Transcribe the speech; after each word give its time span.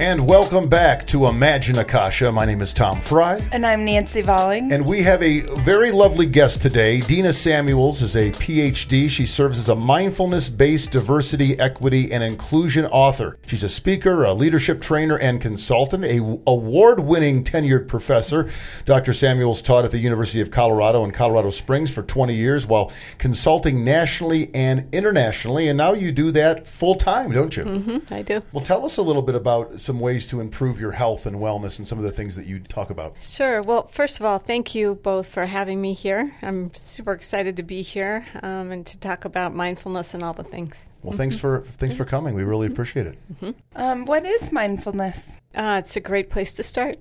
And 0.00 0.26
welcome 0.26 0.66
back 0.66 1.06
to 1.08 1.26
Imagine 1.26 1.76
Akasha. 1.76 2.32
My 2.32 2.46
name 2.46 2.62
is 2.62 2.72
Tom 2.72 3.02
Fry. 3.02 3.46
And 3.52 3.66
I'm 3.66 3.84
Nancy 3.84 4.22
Volling. 4.22 4.72
And 4.72 4.86
we 4.86 5.02
have 5.02 5.22
a 5.22 5.40
very 5.60 5.92
lovely 5.92 6.24
guest 6.24 6.62
today. 6.62 7.00
Dena 7.00 7.34
Samuels 7.34 8.00
is 8.00 8.16
a 8.16 8.30
PhD. 8.30 9.10
She 9.10 9.26
serves 9.26 9.58
as 9.58 9.68
a 9.68 9.76
mindfulness 9.76 10.48
based 10.48 10.90
diversity, 10.90 11.60
equity, 11.60 12.10
and 12.12 12.24
inclusion 12.24 12.86
author. 12.86 13.36
She's 13.44 13.62
a 13.62 13.68
speaker, 13.68 14.24
a 14.24 14.32
leadership 14.32 14.80
trainer, 14.80 15.18
and 15.18 15.38
consultant, 15.38 16.06
a 16.06 16.16
award 16.46 17.00
winning 17.00 17.44
tenured 17.44 17.86
professor. 17.86 18.48
Dr. 18.86 19.12
Samuels 19.12 19.60
taught 19.60 19.84
at 19.84 19.90
the 19.90 19.98
University 19.98 20.40
of 20.40 20.50
Colorado 20.50 21.04
in 21.04 21.10
Colorado 21.10 21.50
Springs 21.50 21.90
for 21.90 22.02
20 22.02 22.34
years 22.34 22.66
while 22.66 22.90
consulting 23.18 23.84
nationally 23.84 24.50
and 24.54 24.88
internationally. 24.94 25.68
And 25.68 25.76
now 25.76 25.92
you 25.92 26.10
do 26.10 26.30
that 26.30 26.66
full 26.66 26.94
time, 26.94 27.32
don't 27.32 27.54
you? 27.54 27.64
Mm-hmm, 27.64 28.14
I 28.14 28.22
do. 28.22 28.40
Well, 28.52 28.64
tell 28.64 28.86
us 28.86 28.96
a 28.96 29.02
little 29.02 29.20
bit 29.20 29.34
about 29.34 29.78
some 29.90 29.98
ways 29.98 30.24
to 30.24 30.38
improve 30.38 30.78
your 30.78 30.92
health 30.92 31.26
and 31.26 31.38
wellness 31.38 31.80
and 31.80 31.88
some 31.88 31.98
of 31.98 32.04
the 32.04 32.12
things 32.12 32.36
that 32.36 32.46
you 32.46 32.60
talk 32.60 32.90
about. 32.90 33.20
Sure. 33.20 33.60
Well, 33.60 33.88
first 33.88 34.20
of 34.20 34.24
all, 34.24 34.38
thank 34.38 34.72
you 34.72 34.94
both 35.02 35.26
for 35.26 35.44
having 35.44 35.80
me 35.80 35.94
here. 35.94 36.32
I'm 36.42 36.72
super 36.76 37.10
excited 37.10 37.56
to 37.56 37.64
be 37.64 37.82
here 37.82 38.24
um, 38.44 38.70
and 38.70 38.86
to 38.86 38.96
talk 38.98 39.24
about 39.24 39.52
mindfulness 39.52 40.14
and 40.14 40.22
all 40.22 40.32
the 40.32 40.44
things. 40.44 40.88
Well, 41.02 41.16
thanks 41.16 41.36
for 41.36 41.62
thanks 41.62 41.96
for 41.96 42.04
coming. 42.04 42.36
We 42.36 42.44
really 42.44 42.68
appreciate 42.68 43.08
it. 43.08 43.18
Mm-hmm. 43.34 43.50
Um, 43.74 44.04
what 44.04 44.24
is 44.24 44.52
mindfulness? 44.52 45.32
Uh, 45.56 45.80
it's 45.82 45.96
a 45.96 46.00
great 46.00 46.30
place 46.30 46.52
to 46.52 46.62
start. 46.62 47.00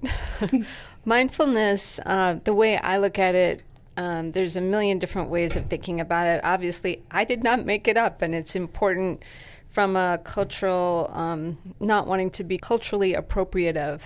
mindfulness, 1.05 1.99
uh, 2.07 2.39
the 2.43 2.55
way 2.55 2.79
I 2.79 2.97
look 2.97 3.19
at 3.19 3.35
it, 3.35 3.61
um, 3.97 4.31
there's 4.31 4.55
a 4.55 4.61
million 4.61 4.97
different 4.97 5.29
ways 5.29 5.55
of 5.55 5.67
thinking 5.67 5.99
about 5.99 6.25
it. 6.25 6.41
Obviously, 6.43 7.03
I 7.11 7.23
did 7.23 7.43
not 7.43 7.67
make 7.67 7.87
it 7.87 7.97
up, 7.97 8.23
and 8.23 8.33
it's 8.33 8.55
important 8.55 9.21
from 9.69 9.95
a 9.95 10.19
cultural, 10.23 11.09
um, 11.13 11.57
not 11.79 12.07
wanting 12.07 12.31
to 12.31 12.43
be 12.43 12.57
culturally 12.57 13.13
appropriative, 13.13 14.01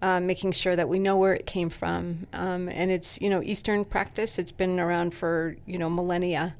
uh, 0.00 0.18
making 0.20 0.52
sure 0.52 0.74
that 0.74 0.88
we 0.88 0.98
know 0.98 1.16
where 1.16 1.34
it 1.34 1.46
came 1.46 1.70
from. 1.70 2.26
Um, 2.32 2.68
and 2.68 2.90
it's, 2.90 3.20
you 3.20 3.30
know, 3.30 3.42
Eastern 3.42 3.84
practice. 3.84 4.38
It's 4.38 4.52
been 4.52 4.80
around 4.80 5.14
for, 5.14 5.56
you 5.66 5.78
know, 5.78 5.90
millennia. 5.90 6.54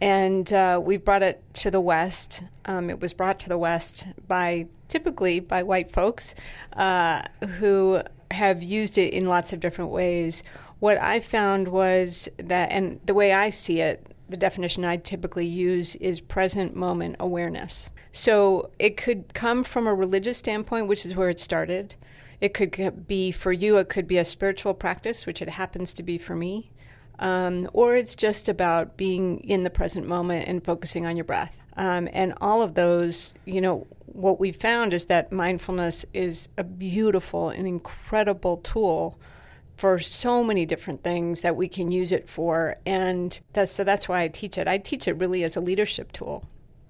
And 0.00 0.52
uh, 0.52 0.80
we 0.82 0.96
brought 0.96 1.22
it 1.22 1.42
to 1.54 1.70
the 1.70 1.80
West. 1.80 2.42
Um, 2.66 2.90
it 2.90 3.00
was 3.00 3.12
brought 3.12 3.38
to 3.40 3.48
the 3.48 3.58
West 3.58 4.06
by 4.28 4.66
typically 4.88 5.40
by 5.40 5.62
white 5.62 5.92
folks 5.92 6.34
uh, 6.74 7.22
who 7.58 8.02
have 8.30 8.62
used 8.62 8.98
it 8.98 9.14
in 9.14 9.26
lots 9.26 9.52
of 9.52 9.60
different 9.60 9.90
ways. 9.90 10.42
What 10.80 10.98
I 11.00 11.20
found 11.20 11.68
was 11.68 12.28
that, 12.36 12.70
and 12.70 13.00
the 13.06 13.14
way 13.14 13.32
I 13.32 13.48
see 13.48 13.80
it, 13.80 14.06
the 14.28 14.36
definition 14.36 14.84
I 14.84 14.96
typically 14.98 15.46
use 15.46 15.96
is 15.96 16.20
present 16.20 16.76
moment 16.76 17.16
awareness. 17.20 17.90
So 18.16 18.70
it 18.78 18.96
could 18.96 19.34
come 19.34 19.64
from 19.64 19.88
a 19.88 19.94
religious 19.94 20.38
standpoint, 20.38 20.86
which 20.86 21.04
is 21.04 21.16
where 21.16 21.30
it 21.30 21.40
started. 21.40 21.96
It 22.40 22.54
could 22.54 23.08
be 23.08 23.32
for 23.32 23.52
you, 23.52 23.76
it 23.78 23.88
could 23.88 24.06
be 24.06 24.18
a 24.18 24.24
spiritual 24.24 24.72
practice, 24.72 25.26
which 25.26 25.42
it 25.42 25.48
happens 25.48 25.92
to 25.94 26.04
be 26.04 26.16
for 26.16 26.36
me. 26.36 26.70
Um, 27.18 27.68
or 27.72 27.96
it's 27.96 28.14
just 28.14 28.48
about 28.48 28.96
being 28.96 29.40
in 29.40 29.64
the 29.64 29.70
present 29.70 30.06
moment 30.06 30.46
and 30.46 30.64
focusing 30.64 31.06
on 31.06 31.16
your 31.16 31.24
breath. 31.24 31.60
Um, 31.76 32.08
and 32.12 32.34
all 32.40 32.62
of 32.62 32.74
those, 32.74 33.34
you 33.46 33.60
know, 33.60 33.88
what 34.06 34.38
we've 34.38 34.54
found 34.54 34.94
is 34.94 35.06
that 35.06 35.32
mindfulness 35.32 36.06
is 36.14 36.48
a 36.56 36.62
beautiful 36.62 37.48
and 37.48 37.66
incredible 37.66 38.58
tool 38.58 39.18
for 39.76 39.98
so 39.98 40.44
many 40.44 40.64
different 40.64 41.02
things 41.02 41.40
that 41.40 41.56
we 41.56 41.66
can 41.66 41.90
use 41.90 42.12
it 42.12 42.28
for. 42.28 42.76
And 42.86 43.40
that's, 43.54 43.72
so 43.72 43.82
that's 43.82 44.08
why 44.08 44.22
I 44.22 44.28
teach 44.28 44.56
it. 44.56 44.68
I 44.68 44.78
teach 44.78 45.08
it 45.08 45.14
really 45.14 45.42
as 45.42 45.56
a 45.56 45.60
leadership 45.60 46.12
tool. 46.12 46.44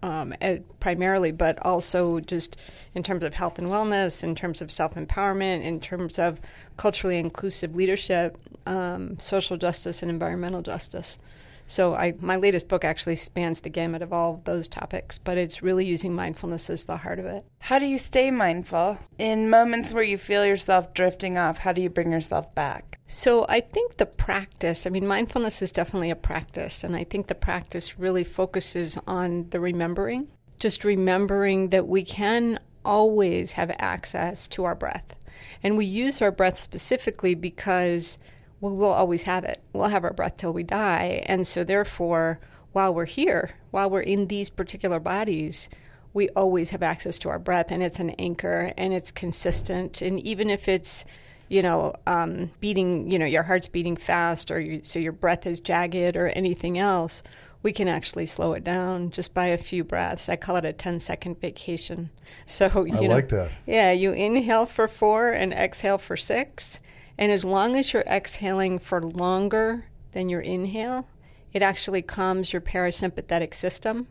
Um, 0.05 0.34
primarily, 0.80 1.33
but 1.33 1.58
also 1.64 2.20
just 2.20 2.58
in 2.94 3.02
terms 3.02 3.22
of 3.22 3.33
health 3.33 3.58
and 3.58 3.69
wellness, 3.69 4.22
in 4.22 4.34
terms 4.34 4.60
of 4.60 4.70
self 4.70 4.97
empowerment, 4.97 5.62
in 5.62 5.80
terms 5.80 6.19
of 6.19 6.42
culturally 6.77 7.16
inclusive 7.19 7.74
leadership, 7.74 8.36
um, 8.66 9.19
social 9.19 9.56
justice, 9.56 10.03
and 10.03 10.10
environmental 10.10 10.60
justice. 10.60 11.19
So 11.66 11.94
I, 11.94 12.14
my 12.20 12.36
latest 12.36 12.69
book 12.69 12.84
actually 12.84 13.16
spans 13.16 13.60
the 13.60 13.69
gamut 13.69 14.02
of 14.02 14.12
all 14.12 14.34
of 14.34 14.44
those 14.44 14.69
topics, 14.69 15.19
but 15.19 15.38
it's 15.38 15.62
really 15.62 15.86
using 15.86 16.14
mindfulness 16.14 16.69
as 16.69 16.84
the 16.84 16.98
heart 16.98 17.19
of 17.19 17.26
it. 17.26 17.44
How 17.60 17.78
do 17.78 17.86
you 17.86 17.98
stay 17.98 18.30
mindful 18.30 18.98
in 19.19 19.48
moments 19.50 19.92
where 19.92 20.04
you 20.04 20.19
feel 20.19 20.44
yourself 20.44 20.92
drifting 20.92 21.38
off? 21.38 21.58
How 21.58 21.72
do 21.72 21.80
you 21.80 21.91
bring 21.91 22.12
yourself 22.12 22.54
back? 22.54 22.98
So 23.06 23.47
I 23.48 23.60
think 23.60 23.97
the 23.97 24.06
practice, 24.06 24.86
I 24.86 24.91
mean, 24.91 25.06
mindfulness 25.06 25.62
is 25.62 25.72
definitely 25.72 26.10
a 26.10 26.16
practice, 26.16 26.84
and 26.84 26.97
I 26.97 27.04
think 27.04 27.26
the 27.26 27.34
practice 27.34 27.98
really 27.98 28.24
focuses 28.24 28.98
on 29.06 29.48
the 29.50 29.60
remembering, 29.60 30.28
just 30.58 30.84
remembering 30.84 31.70
that 31.70 31.88
we 31.88 32.03
can 32.03 32.58
always 32.84 33.53
have 33.53 33.74
access 33.78 34.47
to 34.48 34.64
our 34.64 34.74
breath. 34.74 35.16
And 35.62 35.78
we 35.78 35.86
use 35.86 36.20
our 36.20 36.30
breath 36.30 36.58
specifically 36.58 37.34
because 37.34 38.19
well, 38.64 38.72
we'll 38.72 38.92
always 38.92 39.25
have 39.25 39.44
it. 39.44 39.58
We'll 39.75 39.88
have 39.88 40.04
our 40.04 40.12
breath 40.14 40.38
till 40.38 40.54
we 40.54 40.62
die. 40.62 41.22
And 41.26 41.47
so, 41.47 41.64
therefore, 41.64 42.41
while 42.72 42.94
we're 42.94 43.04
here, 43.04 43.50
while 43.70 43.91
we're 43.91 44.00
in 44.00 44.28
these 44.28 44.48
particular 44.48 44.98
bodies, 44.98 45.69
we 46.14 46.30
always 46.30 46.70
have 46.70 46.82
access 46.82 47.19
to 47.19 47.28
our 47.28 47.38
breath, 47.38 47.70
and 47.70 47.82
it's 47.82 47.98
an 47.98 48.10
anchor 48.10 48.72
and 48.78 48.94
it's 48.94 49.12
consistent. 49.12 50.00
And 50.00 50.19
even 50.20 50.48
if 50.48 50.66
it's, 50.66 51.04
you 51.48 51.60
know, 51.60 51.94
um, 52.06 52.53
beating, 52.60 53.10
you 53.10 53.19
know, 53.19 53.26
your 53.26 53.42
heart's 53.42 53.69
beating 53.69 53.97
fast 53.97 54.50
or 54.50 54.58
you, 54.60 54.82
so 54.82 54.98
your 54.98 55.12
breath 55.12 55.47
is 55.47 55.60
jagged 55.60 56.16
or 56.16 56.28
anything 56.28 56.78
else, 56.78 57.22
we 57.62 57.70
can 57.70 57.86
actually 57.88 58.24
slow 58.24 58.54
it 58.54 58.64
down 58.64 59.10
just 59.10 59.34
by 59.34 59.47
a 59.47 59.58
few 59.58 59.84
breaths. 59.84 60.30
I 60.30 60.36
call 60.36 60.56
it 60.56 60.64
a 60.64 60.72
10 60.72 61.00
second 61.00 61.38
vacation. 61.38 62.10
So, 62.47 62.84
you 62.84 62.97
I 62.97 63.00
know, 63.00 63.14
like 63.14 63.28
that. 63.28 63.53
Yeah, 63.64 63.92
you 63.92 64.12
inhale 64.12 64.66
for 64.66 64.88
four 64.88 65.28
and 65.28 65.53
exhale 65.53 65.98
for 65.98 66.16
six. 66.16 66.80
And 67.19 67.30
as 67.30 67.44
long 67.44 67.76
as 67.76 67.92
you're 67.92 68.02
exhaling 68.02 68.78
for 68.78 69.00
longer 69.02 69.86
than 70.12 70.28
your 70.28 70.41
inhale, 70.41 71.08
it 71.52 71.62
actually 71.62 72.02
calms 72.02 72.52
your 72.52 72.62
parasympathetic 72.62 73.54
system 73.54 74.08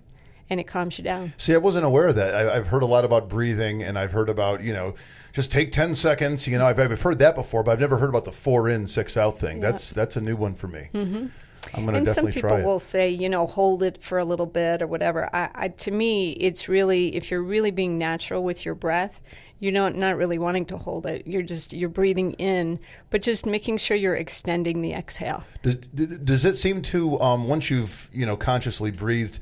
and 0.50 0.59
it 0.59 0.68
calms 0.68 0.97
you 0.97 1.03
down. 1.03 1.34
See, 1.38 1.53
I 1.53 1.58
wasn't 1.58 1.86
aware 1.86 2.08
of 2.08 2.16
that. 2.16 2.36
I, 2.36 2.56
have 2.56 2.68
heard 2.68 2.84
a 2.84 2.86
lot 2.86 3.06
about 3.06 3.30
breathing 3.30 3.81
and 3.81 3.97
I've 3.97 4.12
heard 4.12 4.30
about, 4.30 4.63
you 4.63 4.74
know, 4.74 4.96
just 5.34 5.52
take 5.52 5.72
10 5.72 5.96
seconds. 5.96 6.47
You 6.47 6.58
know, 6.58 6.66
I've, 6.66 6.80
I've 6.80 7.02
heard 7.02 7.19
that 7.19 7.36
before, 7.36 7.63
but 7.63 7.72
I've 7.72 7.80
never 7.80 7.97
heard 7.97 8.09
about 8.09 8.25
the 8.25 8.31
four 8.31 8.69
in, 8.69 8.88
six 8.88 9.18
out 9.18 9.38
thing. 9.38 9.58
Yeah. 9.58 9.72
That's 9.72 9.92
that's 9.92 10.16
a 10.16 10.22
new 10.22 10.36
one 10.36 10.56
for 10.56 10.68
me. 10.68 10.90
Mm-hmm. 10.94 11.28
I'm 11.74 11.86
going 11.86 11.96
to 11.96 12.02
definitely 12.02 12.34
try 12.34 12.50
it. 12.50 12.52
some 12.52 12.58
people 12.59 12.72
will 12.72 12.80
say, 12.80 13.09
you 13.09 13.30
know, 13.30 13.47
hold 13.47 13.84
it 13.84 14.02
for 14.03 14.18
a 14.19 14.25
little 14.25 14.46
bit 14.46 14.81
or 14.81 14.88
whatever. 14.88 15.30
I, 15.34 15.50
I, 15.56 15.68
to 15.69 15.92
me, 15.92 16.31
it's 16.31 16.68
really, 16.68 17.16
if 17.16 17.31
you're 17.31 17.42
really 17.42 17.72
being 17.72 17.97
natural 17.97 18.44
with 18.44 18.66
your 18.66 18.75
breath, 18.75 19.22
you're 19.63 19.72
not, 19.72 19.96
not 19.96 20.18
really 20.18 20.38
wanting 20.38 20.66
to 20.66 20.78
hold 20.78 21.06
it. 21.06 21.25
You're 21.25 21.41
just 21.41 21.72
you're 21.72 21.88
breathing 21.88 22.34
in, 22.34 22.79
but 23.09 23.22
just 23.22 23.46
making 23.46 23.78
sure 23.78 23.96
you're 23.96 24.13
extending 24.13 24.81
the 24.81 24.91
exhale. 24.91 25.46
Does, 25.62 25.75
does 25.75 26.44
it 26.44 26.57
seem 26.57 26.81
to 26.81 27.18
um, 27.22 27.47
once 27.47 27.69
you've 27.69 28.09
you 28.12 28.25
know 28.25 28.35
consciously 28.35 28.91
breathed? 28.91 29.40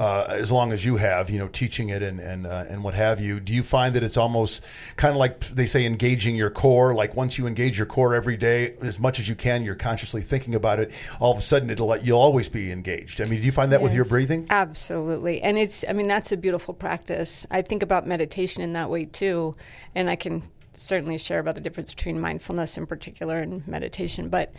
Uh, 0.00 0.24
as 0.30 0.50
long 0.50 0.72
as 0.72 0.82
you 0.82 0.96
have, 0.96 1.28
you 1.28 1.38
know, 1.38 1.46
teaching 1.48 1.90
it 1.90 2.02
and 2.02 2.20
and 2.20 2.46
uh, 2.46 2.64
and 2.70 2.82
what 2.82 2.94
have 2.94 3.20
you, 3.20 3.38
do 3.38 3.52
you 3.52 3.62
find 3.62 3.94
that 3.94 4.02
it's 4.02 4.16
almost 4.16 4.64
kind 4.96 5.10
of 5.10 5.18
like 5.18 5.40
they 5.48 5.66
say 5.66 5.84
engaging 5.84 6.34
your 6.34 6.48
core? 6.48 6.94
Like 6.94 7.14
once 7.14 7.36
you 7.36 7.46
engage 7.46 7.76
your 7.76 7.86
core 7.86 8.14
every 8.14 8.38
day 8.38 8.76
as 8.80 8.98
much 8.98 9.20
as 9.20 9.28
you 9.28 9.34
can, 9.34 9.62
you're 9.62 9.74
consciously 9.74 10.22
thinking 10.22 10.54
about 10.54 10.80
it. 10.80 10.90
All 11.20 11.30
of 11.32 11.36
a 11.36 11.42
sudden, 11.42 11.68
it'll 11.68 11.88
let 11.88 12.02
you'll 12.02 12.18
always 12.18 12.48
be 12.48 12.72
engaged. 12.72 13.20
I 13.20 13.26
mean, 13.26 13.40
do 13.40 13.46
you 13.46 13.52
find 13.52 13.70
that 13.72 13.82
yes, 13.82 13.88
with 13.88 13.94
your 13.94 14.06
breathing? 14.06 14.46
Absolutely, 14.48 15.42
and 15.42 15.58
it's 15.58 15.84
I 15.86 15.92
mean 15.92 16.08
that's 16.08 16.32
a 16.32 16.36
beautiful 16.38 16.72
practice. 16.72 17.46
I 17.50 17.60
think 17.60 17.82
about 17.82 18.06
meditation 18.06 18.62
in 18.62 18.72
that 18.72 18.88
way 18.88 19.04
too, 19.04 19.54
and 19.94 20.08
I 20.08 20.16
can 20.16 20.42
certainly 20.72 21.18
share 21.18 21.40
about 21.40 21.56
the 21.56 21.60
difference 21.60 21.94
between 21.94 22.18
mindfulness 22.18 22.78
in 22.78 22.86
particular 22.86 23.36
and 23.36 23.68
meditation. 23.68 24.30
But 24.30 24.54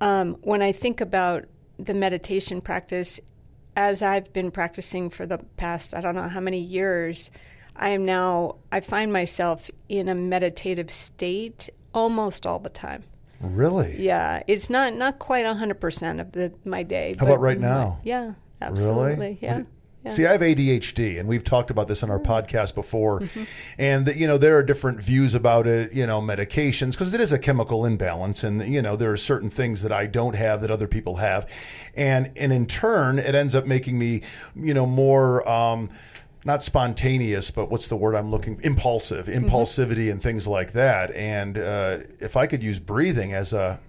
um, 0.00 0.36
when 0.42 0.62
I 0.62 0.70
think 0.70 1.00
about 1.00 1.46
the 1.80 1.94
meditation 1.94 2.60
practice, 2.60 3.18
as 3.76 4.02
I've 4.02 4.32
been 4.32 4.50
practicing 4.50 5.10
for 5.10 5.26
the 5.26 5.38
past, 5.56 5.94
I 5.94 6.00
don't 6.00 6.14
know 6.14 6.28
how 6.28 6.40
many 6.40 6.60
years, 6.60 7.30
I 7.76 7.90
am 7.90 8.04
now, 8.04 8.56
I 8.70 8.80
find 8.80 9.12
myself 9.12 9.70
in 9.88 10.08
a 10.08 10.14
meditative 10.14 10.90
state 10.90 11.70
almost 11.92 12.46
all 12.46 12.58
the 12.58 12.68
time. 12.68 13.04
Really? 13.40 14.00
Yeah. 14.00 14.42
It's 14.46 14.70
not, 14.70 14.94
not 14.94 15.18
quite 15.18 15.44
100% 15.44 16.20
of 16.20 16.32
the, 16.32 16.52
my 16.64 16.82
day. 16.82 17.16
How 17.18 17.26
about 17.26 17.40
right 17.40 17.58
now? 17.58 18.00
Yeah, 18.04 18.34
absolutely. 18.60 19.10
Really? 19.10 19.38
Yeah. 19.40 19.62
Yeah. 20.04 20.10
See, 20.10 20.26
I 20.26 20.32
have 20.32 20.42
ADHD, 20.42 21.18
and 21.18 21.26
we've 21.26 21.44
talked 21.44 21.70
about 21.70 21.88
this 21.88 22.02
on 22.02 22.10
our 22.10 22.18
mm-hmm. 22.18 22.30
podcast 22.30 22.74
before. 22.74 23.20
Mm-hmm. 23.20 23.44
And 23.78 24.08
you 24.14 24.26
know, 24.26 24.36
there 24.36 24.56
are 24.58 24.62
different 24.62 25.00
views 25.00 25.34
about 25.34 25.66
it. 25.66 25.92
You 25.94 26.06
know, 26.06 26.20
medications 26.20 26.92
because 26.92 27.14
it 27.14 27.20
is 27.20 27.32
a 27.32 27.38
chemical 27.38 27.86
imbalance, 27.86 28.44
and 28.44 28.62
you 28.72 28.82
know, 28.82 28.96
there 28.96 29.10
are 29.12 29.16
certain 29.16 29.48
things 29.48 29.82
that 29.82 29.92
I 29.92 30.06
don't 30.06 30.36
have 30.36 30.60
that 30.60 30.70
other 30.70 30.86
people 30.86 31.16
have, 31.16 31.50
and 31.94 32.30
and 32.36 32.52
in 32.52 32.66
turn, 32.66 33.18
it 33.18 33.34
ends 33.34 33.54
up 33.54 33.64
making 33.64 33.98
me, 33.98 34.22
you 34.54 34.74
know, 34.74 34.86
more. 34.86 35.48
Um, 35.48 35.90
not 36.46 36.62
spontaneous, 36.62 37.50
but 37.50 37.70
what's 37.70 37.88
the 37.88 37.96
word 37.96 38.14
I'm 38.14 38.30
looking? 38.30 38.60
Impulsive, 38.62 39.28
mm-hmm. 39.28 39.46
impulsivity, 39.46 39.96
mm-hmm. 39.96 40.10
and 40.12 40.22
things 40.22 40.46
like 40.46 40.72
that. 40.72 41.10
And 41.12 41.56
uh, 41.56 42.00
if 42.20 42.36
I 42.36 42.46
could 42.46 42.62
use 42.62 42.78
breathing 42.78 43.32
as 43.32 43.54
a 43.54 43.80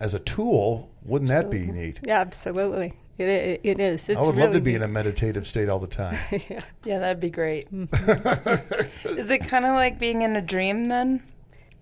as 0.00 0.12
a 0.12 0.18
tool, 0.18 0.90
wouldn't 1.04 1.30
absolutely. 1.30 1.66
that 1.66 1.72
be 1.72 1.80
neat? 1.80 2.00
Yeah, 2.04 2.20
absolutely. 2.20 2.94
It, 3.18 3.28
it, 3.28 3.60
it 3.62 3.80
is. 3.80 4.08
It's 4.08 4.18
I 4.18 4.22
would 4.24 4.36
really 4.36 4.48
love 4.48 4.56
to 4.56 4.60
be 4.60 4.74
in 4.74 4.82
a 4.82 4.88
meditative 4.88 5.46
state 5.46 5.68
all 5.68 5.78
the 5.78 5.86
time. 5.86 6.18
yeah. 6.48 6.60
Yeah, 6.84 6.98
that'd 6.98 7.20
be 7.20 7.30
great. 7.30 7.68
Is 7.72 9.30
it 9.30 9.46
kind 9.46 9.64
of 9.64 9.74
like 9.74 9.98
being 9.98 10.22
in 10.22 10.34
a 10.34 10.40
dream 10.40 10.86
then? 10.86 11.22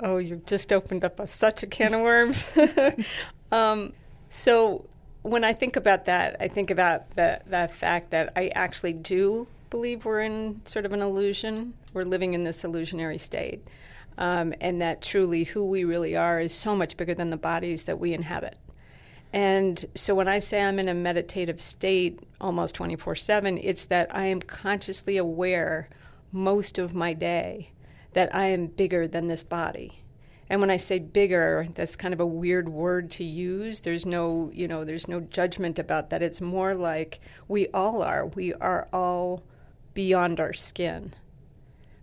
Oh, 0.00 0.18
you've 0.18 0.46
just 0.46 0.72
opened 0.72 1.04
up 1.04 1.20
a, 1.20 1.26
such 1.26 1.62
a 1.62 1.66
can 1.66 1.94
of 1.94 2.00
worms. 2.00 2.50
um, 3.52 3.92
so 4.28 4.86
when 5.22 5.44
I 5.44 5.52
think 5.52 5.76
about 5.76 6.06
that, 6.06 6.36
I 6.40 6.48
think 6.48 6.70
about 6.70 7.10
the, 7.16 7.40
that 7.46 7.72
fact 7.72 8.10
that 8.10 8.32
I 8.34 8.48
actually 8.48 8.94
do 8.94 9.46
believe 9.68 10.04
we're 10.04 10.20
in 10.20 10.62
sort 10.64 10.84
of 10.84 10.92
an 10.92 11.00
illusion. 11.00 11.74
We're 11.92 12.02
living 12.02 12.34
in 12.34 12.44
this 12.44 12.64
illusionary 12.64 13.18
state. 13.18 13.66
Um, 14.18 14.52
and 14.60 14.82
that 14.82 15.00
truly 15.00 15.44
who 15.44 15.64
we 15.64 15.84
really 15.84 16.16
are 16.16 16.40
is 16.40 16.52
so 16.52 16.74
much 16.74 16.96
bigger 16.96 17.14
than 17.14 17.30
the 17.30 17.36
bodies 17.36 17.84
that 17.84 17.98
we 17.98 18.12
inhabit. 18.12 18.58
And 19.32 19.84
so 19.94 20.14
when 20.14 20.28
I 20.28 20.38
say 20.40 20.60
I'm 20.62 20.78
in 20.78 20.88
a 20.88 20.94
meditative 20.94 21.60
state 21.60 22.20
almost 22.40 22.74
24 22.74 23.14
7, 23.14 23.58
it's 23.58 23.84
that 23.86 24.14
I 24.14 24.24
am 24.24 24.40
consciously 24.40 25.16
aware 25.16 25.88
most 26.32 26.78
of 26.78 26.94
my 26.94 27.12
day 27.12 27.70
that 28.12 28.34
I 28.34 28.46
am 28.46 28.66
bigger 28.66 29.06
than 29.06 29.28
this 29.28 29.42
body. 29.44 30.02
And 30.48 30.60
when 30.60 30.70
I 30.70 30.78
say 30.78 30.98
bigger, 30.98 31.68
that's 31.76 31.94
kind 31.94 32.12
of 32.12 32.18
a 32.18 32.26
weird 32.26 32.68
word 32.68 33.08
to 33.12 33.24
use. 33.24 33.82
There's 33.82 34.04
no, 34.04 34.50
you 34.52 34.66
know, 34.66 34.84
there's 34.84 35.06
no 35.06 35.20
judgment 35.20 35.78
about 35.78 36.10
that. 36.10 36.22
It's 36.24 36.40
more 36.40 36.74
like 36.74 37.20
we 37.46 37.68
all 37.68 38.02
are. 38.02 38.26
We 38.26 38.52
are 38.54 38.88
all 38.92 39.44
beyond 39.94 40.40
our 40.40 40.52
skin. 40.52 41.14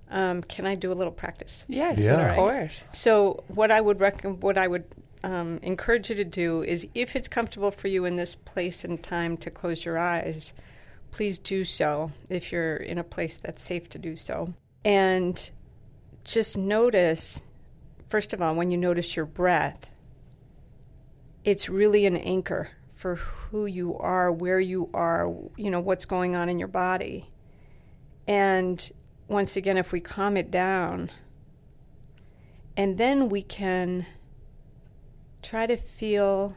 Um, 0.09 0.41
can 0.44 0.65
I 0.65 0.75
do 0.75 0.94
a 0.94 0.95
little 0.95 1.12
practice? 1.12 1.65
Yes, 1.68 2.00
Yeah. 2.00 2.30
of 2.30 2.35
course. 2.38 2.88
So 2.94 3.44
what 3.50 3.69
I 3.69 3.81
would 3.81 4.00
rec- 4.00 4.23
what 4.23 4.57
I 4.57 4.65
would 4.68 4.85
um, 5.24 5.60
encourage 5.62 6.10
you 6.10 6.16
to 6.16 6.24
do 6.24 6.64
is, 6.64 6.88
if 6.94 7.16
it's 7.16 7.28
comfortable 7.28 7.72
for 7.72 7.88
you 7.88 8.06
in 8.06 8.16
this 8.16 8.36
place 8.36 8.84
and 8.84 9.02
time 9.02 9.38
to 9.38 9.50
close 9.50 9.86
your 9.86 9.98
eyes, 9.98 10.54
please 11.12 11.38
do 11.38 11.66
so. 11.66 12.12
If 12.30 12.52
you're 12.52 12.75
in 12.78 12.98
a 12.98 13.04
place 13.04 13.38
that's 13.38 13.62
safe 13.62 13.90
to 13.90 13.98
do 13.98 14.16
so, 14.16 14.54
and 14.86 15.50
just 16.24 16.58
notice, 16.58 17.46
first 18.10 18.34
of 18.34 18.42
all, 18.42 18.56
when 18.56 18.72
you 18.72 18.78
notice 18.78 19.16
your 19.16 19.25
breath, 19.25 19.90
it's 21.44 21.69
really 21.69 22.06
an 22.06 22.18
anchor 22.18 22.69
for 22.96 23.16
who 23.16 23.66
you 23.66 23.98
are, 23.98 24.31
where 24.31 24.60
you 24.60 24.90
are, 24.94 25.34
you 25.56 25.72
know, 25.72 25.80
what's 25.80 26.06
going 26.06 26.36
on 26.36 26.50
in 26.50 26.60
your 26.60 26.68
body. 26.68 27.30
And 28.28 28.92
once 29.28 29.56
again, 29.56 29.78
if 29.78 29.92
we 29.92 30.02
calm 30.02 30.36
it 30.36 30.52
down, 30.52 31.10
and 32.75 32.98
then 32.98 33.30
we 33.30 33.42
can 33.42 34.06
try 35.42 35.66
to 35.66 35.78
feel 35.78 36.56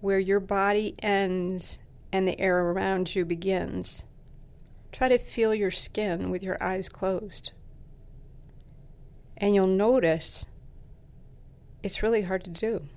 where 0.00 0.18
your 0.18 0.40
body 0.40 0.94
ends 1.02 1.78
and 2.12 2.26
the 2.26 2.38
air 2.40 2.58
around 2.58 3.14
you 3.14 3.24
begins. 3.24 4.04
Try 4.90 5.08
to 5.08 5.18
feel 5.18 5.54
your 5.54 5.70
skin 5.70 6.30
with 6.30 6.42
your 6.42 6.62
eyes 6.62 6.88
closed. 6.88 7.52
And 9.36 9.54
you'll 9.54 9.66
notice 9.66 10.46
it's 11.82 12.02
really 12.02 12.22
hard 12.22 12.44
to 12.44 12.50
do. 12.50 12.88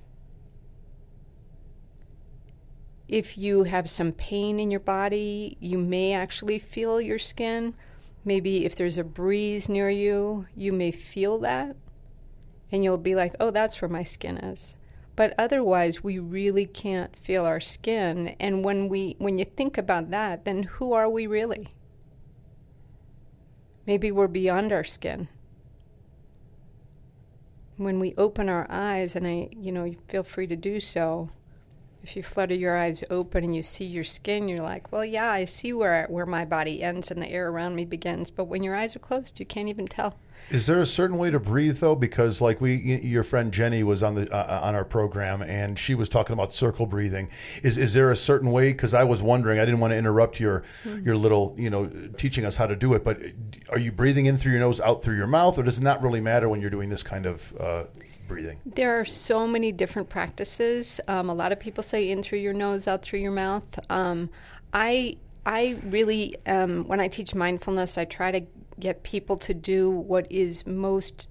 If 3.08 3.38
you 3.38 3.64
have 3.64 3.88
some 3.88 4.12
pain 4.12 4.58
in 4.58 4.70
your 4.70 4.80
body, 4.80 5.56
you 5.60 5.78
may 5.78 6.12
actually 6.12 6.58
feel 6.58 7.00
your 7.00 7.18
skin. 7.18 7.74
Maybe 8.24 8.64
if 8.64 8.74
there's 8.74 8.98
a 8.98 9.04
breeze 9.04 9.68
near 9.68 9.88
you, 9.88 10.46
you 10.56 10.72
may 10.72 10.90
feel 10.90 11.38
that. 11.38 11.76
And 12.72 12.82
you'll 12.82 12.98
be 12.98 13.14
like, 13.14 13.34
oh, 13.38 13.52
that's 13.52 13.80
where 13.80 13.88
my 13.88 14.02
skin 14.02 14.38
is. 14.38 14.76
But 15.16 15.34
otherwise, 15.38 16.04
we 16.04 16.18
really 16.18 16.66
can't 16.66 17.16
feel 17.16 17.46
our 17.46 17.60
skin. 17.60 18.36
And 18.38 18.62
when, 18.62 18.88
we, 18.88 19.16
when 19.18 19.38
you 19.38 19.46
think 19.46 19.78
about 19.78 20.10
that, 20.10 20.44
then 20.44 20.64
who 20.64 20.92
are 20.92 21.08
we 21.08 21.26
really? 21.26 21.68
Maybe 23.86 24.12
we're 24.12 24.28
beyond 24.28 24.72
our 24.72 24.84
skin. 24.84 25.28
When 27.78 27.98
we 27.98 28.14
open 28.18 28.48
our 28.50 28.66
eyes, 28.68 29.16
and 29.16 29.26
I, 29.26 29.48
you 29.52 29.72
know, 29.72 29.94
feel 30.08 30.22
free 30.22 30.46
to 30.48 30.56
do 30.56 30.80
so, 30.80 31.30
if 32.06 32.14
you 32.14 32.22
flutter 32.22 32.54
your 32.54 32.76
eyes 32.76 33.02
open 33.10 33.42
and 33.42 33.56
you 33.56 33.64
see 33.64 33.84
your 33.84 34.04
skin, 34.04 34.46
you're 34.46 34.62
like, 34.62 34.92
well, 34.92 35.04
yeah, 35.04 35.28
I 35.28 35.44
see 35.44 35.72
where 35.72 36.06
where 36.08 36.24
my 36.24 36.44
body 36.44 36.80
ends 36.80 37.10
and 37.10 37.20
the 37.20 37.28
air 37.28 37.48
around 37.48 37.74
me 37.74 37.84
begins. 37.84 38.30
But 38.30 38.44
when 38.44 38.62
your 38.62 38.76
eyes 38.76 38.94
are 38.94 39.00
closed, 39.00 39.40
you 39.40 39.46
can't 39.46 39.68
even 39.68 39.88
tell. 39.88 40.16
Is 40.48 40.66
there 40.66 40.80
a 40.80 40.86
certain 40.86 41.18
way 41.18 41.32
to 41.32 41.40
breathe 41.40 41.78
though? 41.78 41.96
Because 41.96 42.40
like 42.40 42.60
we, 42.60 42.76
your 43.02 43.24
friend 43.24 43.50
Jenny 43.52 43.82
was 43.82 44.04
on 44.04 44.14
the 44.14 44.32
uh, 44.32 44.60
on 44.62 44.76
our 44.76 44.84
program, 44.84 45.42
and 45.42 45.76
she 45.76 45.96
was 45.96 46.08
talking 46.08 46.34
about 46.34 46.52
circle 46.52 46.86
breathing. 46.86 47.28
Is 47.64 47.76
is 47.76 47.92
there 47.92 48.12
a 48.12 48.16
certain 48.16 48.52
way? 48.52 48.70
Because 48.70 48.94
I 48.94 49.02
was 49.02 49.20
wondering, 49.20 49.58
I 49.58 49.64
didn't 49.64 49.80
want 49.80 49.90
to 49.90 49.96
interrupt 49.96 50.38
your 50.38 50.62
your 51.02 51.16
little, 51.16 51.56
you 51.58 51.70
know, 51.70 51.90
teaching 52.16 52.44
us 52.44 52.54
how 52.54 52.68
to 52.68 52.76
do 52.76 52.94
it. 52.94 53.02
But 53.02 53.20
are 53.70 53.80
you 53.80 53.90
breathing 53.90 54.26
in 54.26 54.36
through 54.38 54.52
your 54.52 54.60
nose, 54.60 54.80
out 54.80 55.02
through 55.02 55.16
your 55.16 55.26
mouth, 55.26 55.58
or 55.58 55.64
does 55.64 55.78
it 55.78 55.82
not 55.82 56.00
really 56.00 56.20
matter 56.20 56.48
when 56.48 56.60
you're 56.60 56.70
doing 56.70 56.88
this 56.88 57.02
kind 57.02 57.26
of 57.26 57.52
uh, 57.58 57.84
breathing? 58.26 58.60
There 58.66 58.98
are 58.98 59.04
so 59.04 59.46
many 59.46 59.72
different 59.72 60.08
practices. 60.08 61.00
Um, 61.08 61.30
a 61.30 61.34
lot 61.34 61.52
of 61.52 61.60
people 61.60 61.82
say 61.82 62.10
in 62.10 62.22
through 62.22 62.38
your 62.38 62.52
nose, 62.52 62.86
out 62.86 63.02
through 63.02 63.20
your 63.20 63.32
mouth. 63.32 63.78
Um, 63.90 64.30
I 64.72 65.16
I 65.44 65.76
really, 65.84 66.36
um, 66.46 66.88
when 66.88 66.98
I 67.00 67.08
teach 67.08 67.34
mindfulness, 67.34 67.96
I 67.96 68.04
try 68.04 68.32
to 68.32 68.42
get 68.80 69.04
people 69.04 69.36
to 69.38 69.54
do 69.54 69.90
what 69.90 70.30
is 70.30 70.66
most. 70.66 71.28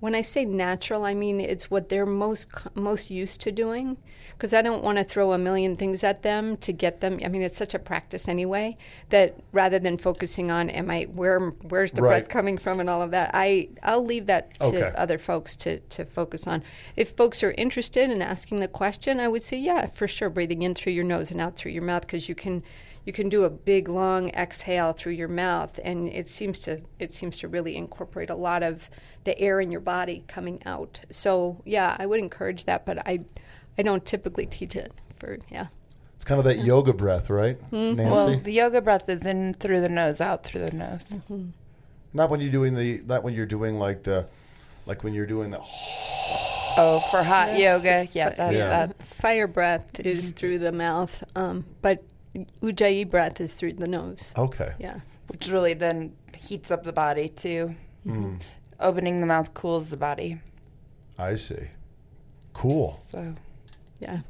When 0.00 0.14
I 0.14 0.22
say 0.22 0.46
natural, 0.46 1.04
I 1.04 1.14
mean 1.14 1.40
it's 1.40 1.70
what 1.70 1.88
they're 1.88 2.06
most 2.06 2.48
most 2.74 3.10
used 3.10 3.40
to 3.42 3.52
doing. 3.52 3.96
Because 4.40 4.54
I 4.54 4.62
don't 4.62 4.82
want 4.82 4.96
to 4.96 5.04
throw 5.04 5.32
a 5.32 5.38
million 5.38 5.76
things 5.76 6.02
at 6.02 6.22
them 6.22 6.56
to 6.58 6.72
get 6.72 7.02
them. 7.02 7.20
I 7.22 7.28
mean, 7.28 7.42
it's 7.42 7.58
such 7.58 7.74
a 7.74 7.78
practice 7.78 8.26
anyway 8.26 8.74
that 9.10 9.34
rather 9.52 9.78
than 9.78 9.98
focusing 9.98 10.50
on, 10.50 10.70
am 10.70 10.90
I 10.90 11.02
where 11.12 11.50
where's 11.68 11.92
the 11.92 12.00
Right. 12.00 12.22
breath 12.22 12.30
coming 12.30 12.56
from 12.56 12.80
and 12.80 12.88
all 12.88 13.02
of 13.02 13.10
that, 13.10 13.32
I 13.34 13.68
I'll 13.82 14.02
leave 14.02 14.24
that 14.26 14.58
to 14.60 14.66
Okay. 14.66 14.92
other 14.94 15.18
folks 15.18 15.56
to, 15.56 15.80
to 15.80 16.06
focus 16.06 16.46
on. 16.46 16.62
If 16.96 17.10
folks 17.16 17.42
are 17.42 17.52
interested 17.58 18.10
in 18.10 18.22
asking 18.22 18.60
the 18.60 18.68
question, 18.68 19.20
I 19.20 19.28
would 19.28 19.42
say, 19.42 19.58
yeah, 19.58 19.84
for 19.92 20.08
sure, 20.08 20.30
breathing 20.30 20.62
in 20.62 20.74
through 20.74 20.94
your 20.94 21.04
nose 21.04 21.30
and 21.30 21.38
out 21.38 21.56
through 21.56 21.72
your 21.72 21.82
mouth 21.82 22.06
because 22.06 22.26
you 22.26 22.34
can 22.34 22.62
you 23.04 23.12
can 23.12 23.28
do 23.28 23.44
a 23.44 23.50
big 23.50 23.88
long 23.90 24.30
exhale 24.30 24.94
through 24.94 25.12
your 25.12 25.28
mouth, 25.28 25.78
and 25.84 26.08
it 26.08 26.26
seems 26.26 26.58
to 26.60 26.80
it 26.98 27.12
seems 27.12 27.36
to 27.40 27.48
really 27.48 27.76
incorporate 27.76 28.30
a 28.30 28.34
lot 28.34 28.62
of 28.62 28.88
the 29.24 29.38
air 29.38 29.60
in 29.60 29.70
your 29.70 29.80
body 29.82 30.24
coming 30.28 30.62
out. 30.64 31.00
So 31.10 31.60
yeah, 31.66 31.94
I 31.98 32.06
would 32.06 32.20
encourage 32.20 32.64
that, 32.64 32.86
but 32.86 33.06
I 33.06 33.20
I 33.80 33.82
don't 33.82 34.04
typically 34.04 34.44
teach 34.44 34.76
it 34.76 34.92
for 35.18 35.38
yeah. 35.50 35.68
It's 36.16 36.24
kind 36.24 36.38
of 36.38 36.44
that 36.44 36.58
yoga 36.58 36.92
breath, 36.92 37.30
right, 37.30 37.58
Nancy? 37.72 38.04
Well, 38.10 38.38
the 38.40 38.52
yoga 38.52 38.82
breath 38.82 39.08
is 39.08 39.24
in 39.24 39.54
through 39.54 39.80
the 39.80 39.88
nose, 39.88 40.20
out 40.20 40.44
through 40.44 40.66
the 40.66 40.76
nose. 40.76 41.16
not 42.12 42.28
when 42.28 42.42
you're 42.42 42.52
doing 42.52 42.74
the 42.74 43.00
not 43.06 43.22
when 43.24 43.32
you're 43.32 43.46
doing 43.46 43.78
like 43.78 44.02
the 44.02 44.26
like 44.84 45.02
when 45.02 45.14
you're 45.14 45.24
doing 45.26 45.50
the 45.50 45.60
Oh, 46.76 47.02
for 47.10 47.22
hot 47.22 47.58
yoga, 47.58 48.06
yeah, 48.12 48.30
that, 48.30 48.52
Yeah. 48.52 48.68
that's 48.86 49.14
Fire 49.18 49.46
breath 49.46 49.98
is 50.00 50.30
through 50.32 50.58
the 50.58 50.72
mouth, 50.72 51.24
um, 51.34 51.64
but 51.80 52.04
ujjayi 52.62 53.08
breath 53.08 53.40
is 53.40 53.54
through 53.54 53.72
the 53.72 53.88
nose. 53.88 54.34
okay. 54.36 54.74
Yeah. 54.78 55.00
which 55.28 55.48
really 55.48 55.72
then 55.74 56.12
heats 56.36 56.70
up 56.70 56.84
the 56.84 56.92
body 56.92 57.28
too. 57.30 57.74
Mm, 58.06 58.40
Opening 58.78 59.20
the 59.20 59.26
mouth 59.26 59.54
cools 59.54 59.88
the 59.88 59.96
body. 59.96 60.40
I 61.18 61.36
see. 61.36 61.68
Cool. 62.52 62.90
So 62.92 63.34
Yeah. 64.00 64.20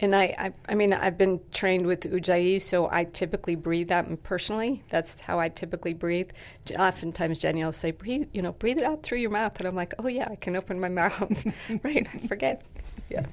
And 0.00 0.14
I, 0.14 0.34
I, 0.38 0.52
I 0.68 0.74
mean, 0.74 0.92
I've 0.92 1.16
been 1.16 1.40
trained 1.52 1.86
with 1.86 2.00
Ujjayi, 2.00 2.60
so 2.60 2.90
I 2.90 3.04
typically 3.04 3.54
breathe 3.54 3.88
that 3.88 4.22
personally. 4.24 4.82
That's 4.90 5.20
how 5.20 5.38
I 5.38 5.48
typically 5.48 5.94
breathe. 5.94 6.30
Oftentimes, 6.76 7.38
Jenny 7.38 7.64
will 7.64 7.72
say, 7.72 7.92
"Breathe, 7.92 8.28
you 8.32 8.42
know, 8.42 8.52
breathe 8.52 8.78
it 8.78 8.82
out 8.82 9.04
through 9.04 9.18
your 9.18 9.30
mouth," 9.30 9.56
and 9.58 9.68
I'm 9.68 9.76
like, 9.76 9.94
"Oh 9.98 10.08
yeah, 10.08 10.28
I 10.30 10.34
can 10.34 10.56
open 10.56 10.80
my 10.80 10.88
mouth." 11.00 11.46
right? 11.84 12.06
I 12.12 12.18
forget. 12.26 12.62
Yeah. 13.08 13.26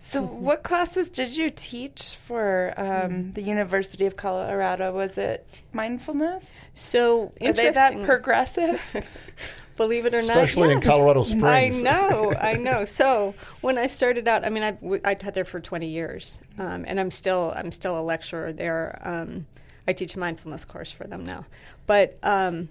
So, 0.00 0.22
what 0.22 0.62
classes 0.62 1.10
did 1.10 1.36
you 1.36 1.50
teach 1.50 2.14
for 2.14 2.72
um, 2.76 3.32
the 3.32 3.42
University 3.42 4.06
of 4.06 4.16
Colorado? 4.16 4.92
Was 4.92 5.18
it 5.18 5.46
mindfulness? 5.72 6.46
So 6.72 7.32
Are 7.40 7.52
they 7.52 7.70
that 7.70 8.02
progressive? 8.04 9.04
Believe 9.78 10.06
it 10.06 10.12
or 10.12 10.20
not, 10.20 10.36
Especially 10.36 10.72
in 10.72 10.78
yes. 10.78 10.86
Colorado 10.86 11.22
Springs. 11.24 11.46
I 11.46 11.68
know, 11.68 12.34
I 12.34 12.52
know. 12.58 12.84
So 12.84 13.34
when 13.62 13.78
I 13.78 13.86
started 13.86 14.28
out, 14.28 14.44
I 14.44 14.50
mean, 14.50 14.62
I, 14.64 14.76
I 15.04 15.14
taught 15.14 15.34
there 15.34 15.44
for 15.44 15.60
20 15.60 15.86
years, 15.86 16.40
um, 16.58 16.84
and 16.86 17.00
I'm 17.00 17.10
still 17.10 17.54
I'm 17.56 17.72
still 17.72 17.98
a 17.98 18.02
lecturer 18.02 18.52
there. 18.52 19.00
Um, 19.04 19.46
I 19.86 19.94
teach 19.94 20.14
a 20.14 20.18
mindfulness 20.18 20.66
course 20.66 20.90
for 20.90 21.04
them 21.04 21.24
now, 21.24 21.46
but 21.86 22.18
um, 22.22 22.68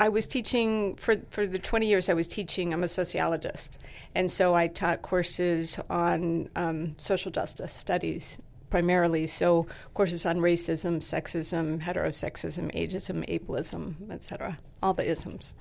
I 0.00 0.08
was 0.08 0.26
teaching 0.26 0.94
for 0.94 1.16
for 1.30 1.46
the 1.46 1.58
20 1.58 1.86
years. 1.86 2.08
I 2.08 2.14
was 2.14 2.28
teaching. 2.28 2.72
I'm 2.72 2.84
a 2.84 2.88
sociologist, 2.88 3.78
and 4.14 4.30
so 4.30 4.54
I 4.54 4.68
taught 4.68 5.02
courses 5.02 5.78
on 5.90 6.48
um, 6.56 6.94
social 6.98 7.30
justice 7.30 7.74
studies 7.74 8.38
primarily. 8.74 9.24
So 9.28 9.68
courses 9.94 10.26
on 10.26 10.38
racism, 10.38 10.98
sexism, 10.98 11.80
heterosexism, 11.80 12.74
ageism, 12.74 13.24
ableism, 13.30 14.10
etc. 14.10 14.58
All 14.82 14.94
the 14.94 15.08
isms, 15.08 15.54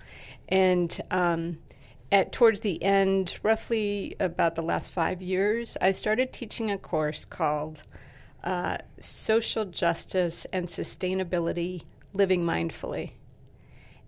and 0.49 0.99
um, 1.11 1.59
at 2.11 2.31
towards 2.31 2.61
the 2.61 2.81
end, 2.81 3.37
roughly 3.43 4.15
about 4.19 4.55
the 4.55 4.63
last 4.63 4.91
five 4.91 5.21
years, 5.21 5.77
I 5.79 5.91
started 5.91 6.33
teaching 6.33 6.71
a 6.71 6.77
course 6.79 7.23
called 7.23 7.83
uh, 8.43 8.77
social 8.99 9.65
justice 9.65 10.47
and 10.51 10.65
sustainability 10.65 11.83
living 12.15 12.41
mindfully. 12.41 13.11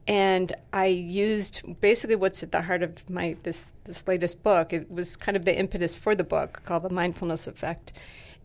And 0.08 0.56
I 0.74 0.88
used 0.88 1.80
basically 1.80 2.16
what's 2.16 2.42
at 2.42 2.52
the 2.52 2.64
heart 2.64 2.82
of 2.82 3.08
my 3.08 3.38
this 3.44 3.74
this 3.84 4.08
latest 4.08 4.42
book. 4.42 4.74
It 4.74 4.90
was 4.90 5.16
kind 5.16 5.36
of 5.36 5.46
the 5.46 5.56
impetus 5.56 5.96
for 5.96 6.16
the 6.16 6.24
book 6.24 6.64
called 6.66 6.82
the 6.82 6.90
mindfulness 6.90 7.46
effect. 7.46 7.94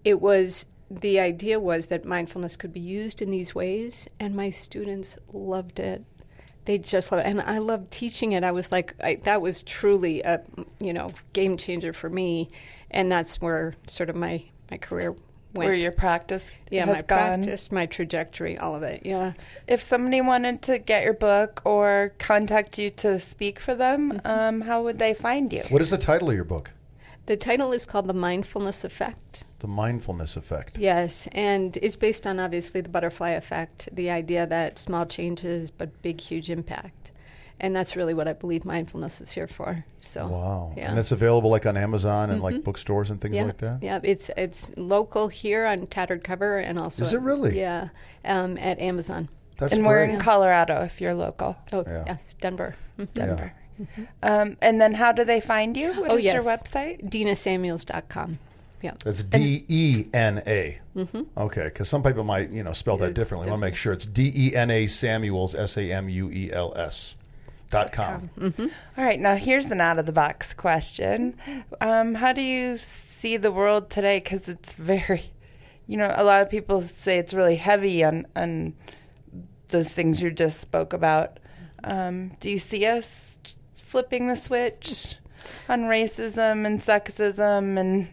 It 0.04 0.20
was 0.20 0.66
the 0.90 1.20
idea 1.20 1.60
was 1.60 1.86
that 1.88 2.04
mindfulness 2.04 2.56
could 2.56 2.72
be 2.72 2.80
used 2.80 3.22
in 3.22 3.30
these 3.30 3.54
ways, 3.54 4.08
and 4.18 4.34
my 4.34 4.50
students 4.50 5.16
loved 5.32 5.78
it. 5.78 6.04
They 6.64 6.78
just 6.78 7.10
loved 7.12 7.24
it, 7.26 7.30
and 7.30 7.40
I 7.40 7.58
loved 7.58 7.90
teaching 7.90 8.32
it. 8.32 8.44
I 8.44 8.52
was 8.52 8.70
like, 8.72 8.94
I, 9.02 9.14
that 9.24 9.40
was 9.40 9.62
truly 9.62 10.22
a 10.22 10.42
you 10.80 10.92
know 10.92 11.10
game 11.32 11.56
changer 11.56 11.92
for 11.92 12.10
me, 12.10 12.50
and 12.90 13.10
that's 13.10 13.40
where 13.40 13.74
sort 13.86 14.10
of 14.10 14.16
my 14.16 14.42
my 14.70 14.76
career 14.78 15.10
went. 15.54 15.66
Where 15.68 15.74
your 15.74 15.92
practice 15.92 16.50
yeah, 16.70 16.86
has 16.86 16.96
my 16.96 17.02
gone. 17.02 17.42
practice, 17.42 17.72
my 17.72 17.86
trajectory, 17.86 18.56
all 18.58 18.74
of 18.74 18.82
it. 18.82 19.02
Yeah. 19.04 19.32
If 19.66 19.82
somebody 19.82 20.20
wanted 20.20 20.62
to 20.62 20.78
get 20.78 21.02
your 21.04 21.14
book 21.14 21.62
or 21.64 22.14
contact 22.18 22.78
you 22.78 22.90
to 22.90 23.18
speak 23.20 23.58
for 23.58 23.74
them, 23.74 24.12
Mm-hmm. 24.12 24.26
um, 24.26 24.60
how 24.62 24.82
would 24.82 24.98
they 24.98 25.14
find 25.14 25.52
you? 25.52 25.62
What 25.70 25.82
is 25.82 25.90
the 25.90 25.98
title 25.98 26.30
of 26.30 26.36
your 26.36 26.44
book? 26.44 26.70
The 27.30 27.36
title 27.36 27.70
is 27.70 27.86
called 27.86 28.08
The 28.08 28.12
Mindfulness 28.12 28.82
Effect. 28.82 29.44
The 29.60 29.68
Mindfulness 29.68 30.36
Effect. 30.36 30.76
Yes, 30.78 31.28
and 31.30 31.76
it's 31.80 31.94
based 31.94 32.26
on 32.26 32.40
obviously 32.40 32.80
the 32.80 32.88
butterfly 32.88 33.30
effect, 33.30 33.88
the 33.92 34.10
idea 34.10 34.48
that 34.48 34.80
small 34.80 35.06
changes 35.06 35.70
but 35.70 36.02
big, 36.02 36.20
huge 36.20 36.50
impact. 36.50 37.12
And 37.60 37.76
that's 37.76 37.94
really 37.94 38.14
what 38.14 38.26
I 38.26 38.32
believe 38.32 38.64
mindfulness 38.64 39.20
is 39.20 39.30
here 39.30 39.46
for. 39.46 39.84
So, 40.00 40.26
Wow. 40.26 40.72
yeah. 40.76 40.90
And 40.90 40.98
it's 40.98 41.12
available 41.12 41.50
like 41.50 41.66
on 41.66 41.76
Amazon 41.76 42.30
and 42.30 42.42
like 42.42 42.56
Mhm. 42.56 42.64
bookstores 42.64 43.10
and 43.10 43.20
things 43.20 43.36
yeah, 43.36 43.44
like 43.44 43.58
that? 43.58 43.78
yeah, 43.80 44.00
it's 44.02 44.28
it's 44.36 44.72
local 44.76 45.28
here 45.28 45.66
on 45.66 45.86
Tattered 45.86 46.24
Cover, 46.24 46.58
and 46.58 46.80
also 46.80 47.04
Is 47.04 47.12
it 47.12 47.20
really? 47.20 47.56
Yeah, 47.56 47.90
um, 48.24 48.58
at 48.58 48.80
Amazon. 48.80 49.28
That's 49.56 49.74
and 49.74 49.86
we're 49.86 50.04
great. 50.04 50.14
in 50.14 50.20
Colorado 50.20 50.82
if 50.82 51.00
you're 51.00 51.14
local. 51.14 51.54
Oh, 51.72 51.84
Yeah. 51.86 52.02
yes, 52.08 52.34
Denver. 52.40 52.74
Mhm. 52.98 53.08
Yeah. 53.14 53.50
Denver. 53.86 54.10
Um, 54.22 54.56
and 54.60 54.80
then 54.80 54.94
how 54.94 55.12
do 55.12 55.24
they 55.24 55.40
find 55.40 55.76
you? 55.76 55.92
What 55.94 56.12
is 56.12 56.26
oh, 56.26 56.32
your 56.32 56.42
yes. 56.42 56.62
website? 56.62 57.10
DenaSamuels.com. 57.10 58.38
Yeah. 58.82 58.94
That's 59.04 59.22
D 59.22 59.64
E 59.68 60.06
N 60.14 60.42
A. 60.46 60.78
Mm-hmm. 60.96 61.22
Okay, 61.36 61.64
because 61.64 61.88
some 61.88 62.02
people 62.02 62.24
might, 62.24 62.50
you 62.50 62.62
know, 62.62 62.72
spell 62.72 62.96
that 62.98 63.14
differently. 63.14 63.48
I 63.48 63.50
want 63.50 63.60
to 63.60 63.66
make 63.66 63.76
sure 63.76 63.92
it's 63.92 64.06
D 64.06 64.32
E 64.34 64.56
N 64.56 64.70
A 64.70 64.86
Samuels 64.86 65.54
S 65.54 65.76
A 65.76 65.92
M 65.92 66.08
U 66.08 66.30
E 66.30 66.50
L 66.50 66.72
S 66.74 67.14
dot 67.70 67.92
com. 67.92 68.30
Mm-hmm. 68.38 68.66
All 68.96 69.04
right, 69.04 69.20
now 69.20 69.36
here's 69.36 69.66
an 69.66 69.80
out 69.80 69.98
of 69.98 70.06
the 70.06 70.12
box 70.12 70.54
question. 70.54 71.36
Um, 71.80 72.14
how 72.14 72.32
do 72.32 72.42
you 72.42 72.76
see 72.76 73.36
the 73.36 73.52
world 73.52 73.90
today? 73.90 74.18
Because 74.18 74.48
it's 74.48 74.74
very, 74.74 75.24
you 75.86 75.96
know, 75.96 76.12
a 76.16 76.24
lot 76.24 76.42
of 76.42 76.50
people 76.50 76.82
say 76.82 77.18
it's 77.18 77.34
really 77.34 77.56
heavy 77.56 78.02
on, 78.02 78.26
on 78.34 78.74
those 79.68 79.90
things 79.90 80.20
you 80.22 80.30
just 80.30 80.60
spoke 80.60 80.92
about. 80.92 81.38
Um, 81.84 82.32
do 82.40 82.50
you 82.50 82.58
see 82.58 82.84
us 82.86 83.38
flipping 83.90 84.28
the 84.28 84.36
switch 84.36 85.16
on 85.68 85.82
racism 85.82 86.64
and 86.64 86.80
sexism 86.80 87.76
and 87.76 88.08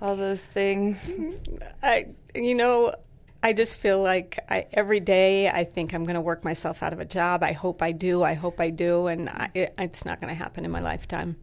all 0.00 0.16
those 0.16 0.42
things? 0.42 1.10
I, 1.82 2.06
you 2.34 2.54
know, 2.54 2.94
I 3.42 3.52
just 3.52 3.76
feel 3.76 4.02
like 4.02 4.38
I, 4.48 4.66
every 4.72 5.00
day 5.00 5.50
I 5.50 5.64
think 5.64 5.92
I'm 5.92 6.04
going 6.04 6.14
to 6.14 6.20
work 6.20 6.44
myself 6.44 6.82
out 6.82 6.94
of 6.94 7.00
a 7.00 7.04
job. 7.04 7.42
I 7.42 7.52
hope 7.52 7.82
I 7.82 7.92
do. 7.92 8.22
I 8.22 8.32
hope 8.32 8.58
I 8.58 8.70
do, 8.70 9.06
and 9.06 9.28
I, 9.28 9.50
it, 9.54 9.74
it's 9.78 10.06
not 10.06 10.18
going 10.20 10.30
to 10.30 10.34
happen 10.34 10.64
in 10.64 10.70
my 10.70 10.80
lifetime. 10.80 11.36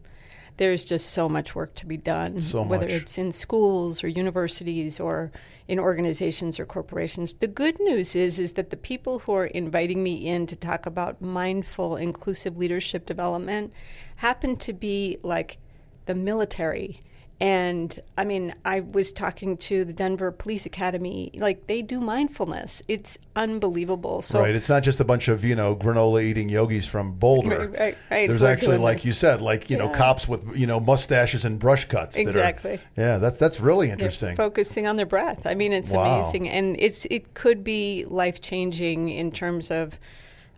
There's 0.58 0.84
just 0.84 1.10
so 1.10 1.28
much 1.28 1.54
work 1.54 1.74
to 1.76 1.86
be 1.86 1.96
done, 1.96 2.40
So 2.42 2.62
whether 2.62 2.86
it's 2.86 3.18
in 3.18 3.32
schools 3.32 4.02
or 4.02 4.08
universities 4.08 4.98
or 4.98 5.30
in 5.68 5.78
organizations 5.78 6.58
or 6.58 6.64
corporations. 6.64 7.34
The 7.34 7.48
good 7.48 7.78
news 7.80 8.14
is 8.14 8.38
is 8.38 8.52
that 8.52 8.70
the 8.70 8.76
people 8.76 9.20
who 9.20 9.32
are 9.32 9.46
inviting 9.46 10.02
me 10.02 10.26
in 10.26 10.46
to 10.46 10.56
talk 10.56 10.86
about 10.86 11.20
mindful, 11.20 11.96
inclusive 11.96 12.56
leadership 12.56 13.04
development 13.04 13.72
happen 14.16 14.56
to 14.56 14.72
be 14.72 15.18
like 15.22 15.58
the 16.06 16.14
military. 16.14 17.00
And 17.38 18.00
I 18.16 18.24
mean, 18.24 18.54
I 18.64 18.80
was 18.80 19.12
talking 19.12 19.58
to 19.58 19.84
the 19.84 19.92
Denver 19.92 20.32
Police 20.32 20.64
Academy. 20.64 21.30
Like 21.34 21.66
they 21.66 21.82
do 21.82 22.00
mindfulness. 22.00 22.82
It's 22.88 23.18
unbelievable. 23.34 24.22
So 24.22 24.40
right, 24.40 24.54
it's 24.54 24.70
not 24.70 24.82
just 24.82 25.00
a 25.00 25.04
bunch 25.04 25.28
of 25.28 25.44
you 25.44 25.54
know 25.54 25.76
granola 25.76 26.22
eating 26.22 26.48
yogis 26.48 26.86
from 26.86 27.12
Boulder. 27.12 27.68
Right, 27.68 27.78
right, 27.78 27.98
right, 28.10 28.28
There's 28.28 28.42
actually, 28.42 28.78
like 28.78 28.98
this. 28.98 29.04
you 29.06 29.12
said, 29.12 29.42
like 29.42 29.68
you 29.68 29.76
know 29.76 29.90
cops 29.90 30.26
with 30.26 30.56
you 30.56 30.66
know 30.66 30.80
mustaches 30.80 31.44
and 31.44 31.58
brush 31.58 31.84
cuts. 31.84 32.16
that 32.16 32.24
are- 32.24 32.30
Exactly. 32.30 32.80
yeah, 32.96 33.18
that's 33.18 33.36
that's 33.36 33.60
really 33.60 33.88
they're 33.88 33.92
interesting. 33.94 34.34
focusing 34.34 34.86
on 34.86 34.96
their 34.96 35.04
breath. 35.04 35.46
I 35.46 35.54
mean, 35.54 35.74
it's 35.74 35.90
Wow. 35.90 36.20
amazing, 36.22 36.48
and 36.48 36.74
it's 36.78 37.04
it 37.10 37.34
could 37.34 37.62
be 37.62 38.06
life 38.06 38.40
changing 38.40 39.10
in 39.10 39.30
terms 39.30 39.70
of, 39.70 39.98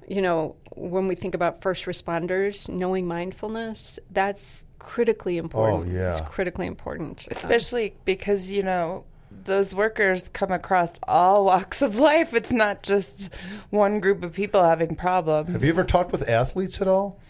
you 0.06 0.22
know, 0.22 0.54
when 0.76 1.08
we 1.08 1.16
think 1.16 1.34
about 1.34 1.60
first 1.60 1.86
responders, 1.86 2.68
knowing 2.68 3.08
mindfulness. 3.08 3.98
That's 4.12 4.62
Oh, 4.88 4.90
critically 4.90 5.38
important. 5.38 5.90
Oh, 5.90 5.94
yeah. 5.94 6.08
it's 6.08 6.20
critically 6.20 6.66
important. 6.66 7.28
Especially 7.30 7.94
because, 8.04 8.50
you 8.50 8.62
know, 8.62 9.04
those 9.44 9.74
workers 9.74 10.28
come 10.32 10.50
across 10.50 10.92
all 11.06 11.44
walks 11.44 11.82
of 11.82 11.96
life. 11.96 12.34
It's 12.34 12.52
not 12.52 12.82
just 12.82 13.34
one 13.70 14.00
group 14.00 14.22
of 14.22 14.32
people 14.32 14.62
having 14.64 14.94
problems. 14.96 15.50
Have 15.50 15.62
you 15.62 15.70
ever 15.70 15.84
talked 15.84 16.12
with 16.12 16.28
athletes 16.28 16.80
at 16.80 16.88
all? 16.88 17.20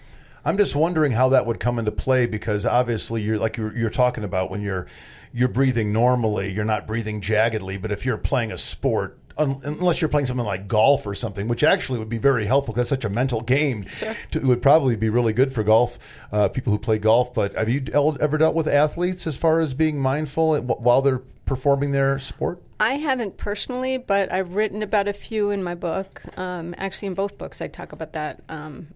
I'm 0.45 0.57
just 0.57 0.77
wondering 0.77 1.13
how 1.13 1.31
that 1.31 1.47
would 1.47 1.61
come 1.61 1.79
into 1.79 1.91
play 1.91 2.27
because 2.27 2.65
obviously 2.65 3.23
you're 3.23 3.39
like 3.39 3.57
you're, 3.57 3.77
you're 3.77 3.91
talking 3.91 4.25
about 4.25 4.51
when 4.51 4.63
you're 4.63 4.87
you're 5.33 5.49
breathing 5.49 5.93
normally, 5.93 6.53
you're 6.53 6.65
not 6.65 6.87
breathing 6.87 7.21
jaggedly. 7.21 7.81
But 7.81 7.93
if 7.93 8.07
you're 8.07 8.17
playing 8.17 8.53
a 8.53 8.59
sport, 8.59 9.19
un, 9.39 9.61
unless 9.65 10.01
you're 10.01 10.09
playing 10.09 10.27
something 10.27 10.45
like 10.47 10.69
golf 10.69 11.07
or 11.07 11.15
something, 11.15 11.49
which 11.49 11.63
actually 11.65 11.99
would 11.99 12.09
be 12.09 12.19
very 12.19 12.45
helpful 12.47 12.75
because 12.75 12.91
it's 12.93 13.03
such 13.03 13.05
a 13.05 13.09
mental 13.15 13.41
game, 13.41 13.87
Sure. 13.87 14.15
to, 14.33 14.39
it 14.39 14.45
would 14.45 14.63
probably 14.63 14.97
be 14.97 15.09
really 15.09 15.33
good 15.33 15.53
for 15.53 15.63
golf 15.63 15.99
uh, 16.33 16.49
people 16.49 16.73
who 16.73 16.79
play 16.79 16.99
golf. 16.99 17.33
But 17.33 17.55
have 17.55 17.69
you 17.69 17.83
ever 18.21 18.39
dealt 18.39 18.55
with 18.55 18.69
athletes 18.69 19.27
as 19.27 19.37
far 19.37 19.61
as 19.61 19.75
being 19.75 19.99
mindful 20.01 20.57
wh- 20.61 20.81
while 20.81 21.01
they're 21.03 21.23
performing 21.47 21.93
their 21.93 22.19
sport? 22.19 22.63
I 22.81 22.95
haven't 22.95 23.37
personally, 23.39 23.97
but 23.99 24.31
I've 24.33 24.55
written 24.55 24.83
about 24.83 25.09
a 25.09 25.13
few 25.13 25.51
in 25.51 25.63
my 25.65 25.75
book. 25.75 26.23
Um, 26.39 26.75
actually, 26.79 27.09
in 27.09 27.15
both 27.15 27.39
books, 27.39 27.61
I 27.61 27.69
talk 27.69 27.93
about 27.93 28.13
that. 28.13 28.43
Um, 28.49 28.89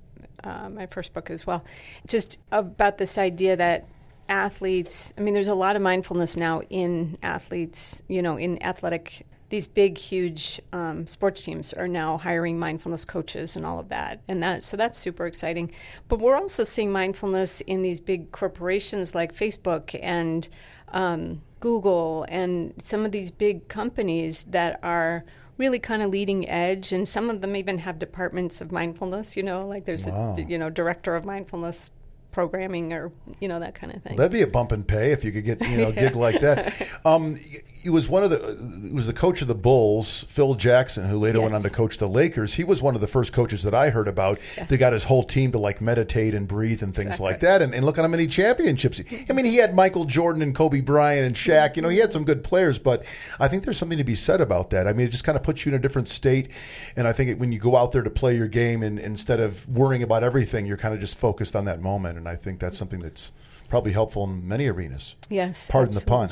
uh, 0.45 0.69
my 0.69 0.87
first 0.87 1.13
book 1.15 1.31
as 1.31 1.47
well, 1.47 1.65
just 2.07 2.39
about 2.51 2.99
this 2.99 3.17
idea 3.17 3.57
that 3.57 3.87
athletes. 4.29 5.13
I 5.17 5.21
mean, 5.21 5.35
there's 5.35 5.49
a 5.49 5.55
lot 5.55 5.77
of 5.77 5.83
mindfulness 5.83 6.37
now 6.37 6.63
in 6.71 7.19
athletes. 7.23 8.03
You 8.09 8.23
know, 8.23 8.37
in 8.37 8.63
athletic. 8.63 9.27
These 9.53 9.67
big, 9.67 9.99
huge 9.99 10.63
um, 10.73 11.07
sports 11.07 11.43
teams 11.43 11.75
are 11.75 11.87
now 11.87 12.17
hiring 12.17 12.59
mindfulness 12.59 13.05
coaches 13.05 13.55
and 13.55 13.67
all 13.67 13.79
of 13.79 13.91
that, 13.91 14.23
and 14.27 14.43
that 14.43 14.65
so 14.65 14.79
that's 14.79 14.99
super 14.99 15.27
exciting. 15.27 15.71
But 16.09 16.21
we're 16.21 16.37
also 16.37 16.65
seeing 16.65 16.91
mindfulness 16.91 17.61
in 17.67 17.83
these 17.83 18.01
big 18.01 18.33
corporations 18.33 19.15
like 19.15 19.37
Facebook 19.37 19.95
and 20.03 20.49
um, 20.89 21.43
Google 21.61 22.25
and 22.31 22.73
some 22.79 23.05
of 23.05 23.13
these 23.13 23.31
big 23.31 23.69
companies 23.69 24.47
that 24.49 24.81
are 24.83 25.23
really 25.59 25.79
kind 25.79 26.01
of 26.01 26.09
leading 26.09 26.49
edge, 26.49 26.91
and 26.91 27.07
some 27.07 27.29
of 27.29 27.43
them 27.43 27.55
even 27.55 27.77
have 27.77 27.99
departments 27.99 28.63
of 28.63 28.73
mindfulness. 28.73 29.37
You 29.37 29.43
know, 29.43 29.67
like 29.67 29.85
there's 29.85 30.07
Wow. 30.07 30.35
a 30.39 30.41
you 30.41 30.57
know 30.57 30.71
director 30.71 31.15
of 31.15 31.27
mindfulness 31.27 31.91
programming 32.31 32.95
or 32.95 33.13
you 33.39 33.49
know 33.49 33.61
that 33.61 33.75
kind 33.75 33.95
of 33.95 34.03
thing. 34.03 34.17
That'd 34.17 34.33
be 34.33 34.41
a 34.41 34.47
bump 34.47 34.73
in 34.73 34.83
pay 34.83 35.13
if 35.13 35.23
you 35.25 35.31
could 35.31 35.45
get 35.45 35.61
you 35.69 35.77
know 35.77 35.89
a 35.89 35.93
gig 35.93 36.17
like 36.27 36.41
that. 36.41 36.73
Um, 37.05 37.37
he 37.83 37.91
was 37.91 38.09
one 38.09 38.23
of 38.23 38.31
the 38.31 38.87
he 38.87 38.93
was 38.95 39.07
the 39.09 39.12
coach 39.12 39.43
of 39.43 39.49
the 39.49 39.55
Bulls, 39.57 40.25
Phil 40.29 40.55
Jackson, 40.55 41.09
who 41.09 41.19
later 41.19 41.41
went 41.41 41.55
on 41.55 41.62
to 41.62 41.71
coach 41.71 41.99
the 41.99 42.07
Lakers. 42.07 42.55
He 42.55 42.62
was 42.62 42.81
one 42.81 42.95
of 42.95 43.01
the 43.01 43.09
first 43.09 43.33
coaches 43.33 43.65
that 43.65 43.75
I 43.75 43.91
heard 43.91 44.07
about 44.07 44.39
that 44.69 44.79
got 44.79 44.93
his 44.93 45.05
whole 45.05 45.25
team 45.25 45.51
to 45.53 45.59
like 45.59 45.81
meditate 45.81 46.33
and 46.35 46.47
breathe 46.47 46.83
and 46.83 46.95
things 46.95 47.07
Exactly. 47.07 47.27
like 47.27 47.41
that. 47.41 47.61
And, 47.61 47.75
and 47.75 47.85
look 47.85 47.99
at 47.99 48.03
how 48.03 48.09
many 48.09 48.29
championships. 48.29 48.99
He, 48.99 49.27
I 49.29 49.33
mean, 49.33 49.45
he 49.47 49.57
had 49.57 49.75
Michael 49.75 50.05
Jordan 50.05 50.43
and 50.43 50.55
Kobe 50.55 50.81
Bryant 50.81 51.27
and 51.27 51.35
Shaq. 51.35 51.75
You 51.75 51.83
know, 51.83 51.89
he 51.89 51.99
had 51.99 52.12
some 52.12 52.25
good 52.25 52.45
players, 52.45 52.79
but 52.79 53.05
I 53.41 53.49
think 53.49 53.65
there's 53.65 53.79
something 53.79 53.99
to 53.99 54.05
be 54.05 54.15
said 54.15 54.41
about 54.41 54.71
that. 54.71 54.87
I 54.87 54.93
mean, 54.93 55.07
it 55.07 55.11
just 55.11 55.25
kind 55.25 55.37
of 55.37 55.43
puts 55.43 55.67
you 55.67 55.71
in 55.71 55.75
a 55.77 55.81
different 55.83 56.09
state. 56.09 56.51
And 56.95 57.09
I 57.09 57.12
think 57.12 57.31
it, 57.31 57.39
when 57.41 57.51
you 57.51 57.59
go 57.59 57.77
out 57.77 57.91
there 57.91 58.03
to 58.03 58.11
play 58.11 58.37
your 58.37 58.49
game, 58.49 58.83
and 58.85 58.99
instead 59.01 59.41
of 59.41 59.69
worrying 59.69 60.03
about 60.05 60.23
everything, 60.23 60.67
you're 60.67 60.77
kind 60.77 60.95
of 60.95 61.01
just 61.01 61.19
focused 61.19 61.57
on 61.57 61.65
that 61.65 61.81
moment. 61.81 62.17
And 62.17 62.29
I 62.29 62.37
think 62.37 62.61
that's 62.61 62.79
something 62.79 63.01
that's 63.01 63.33
probably 63.73 63.93
helpful 63.93 64.25
in 64.25 64.47
many 64.47 64.67
arenas. 64.67 65.17
Yes. 65.31 65.71
Pardon 65.71 65.95
the 65.95 66.02
pun. 66.02 66.29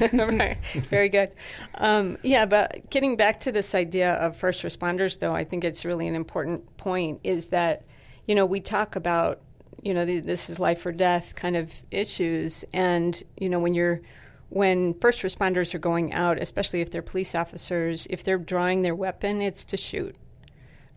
absolutely. 0.00 0.36
right. 0.38 0.58
Very 0.88 1.08
good. 1.08 1.32
Um, 1.74 2.16
yeah, 2.22 2.46
but 2.46 2.88
getting 2.90 3.16
back 3.16 3.40
to 3.40 3.50
this 3.50 3.74
idea 3.74 4.12
of 4.14 4.36
first 4.36 4.62
responders, 4.62 5.18
though, 5.18 5.34
I 5.34 5.42
think 5.42 5.64
it's 5.64 5.84
really 5.84 6.06
an 6.06 6.14
important 6.14 6.76
point 6.76 7.18
is 7.24 7.46
that, 7.46 7.82
you 8.26 8.36
know, 8.36 8.46
we 8.46 8.60
talk 8.60 8.94
about, 8.94 9.40
you 9.82 9.94
know, 9.94 10.06
th- 10.06 10.22
this 10.22 10.48
is 10.48 10.60
life 10.60 10.86
or 10.86 10.92
death 10.92 11.34
kind 11.34 11.56
of 11.56 11.74
issues. 11.90 12.64
And, 12.72 13.20
you 13.36 13.48
know, 13.48 13.58
when 13.58 13.74
you're, 13.74 14.00
when 14.50 14.94
first 15.00 15.22
responders 15.22 15.74
are 15.74 15.80
going 15.80 16.12
out, 16.12 16.40
especially 16.40 16.82
if 16.82 16.92
they're 16.92 17.02
police 17.02 17.34
officers, 17.34 18.06
if 18.10 18.22
they're 18.22 18.38
drawing 18.38 18.82
their 18.82 18.94
weapon, 18.94 19.42
it's 19.42 19.64
to 19.64 19.76
shoot 19.76 20.14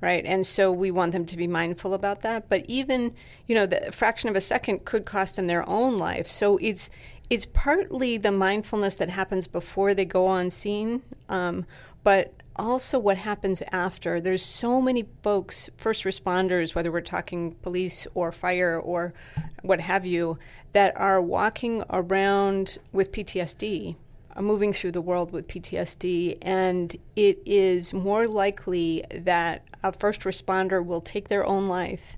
right? 0.01 0.25
And 0.25 0.46
so 0.46 0.72
we 0.72 0.91
want 0.91 1.12
them 1.12 1.25
to 1.25 1.38
be 1.38 1.48
mindful 1.48 1.94
about 1.94 2.22
that. 2.22 2.50
But 2.50 2.65
even, 2.68 3.13
you 3.48 3.56
know, 3.56 3.65
the 3.65 3.91
fraction 3.91 4.29
of 4.29 4.36
a 4.36 4.41
second 4.41 4.86
could 4.86 5.06
cost 5.06 5.36
them 5.36 5.48
their 5.48 5.68
own 5.68 5.98
life. 5.98 6.32
So 6.32 6.58
it's 6.58 6.89
it's 7.29 7.46
partly 7.46 8.18
the 8.18 8.32
mindfulness 8.32 8.96
that 8.96 9.10
happens 9.10 9.46
before 9.46 9.94
they 9.94 10.06
go 10.06 10.25
on 10.25 10.50
scene, 10.50 11.03
um, 11.29 11.65
but 12.03 12.34
also 12.56 12.98
what 12.98 13.18
happens 13.18 13.62
after. 13.72 14.20
There's 14.20 14.44
so 14.44 14.82
many 14.82 15.08
folks, 15.22 15.70
first 15.77 16.06
responders, 16.06 16.74
whether 16.74 16.91
we're 16.91 17.01
talking 17.01 17.53
police 17.62 18.08
or 18.15 18.32
fire 18.32 18.79
or 18.79 19.13
what 19.62 19.79
have 19.79 20.08
you, 20.08 20.39
that 20.74 20.96
are 20.98 21.22
walking 21.22 21.84
around 21.89 22.79
with 22.91 23.12
PTSD, 23.12 23.96
moving 24.41 24.74
through 24.74 24.91
the 24.91 25.01
world 25.01 25.31
with 25.31 25.48
PTSD, 25.48 26.38
and 26.41 26.96
it 27.15 27.41
is 27.46 27.93
more 27.93 28.27
likely 28.27 29.03
that 29.12 29.63
a 29.84 29.91
first 29.91 30.22
responder 30.22 30.84
will 30.84 31.01
take 31.01 31.27
their 31.29 31.46
own 31.46 31.67
life 31.67 32.17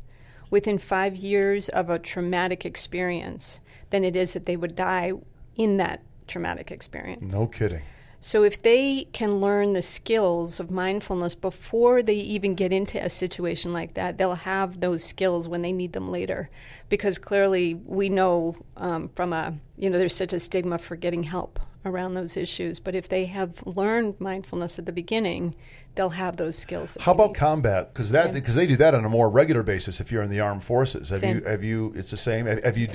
within 0.50 0.78
five 0.78 1.16
years 1.16 1.70
of 1.70 1.90
a 1.90 1.98
traumatic 1.98 2.66
experience 2.66 3.60
than 3.90 4.04
it 4.04 4.16
is 4.16 4.34
that 4.34 4.46
they 4.46 4.56
would 4.56 4.76
die 4.76 5.14
in 5.56 5.78
that 5.78 6.02
traumatic 6.28 6.72
experience. 6.72 7.34
No 7.34 7.48
kidding. 7.48 7.82
So 8.24 8.44
if 8.44 8.62
they 8.62 9.08
can 9.14 9.42
learn 9.42 9.74
the 9.74 9.82
skills 9.82 10.60
of 10.60 10.70
mindfulness 10.70 11.34
before 11.34 12.04
they 12.04 12.14
even 12.16 12.54
get 12.54 12.72
into 12.72 13.04
a 13.04 13.10
situation 13.10 13.74
like 13.74 13.96
that, 13.96 14.20
they'll 14.20 14.36
have 14.36 14.80
those 14.80 15.04
skills 15.04 15.48
when 15.48 15.64
they 15.64 15.72
need 15.72 15.94
them 15.94 16.12
later. 16.12 16.52
Because 16.88 17.18
clearly, 17.18 17.74
we 17.74 18.10
know 18.10 18.56
um, 18.78 19.10
from 19.16 19.34
a 19.34 19.56
you 19.76 19.90
know 19.90 19.98
there's 19.98 20.16
such 20.16 20.34
a 20.34 20.40
stigma 20.40 20.78
for 20.78 20.96
getting 20.96 21.24
help 21.24 21.60
around 21.86 22.14
those 22.14 22.38
issues. 22.38 22.80
But 22.80 22.96
if 22.96 23.10
they 23.10 23.26
have 23.26 23.66
learned 23.66 24.20
mindfulness 24.20 24.78
at 24.80 24.86
the 24.86 24.92
beginning, 24.92 25.56
they'll 25.96 26.10
have 26.12 26.38
those 26.38 26.58
skills. 26.58 26.96
How 27.00 27.12
about 27.12 27.30
need. 27.30 27.36
combat? 27.38 27.94
Because 27.94 28.12
that 28.12 28.34
because 28.34 28.56
they 28.56 28.68
do 28.68 28.76
that 28.78 28.94
on 28.96 29.04
a 29.06 29.10
more 29.10 29.30
regular 29.30 29.64
basis. 29.64 30.00
If 30.00 30.12
you're 30.12 30.24
in 30.24 30.30
the 30.30 30.40
armed 30.40 30.64
forces, 30.64 31.10
have 31.10 31.20
Same. 31.20 31.38
you 31.40 31.44
have 31.46 31.64
you? 31.64 31.92
It's 31.96 32.12
the 32.12 32.18
same. 32.18 32.46
Have, 32.46 32.64
have 32.64 32.78
you? 32.78 32.88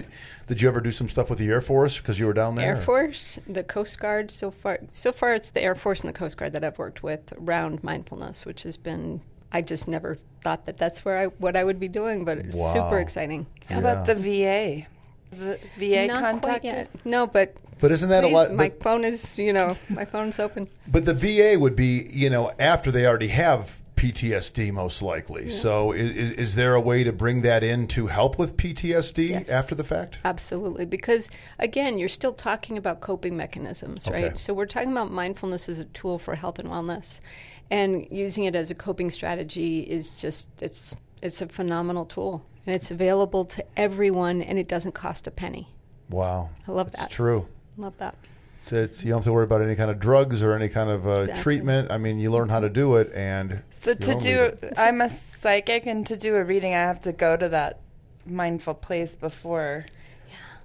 Did 0.47 0.63
you 0.63 0.69
ever 0.69 0.81
do 0.81 0.91
some 0.93 1.09
stuff 1.09 1.29
with 1.31 1.39
the 1.39 1.49
Air 1.49 1.61
Force 1.61 1.99
because 1.99 2.19
you 2.19 2.27
were 2.27 2.33
down 2.33 2.55
there? 2.55 2.77
Air 2.77 2.83
Force, 2.83 3.39
the 3.47 3.65
Coast 3.65 3.99
Guard. 4.01 4.31
So 4.31 4.51
far, 4.51 4.79
so 4.91 5.13
far, 5.13 5.35
it's 5.35 5.51
the 5.51 5.63
Air 5.63 5.75
Force 5.75 6.01
and 6.01 6.09
the 6.09 6.17
Coast 6.19 6.37
Guard 6.37 6.53
that 6.53 6.65
I've 6.65 6.79
worked 6.79 7.03
with 7.03 7.33
around 7.41 7.83
mindfulness, 7.85 8.45
which 8.45 8.63
has 8.63 8.77
been. 8.77 9.21
I 9.53 9.63
just 9.63 9.87
never 9.89 10.19
thought 10.43 10.67
that 10.67 10.77
that's 10.77 11.05
where 11.05 11.19
I 11.19 11.25
what 11.27 11.57
I 11.57 11.65
would 11.65 11.79
be 11.81 11.89
doing, 11.89 12.25
but 12.25 12.39
it's 12.39 12.57
Wow. 12.57 12.73
super 12.73 12.99
exciting. 12.99 13.47
How 13.69 13.79
about 13.79 14.07
the 14.07 14.15
VA? 14.15 14.87
The 15.33 15.59
VA 15.79 16.07
Not 16.07 16.21
quite 16.21 16.31
contacted? 16.31 16.65
yet. 16.65 16.89
No, 17.05 17.27
but 17.27 17.55
But 17.81 17.93
isn't 17.93 18.09
that 18.09 18.23
please, 18.25 18.33
a 18.33 18.35
lot? 18.35 18.55
my 18.55 18.69
But, 18.71 18.83
phone 18.83 19.05
is, 19.05 19.39
you 19.39 19.53
know, 19.53 19.77
my 19.91 20.05
phone's 20.05 20.39
open. 20.39 20.69
but 20.89 21.05
the 21.05 21.15
VA 21.15 21.59
would 21.59 21.77
be, 21.77 22.09
you 22.11 22.31
know, 22.31 22.51
after 22.59 22.91
they 22.91 23.07
already 23.07 23.29
have 23.29 23.81
PTSD, 23.97 24.73
most 24.73 25.01
likely. 25.03 25.49
So 25.49 25.93
is, 25.93 26.31
is 26.33 26.55
there 26.55 26.75
a 26.75 26.81
way 26.81 27.03
to 27.05 27.13
bring 27.13 27.41
that 27.43 27.63
in 27.63 27.87
to 27.89 28.07
help 28.09 28.39
with 28.39 28.57
PTSD 28.57 29.31
Yes. 29.31 29.49
after 29.51 29.75
the 29.75 29.85
fact? 29.85 30.19
Absolutely, 30.25 30.85
because 30.85 31.31
again, 31.59 31.99
you're 31.99 32.09
still 32.11 32.33
talking 32.35 32.77
about 32.77 33.01
coping 33.01 33.37
mechanisms, 33.37 34.07
Okay. 34.07 34.25
right? 34.29 34.39
So 34.39 34.53
we're 34.53 34.67
talking 34.67 34.93
about 34.93 35.11
mindfulness 35.11 35.69
as 35.69 35.79
a 35.79 35.85
tool 35.87 36.19
for 36.19 36.35
health 36.35 36.59
and 36.59 36.69
wellness, 36.69 37.21
and 37.71 38.07
using 38.11 38.45
it 38.45 38.55
as 38.55 38.71
a 38.71 38.75
coping 38.75 39.11
strategy 39.11 39.81
is 39.81 40.21
just 40.21 40.49
it's 40.61 40.95
it's 41.23 41.41
a 41.41 41.49
phenomenal 41.49 42.05
tool, 42.05 42.45
and 42.67 42.77
it's 42.77 42.91
available 42.91 43.47
to 43.47 43.65
everyone, 43.79 44.43
and 44.43 44.59
it 44.59 44.69
doesn't 44.69 44.93
cost 44.93 45.27
a 45.27 45.31
penny. 45.31 45.69
Wow, 46.11 46.51
I 46.69 46.73
love 46.73 46.91
That's 46.93 47.05
that. 47.05 47.11
true. 47.11 47.49
Love 47.77 47.97
that. 47.99 48.15
So 48.63 48.77
it's, 48.77 49.05
you 49.05 49.11
don't 49.11 49.19
have 49.19 49.25
to 49.27 49.33
worry 49.33 49.45
about 49.45 49.63
any 49.63 49.77
kind 49.77 49.91
of 49.93 50.01
drugs 50.01 50.43
or 50.43 50.53
any 50.53 50.69
kind 50.69 50.91
of 50.91 51.07
uh, 51.07 51.11
Exactly. 51.21 51.43
treatment. 51.43 51.91
I 51.93 51.99
mean, 51.99 52.19
you 52.19 52.33
learn 52.33 52.49
how 52.49 52.59
to 52.59 52.69
do 52.69 52.97
it, 52.97 53.13
and 53.15 53.63
So 53.71 53.95
to 53.95 54.01
don't 54.07 54.21
do, 54.21 54.43
leave 54.43 54.63
it. 54.63 54.75
I'm 54.77 55.01
a 55.01 55.09
psychic, 55.09 55.87
and 55.87 56.05
to 56.09 56.17
do 56.17 56.35
a 56.35 56.43
reading, 56.43 56.75
I 56.75 56.79
have 56.81 56.99
to 57.01 57.13
go 57.13 57.37
to 57.37 57.49
that 57.51 57.79
mindful 58.27 58.75
place 58.75 59.15
before, 59.15 59.87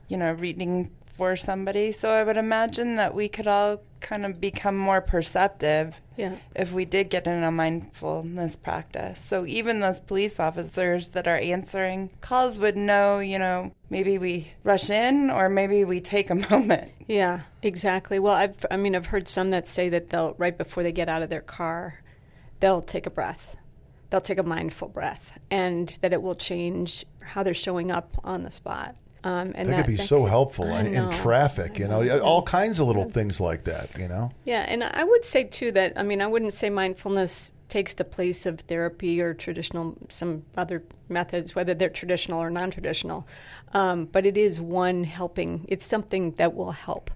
you 0.07 0.17
know, 0.17 0.31
reading 0.31 0.89
for 1.05 1.35
somebody. 1.35 1.91
So 1.91 2.09
I 2.09 2.23
would 2.23 2.37
imagine 2.37 2.95
that 2.95 3.13
we 3.13 3.29
could 3.29 3.45
all 3.45 3.83
kind 4.01 4.25
of 4.25 4.41
become 4.41 4.75
more 4.77 4.99
perceptive 4.99 5.95
Yeah. 6.17 6.35
if 6.55 6.73
we 6.73 6.85
did 6.85 7.09
get 7.09 7.27
in 7.27 7.43
a 7.43 7.51
mindfulness 7.51 8.55
practice. 8.55 9.19
So 9.19 9.45
even 9.45 9.79
those 9.79 9.99
police 9.99 10.39
officers 10.39 11.09
that 11.09 11.27
are 11.27 11.37
answering 11.37 12.09
calls 12.21 12.59
would 12.59 12.75
know, 12.75 13.19
you 13.19 13.39
know, 13.39 13.71
maybe 13.89 14.17
we 14.17 14.51
rush 14.63 14.89
in 14.89 15.29
or 15.29 15.47
maybe 15.49 15.85
we 15.85 16.01
take 16.01 16.29
a 16.29 16.35
moment. 16.49 16.91
Yeah, 17.07 17.41
exactly. 17.61 18.19
Well, 18.19 18.33
I've, 18.33 18.65
I 18.69 18.77
mean, 18.77 18.95
I've 18.95 19.07
heard 19.07 19.27
some 19.27 19.51
that 19.51 19.67
say 19.67 19.89
that 19.89 20.07
they'll, 20.07 20.35
right 20.37 20.57
before 20.57 20.83
they 20.83 20.91
get 20.91 21.07
out 21.09 21.21
of 21.21 21.29
their 21.29 21.41
car, 21.41 22.01
they'll 22.59 22.81
take 22.81 23.05
a 23.05 23.11
breath. 23.11 23.55
They'll 24.09 24.19
take 24.19 24.39
a 24.39 24.43
mindful 24.43 24.89
breath, 24.89 25.39
and 25.49 25.95
that 26.01 26.11
it 26.11 26.21
will 26.21 26.35
change 26.35 27.05
how 27.21 27.43
they're 27.43 27.53
showing 27.53 27.91
up 27.91 28.17
on 28.25 28.43
the 28.43 28.51
spot. 28.51 28.95
Um, 29.23 29.51
and 29.55 29.69
that, 29.69 29.85
could 29.85 29.91
be 29.91 29.97
so 29.97 30.25
helpful 30.25 30.71
I 30.71 30.81
in, 30.81 30.95
in 30.95 31.11
traffic. 31.11 31.77
You 31.77 31.87
know. 31.87 32.19
all 32.19 32.41
kinds 32.41 32.79
of 32.79 32.87
little 32.87 33.09
things 33.09 33.39
like 33.39 33.65
that. 33.65 33.97
You 33.97 34.07
know. 34.07 34.31
Yeah, 34.45 34.65
and 34.67 34.83
I 34.83 35.03
would 35.03 35.23
say 35.23 35.43
too 35.43 35.71
that 35.73 35.93
I 35.95 36.03
mean 36.03 36.21
I 36.21 36.27
wouldn't 36.27 36.53
say 36.53 36.69
mindfulness 36.69 37.51
takes 37.69 37.93
the 37.93 38.03
place 38.03 38.45
of 38.45 38.59
therapy 38.61 39.21
or 39.21 39.33
traditional 39.33 39.97
some 40.09 40.43
other 40.57 40.83
methods, 41.07 41.55
whether 41.55 41.73
they're 41.73 41.89
traditional 41.89 42.39
or 42.39 42.49
non-traditional, 42.49 43.25
um, 43.73 44.05
but 44.05 44.25
it 44.25 44.37
is 44.37 44.59
one 44.59 45.03
helping. 45.03 45.65
It's 45.69 45.85
something 45.85 46.31
that 46.31 46.53
will 46.53 46.71
help. 46.71 47.11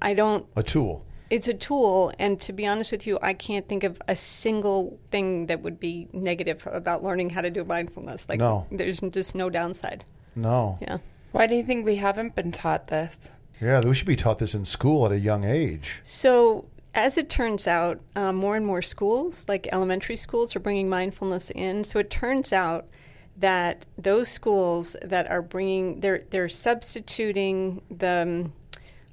I 0.00 0.14
don't. 0.14 0.46
A 0.56 0.62
tool. 0.62 1.04
It's 1.28 1.46
a 1.46 1.54
tool, 1.54 2.12
and 2.18 2.40
to 2.40 2.52
be 2.52 2.66
honest 2.66 2.90
with 2.90 3.06
you, 3.06 3.16
I 3.22 3.34
can't 3.34 3.68
think 3.68 3.84
of 3.84 4.02
a 4.08 4.16
single 4.16 4.98
thing 5.12 5.46
that 5.46 5.62
would 5.62 5.78
be 5.78 6.08
negative 6.12 6.66
about 6.72 7.04
learning 7.04 7.30
how 7.30 7.40
to 7.40 7.50
do 7.50 7.62
mindfulness. 7.62 8.28
Like, 8.28 8.40
No. 8.40 8.66
there's 8.72 8.98
just 9.00 9.36
no 9.36 9.48
downside. 9.48 10.02
No. 10.34 10.78
Yeah. 10.80 10.98
Why 11.32 11.46
do 11.46 11.54
you 11.54 11.62
think 11.62 11.84
we 11.84 11.96
haven't 11.96 12.34
been 12.34 12.52
taught 12.52 12.88
this? 12.88 13.28
Yeah, 13.60 13.80
we 13.80 13.94
should 13.94 14.06
be 14.06 14.16
taught 14.16 14.38
this 14.38 14.54
in 14.54 14.64
school 14.64 15.06
at 15.06 15.12
a 15.12 15.18
young 15.18 15.44
age. 15.44 16.00
So, 16.02 16.66
as 16.94 17.16
it 17.16 17.28
turns 17.30 17.66
out, 17.66 18.00
uh, 18.16 18.32
more 18.32 18.56
and 18.56 18.66
more 18.66 18.82
schools, 18.82 19.46
like 19.48 19.68
elementary 19.70 20.16
schools, 20.16 20.56
are 20.56 20.60
bringing 20.60 20.88
mindfulness 20.88 21.50
in. 21.50 21.84
So 21.84 21.98
it 21.98 22.10
turns 22.10 22.52
out 22.52 22.88
that 23.36 23.86
those 23.96 24.28
schools 24.28 24.96
that 25.02 25.30
are 25.30 25.42
bringing, 25.42 26.00
they're 26.00 26.22
they're 26.30 26.48
substituting 26.48 27.82
the, 27.90 28.22
um, 28.22 28.52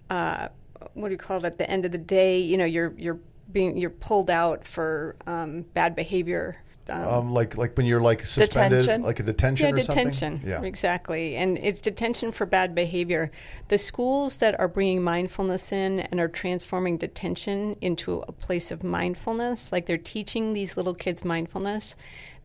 uh, 0.10 0.48
what 0.96 1.10
do 1.10 1.14
you 1.14 1.20
call 1.20 1.38
it? 1.38 1.46
At 1.46 1.58
the 1.60 1.70
end 1.70 1.86
of 1.86 1.92
the 1.92 1.98
day, 2.00 2.40
you 2.40 2.58
know, 2.58 2.66
you're 2.66 2.94
you're 2.98 3.20
being 3.52 3.78
you're 3.78 3.90
pulled 3.90 4.30
out 4.30 4.66
for 4.66 5.16
um, 5.28 5.62
bad 5.74 5.96
behavior. 5.96 6.62
Um, 6.90 7.32
like 7.32 7.58
like 7.58 7.76
when 7.78 7.86
you're 7.86 8.02
like 8.02 8.26
suspended, 8.26 8.82
Detention. 8.82 9.02
like 9.04 9.20
a 9.20 9.24
detention 9.24 9.66
yeah, 9.68 9.82
or 9.82 9.84
something. 9.86 10.10
detention. 10.10 10.42
Yeah. 10.50 10.62
exactly. 10.64 11.36
And 11.36 11.58
it's 11.58 11.80
detention 11.80 12.32
for 12.32 12.46
bad 12.46 12.74
behavior. 12.76 13.32
The 13.68 13.78
schools 13.78 14.38
that 14.38 14.60
are 14.60 14.68
bringing 14.68 15.04
mindfulness 15.04 15.72
in 15.72 16.02
and 16.02 16.20
are 16.20 16.28
transforming 16.28 16.98
detention 16.98 17.76
into 17.82 18.20
a 18.28 18.32
place 18.32 18.72
of 18.72 18.84
mindfulness, 18.84 19.72
like 19.72 19.86
they're 19.86 19.98
teaching 19.98 20.54
these 20.54 20.78
little 20.78 20.96
kids 20.96 21.26
mindfulness, 21.26 21.96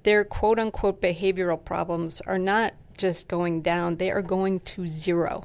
their 0.02 0.24
quote 0.24 0.59
unquote 0.59 1.00
behavioral 1.00 1.62
problems 1.62 2.20
are 2.22 2.38
not 2.38 2.74
just 2.96 3.28
going 3.28 3.62
down; 3.62 3.96
they 3.96 4.11
are 4.11 4.22
going 4.22 4.61
to 4.61 4.88
zero. 4.88 5.44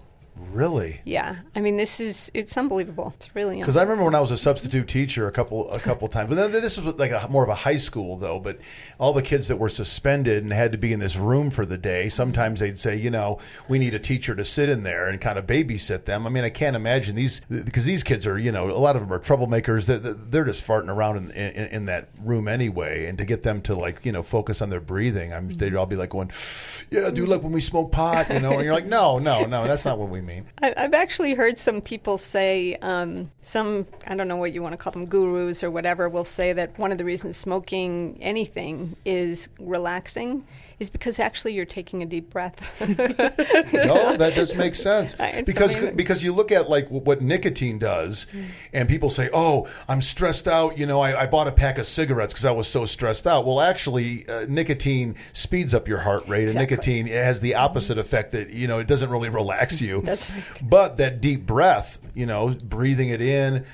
Really? 0.51 1.01
Yeah, 1.03 1.37
I 1.55 1.61
mean, 1.61 1.77
this 1.77 1.99
is 1.99 2.31
it's 2.33 2.57
unbelievable. 2.57 3.13
It's 3.15 3.35
really 3.35 3.59
Because 3.59 3.77
I 3.77 3.83
remember 3.83 4.03
when 4.03 4.15
I 4.15 4.19
was 4.19 4.31
a 4.31 4.37
substitute 4.37 4.87
teacher 4.87 5.27
a 5.27 5.31
couple 5.31 5.71
a 5.71 5.79
couple 5.79 6.07
times, 6.07 6.29
but 6.29 6.35
then 6.35 6.51
this 6.51 6.77
was 6.77 6.95
like 6.95 7.11
a 7.11 7.27
more 7.29 7.43
of 7.43 7.49
a 7.49 7.55
high 7.55 7.77
school 7.77 8.17
though. 8.17 8.39
But 8.39 8.59
all 8.99 9.13
the 9.13 9.21
kids 9.21 9.47
that 9.47 9.57
were 9.57 9.69
suspended 9.69 10.43
and 10.43 10.51
had 10.51 10.71
to 10.71 10.77
be 10.77 10.93
in 10.93 10.99
this 10.99 11.15
room 11.15 11.49
for 11.49 11.65
the 11.65 11.77
day, 11.77 12.09
sometimes 12.09 12.59
they'd 12.59 12.79
say, 12.79 12.95
you 12.95 13.11
know, 13.11 13.39
we 13.67 13.79
need 13.79 13.93
a 13.93 13.99
teacher 13.99 14.35
to 14.35 14.45
sit 14.45 14.69
in 14.69 14.83
there 14.83 15.07
and 15.07 15.19
kind 15.19 15.37
of 15.37 15.45
babysit 15.45 16.05
them. 16.05 16.25
I 16.25 16.29
mean, 16.29 16.43
I 16.43 16.49
can't 16.49 16.75
imagine 16.75 17.15
these 17.15 17.41
because 17.49 17.85
these 17.85 18.03
kids 18.03 18.25
are, 18.25 18.37
you 18.37 18.51
know, 18.51 18.69
a 18.69 18.77
lot 18.77 18.95
of 18.95 19.01
them 19.01 19.11
are 19.11 19.19
troublemakers. 19.19 19.85
They're, 19.85 19.99
they're 19.99 20.45
just 20.45 20.65
farting 20.65 20.89
around 20.89 21.17
in, 21.17 21.31
in, 21.31 21.67
in 21.67 21.85
that 21.85 22.09
room 22.21 22.47
anyway, 22.47 23.05
and 23.05 23.17
to 23.17 23.25
get 23.25 23.43
them 23.43 23.61
to 23.61 23.75
like 23.75 24.05
you 24.05 24.11
know 24.11 24.23
focus 24.23 24.61
on 24.61 24.69
their 24.69 24.81
breathing, 24.81 25.33
I'm 25.33 25.49
they'd 25.49 25.67
mm-hmm. 25.67 25.77
all 25.77 25.85
be 25.85 25.95
like 25.95 26.09
going, 26.09 26.31
yeah, 26.91 27.09
dude, 27.09 27.29
like 27.29 27.43
when 27.43 27.51
we 27.51 27.61
smoke 27.61 27.91
pot, 27.91 28.29
you 28.29 28.39
know, 28.39 28.53
and 28.53 28.63
you're 28.63 28.73
like, 28.73 28.85
no, 28.85 29.19
no, 29.19 29.45
no, 29.45 29.67
that's 29.67 29.85
not 29.85 29.97
what 29.97 30.09
we 30.09 30.21
mean. 30.27 30.45
I- 30.61 30.73
I've 30.77 30.93
actually 30.93 31.33
heard 31.33 31.57
some 31.57 31.81
people 31.81 32.17
say, 32.17 32.75
um, 32.81 33.31
some, 33.41 33.87
I 34.05 34.15
don't 34.15 34.27
know 34.27 34.35
what 34.35 34.53
you 34.53 34.61
want 34.61 34.73
to 34.73 34.77
call 34.77 34.91
them, 34.91 35.05
gurus 35.07 35.63
or 35.63 35.71
whatever, 35.71 36.09
will 36.09 36.25
say 36.25 36.53
that 36.53 36.77
one 36.77 36.91
of 36.91 36.97
the 36.97 37.05
reasons 37.05 37.37
smoking 37.37 38.17
anything 38.21 38.95
is 39.05 39.49
relaxing 39.59 40.45
is 40.79 40.89
because 40.89 41.19
actually 41.19 41.53
you're 41.53 41.65
taking 41.65 42.03
a 42.03 42.05
deep 42.05 42.29
breath. 42.29 42.71
no, 42.81 44.15
that 44.17 44.33
does 44.35 44.53
make 44.55 44.75
sense 44.75 45.15
It's 45.19 45.45
because 45.45 45.75
because 45.91 46.23
you 46.23 46.33
look 46.33 46.51
at 46.51 46.69
like 46.69 46.87
what 46.89 47.21
nicotine 47.21 47.79
does, 47.79 48.27
and 48.73 48.87
people 48.87 49.09
say, 49.09 49.29
"Oh, 49.33 49.67
I'm 49.87 50.01
stressed 50.01 50.47
out." 50.47 50.77
You 50.77 50.85
know, 50.85 51.01
I, 51.01 51.23
I 51.23 51.25
bought 51.25 51.47
a 51.47 51.51
pack 51.51 51.77
of 51.77 51.85
cigarettes 51.87 52.33
because 52.33 52.45
I 52.45 52.51
was 52.51 52.67
so 52.67 52.85
stressed 52.85 53.25
out. 53.27 53.45
Well, 53.45 53.59
actually, 53.59 54.27
uh, 54.29 54.45
nicotine 54.47 55.15
speeds 55.33 55.73
up 55.73 55.87
your 55.87 55.99
heart 55.99 56.27
rate, 56.27 56.47
and 56.47 56.49
Exactly. 56.49 56.75
nicotine 56.75 57.07
has 57.07 57.39
the 57.39 57.55
opposite 57.55 57.97
effect 57.97 58.31
that 58.33 58.51
you 58.51 58.67
know 58.67 58.79
it 58.79 58.87
doesn't 58.87 59.09
really 59.09 59.29
relax 59.29 59.81
you. 59.81 60.01
That's 60.05 60.29
right. 60.29 60.43
But 60.63 60.97
that 60.97 61.21
deep 61.21 61.45
breath, 61.45 61.99
you 62.13 62.25
know, 62.25 62.49
breathing 62.63 63.09
it 63.09 63.21
in. 63.21 63.65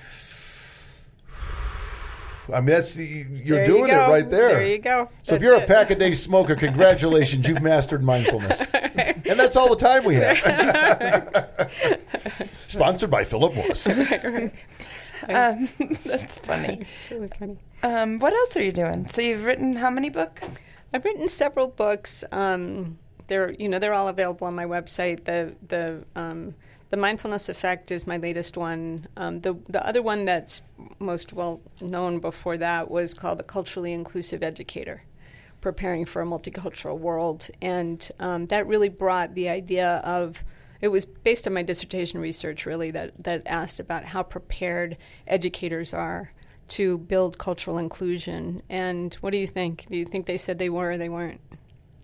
I 2.52 2.58
mean, 2.58 2.66
that's 2.68 2.94
the, 2.96 3.06
you're 3.06 3.58
There 3.58 3.60
you 3.60 3.66
doing 3.66 3.92
it 3.92 3.96
right 3.96 4.30
there. 4.30 4.50
There 4.50 4.68
you 4.68 4.80
go. 4.80 5.10
So 5.24 5.36
if 5.36 5.42
you're 5.42 5.56
a 5.56 5.66
pack 5.66 5.92
a 5.92 5.96
day 5.96 6.14
smoker, 6.14 6.56
congratulations, 6.56 7.48
you've 7.48 7.62
mastered 7.62 8.04
mindfulness. 8.04 8.66
And 9.26 9.40
that's 9.40 9.56
all 9.56 9.70
the 9.70 9.78
time 9.78 10.04
we 10.04 10.16
have. 10.16 10.38
Sponsored 12.68 13.10
by 13.10 13.24
Philip 13.24 13.56
Morris. 13.56 13.88
Um, 15.30 15.70
that's 16.04 16.38
funny. 16.40 16.82
It's 16.82 17.12
really 17.12 17.30
funny. 17.40 17.58
Um, 17.82 18.20
what 18.20 18.34
else 18.34 18.58
are 18.58 18.62
you 18.62 18.74
doing? 18.74 19.08
So 19.08 19.22
you've 19.22 19.46
written 19.46 19.78
how 19.78 19.90
many 19.90 20.10
books? 20.10 20.52
I've 20.94 21.06
written 21.06 21.30
several 21.30 21.68
books. 21.68 22.26
Um, 22.34 23.00
they're 23.28 23.52
you 23.54 23.70
know 23.70 23.80
they're 23.80 23.94
all 23.94 24.10
available 24.10 24.48
on 24.48 24.54
my 24.54 24.66
website. 24.66 25.24
The 25.24 25.56
the 25.66 26.04
um, 26.18 26.56
the 26.94 26.98
mindfulness 26.98 27.50
effect 27.50 27.90
is 27.90 28.06
my 28.06 28.18
latest 28.18 28.56
one. 28.56 29.08
Um, 29.18 29.40
the 29.40 29.56
the 29.68 29.84
other 29.84 30.04
one 30.04 30.26
that's 30.26 30.62
most 31.00 31.34
well 31.34 31.60
known 31.82 32.20
before 32.20 32.56
that 32.56 32.92
was 32.92 33.16
called 33.16 33.40
the 33.40 33.44
culturally 33.44 33.94
inclusive 33.94 34.44
educator, 34.44 35.02
preparing 35.60 36.06
for 36.06 36.22
a 36.22 36.26
multicultural 36.28 37.00
world, 37.00 37.50
and 37.64 38.12
um, 38.20 38.46
that 38.46 38.68
really 38.68 38.90
brought 38.90 39.34
the 39.34 39.50
idea 39.50 40.04
of 40.06 40.44
it 40.82 40.90
was 40.90 41.08
based 41.08 41.48
on 41.48 41.56
my 41.56 41.64
dissertation 41.64 42.20
research 42.20 42.68
really 42.68 42.92
that 42.92 43.24
that 43.24 43.42
asked 43.48 43.80
about 43.80 44.06
how 44.06 44.22
prepared 44.22 44.96
educators 45.26 45.96
are 45.96 46.32
to 46.68 47.00
build 47.00 47.40
cultural 47.40 47.80
inclusion. 47.80 48.62
And 48.70 49.16
what 49.16 49.32
do 49.32 49.40
you 49.40 49.48
think? 49.48 49.88
Do 49.90 49.98
you 49.98 50.06
think 50.06 50.28
they 50.28 50.38
said 50.38 50.60
they 50.60 50.70
were 50.70 50.92
or 50.92 50.98
they 51.00 51.10
weren't? 51.10 51.42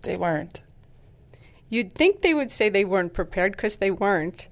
They 0.02 0.16
weren't. 0.16 0.62
You'd 1.68 1.92
think 1.92 2.22
they 2.22 2.34
would 2.34 2.50
say 2.50 2.68
they 2.68 2.84
weren't 2.84 3.14
prepared 3.14 3.52
because 3.52 3.76
they 3.76 3.92
weren't, 3.92 4.48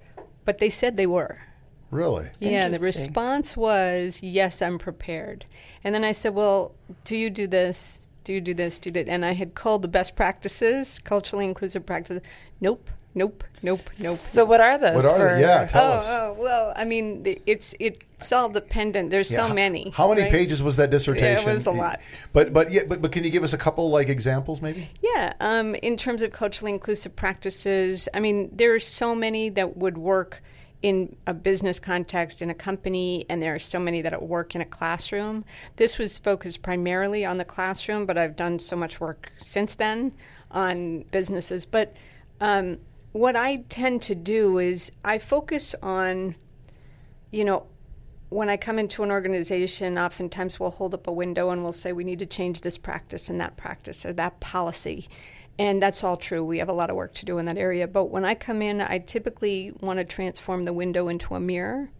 but 0.48 0.60
they 0.60 0.70
said 0.70 0.96
they 0.96 1.06
were. 1.06 1.42
Really? 1.90 2.30
Yeah, 2.40 2.70
the 2.70 2.78
response 2.78 3.54
was, 3.54 4.22
yes, 4.22 4.62
I'm 4.62 4.78
prepared. 4.78 5.44
And 5.84 5.94
then 5.94 6.04
I 6.04 6.12
said, 6.12 6.34
well, 6.34 6.74
do 7.04 7.18
you 7.18 7.28
do 7.28 7.46
this? 7.46 8.08
Do 8.24 8.32
you 8.32 8.40
do 8.40 8.54
this? 8.54 8.78
Do 8.78 8.90
that? 8.92 9.10
And 9.10 9.26
I 9.26 9.32
had 9.32 9.54
called 9.54 9.82
the 9.82 9.88
best 9.88 10.16
practices, 10.16 11.00
culturally 11.00 11.44
inclusive 11.44 11.84
practices. 11.84 12.22
Nope, 12.62 12.90
nope, 13.14 13.44
nope, 13.62 13.90
nope. 14.00 14.18
So 14.18 14.44
what 14.44 14.60
are 14.60 14.78
those? 14.78 14.96
What 14.96 15.04
are 15.04 15.18
for- 15.18 15.34
they? 15.34 15.40
Yeah, 15.40 15.66
tell 15.66 15.92
oh, 15.92 15.94
us. 15.94 16.06
oh, 16.08 16.36
well, 16.38 16.72
I 16.76 16.84
mean, 16.84 17.22
it's 17.46 17.74
it's 17.78 18.32
all 18.32 18.48
dependent. 18.48 19.10
There's 19.10 19.30
Yeah, 19.30 19.48
so 19.48 19.54
many. 19.54 19.90
How 19.94 20.08
many 20.08 20.22
right? 20.22 20.30
pages 20.30 20.62
was 20.62 20.76
that 20.76 20.90
dissertation? 20.90 21.44
Yeah, 21.44 21.50
it 21.50 21.54
was 21.54 21.66
a 21.66 21.70
lot. 21.70 22.00
But 22.32 22.52
but 22.52 22.70
yeah, 22.70 22.82
but, 22.88 23.02
but 23.02 23.12
can 23.12 23.24
you 23.24 23.30
give 23.30 23.42
us 23.42 23.52
a 23.52 23.58
couple 23.58 23.90
like 23.90 24.08
examples 24.08 24.62
maybe? 24.62 24.88
Yeah, 25.02 25.32
um, 25.40 25.74
in 25.76 25.96
terms 25.96 26.22
of 26.22 26.32
culturally 26.32 26.72
inclusive 26.72 27.14
practices, 27.16 28.08
I 28.14 28.20
mean, 28.20 28.50
there 28.52 28.74
are 28.74 28.80
so 28.80 29.14
many 29.14 29.48
that 29.50 29.76
would 29.76 29.98
work 29.98 30.42
in 30.80 31.16
a 31.26 31.34
business 31.34 31.80
context 31.80 32.40
in 32.40 32.50
a 32.50 32.54
company, 32.54 33.26
and 33.28 33.42
there 33.42 33.54
are 33.54 33.58
so 33.58 33.80
many 33.80 34.00
that 34.02 34.22
work 34.22 34.54
in 34.54 34.60
a 34.60 34.64
classroom. 34.64 35.44
This 35.76 35.98
was 35.98 36.18
focused 36.18 36.62
primarily 36.62 37.24
on 37.24 37.38
the 37.38 37.44
classroom, 37.44 38.06
but 38.06 38.16
I've 38.16 38.36
done 38.36 38.58
so 38.58 38.76
much 38.76 39.00
work 39.00 39.32
since 39.36 39.74
then 39.74 40.12
on 40.50 41.02
businesses. 41.10 41.66
But 41.66 41.96
um, 42.40 42.78
what 43.18 43.34
I 43.34 43.64
tend 43.68 44.00
to 44.02 44.14
do 44.14 44.58
is 44.58 44.92
I 45.04 45.18
focus 45.18 45.74
on, 45.82 46.36
you 47.32 47.44
know, 47.44 47.66
when 48.28 48.48
I 48.48 48.56
come 48.56 48.78
into 48.78 49.02
an 49.02 49.10
organization, 49.10 49.98
oftentimes 49.98 50.60
we'll 50.60 50.70
hold 50.70 50.94
up 50.94 51.08
a 51.08 51.12
window 51.12 51.50
and 51.50 51.64
we'll 51.64 51.72
say 51.72 51.92
we 51.92 52.04
need 52.04 52.20
to 52.20 52.26
change 52.26 52.60
this 52.60 52.78
practice 52.78 53.28
and 53.28 53.40
that 53.40 53.56
practice 53.56 54.06
or 54.06 54.12
that 54.12 54.38
policy. 54.38 55.08
And 55.58 55.82
that's 55.82 56.04
all 56.04 56.16
true. 56.16 56.44
We 56.44 56.58
have 56.58 56.68
a 56.68 56.72
lot 56.72 56.90
of 56.90 56.96
work 56.96 57.12
to 57.14 57.24
do 57.24 57.38
in 57.38 57.46
that 57.46 57.58
area. 57.58 57.88
But 57.88 58.04
when 58.04 58.24
I 58.24 58.36
come 58.36 58.62
in, 58.62 58.80
I 58.80 58.98
typically 58.98 59.72
want 59.80 59.98
to 59.98 60.04
transform 60.04 60.64
the 60.64 60.72
window 60.72 61.08
into 61.08 61.34
a 61.34 61.40
mirror. 61.40 61.90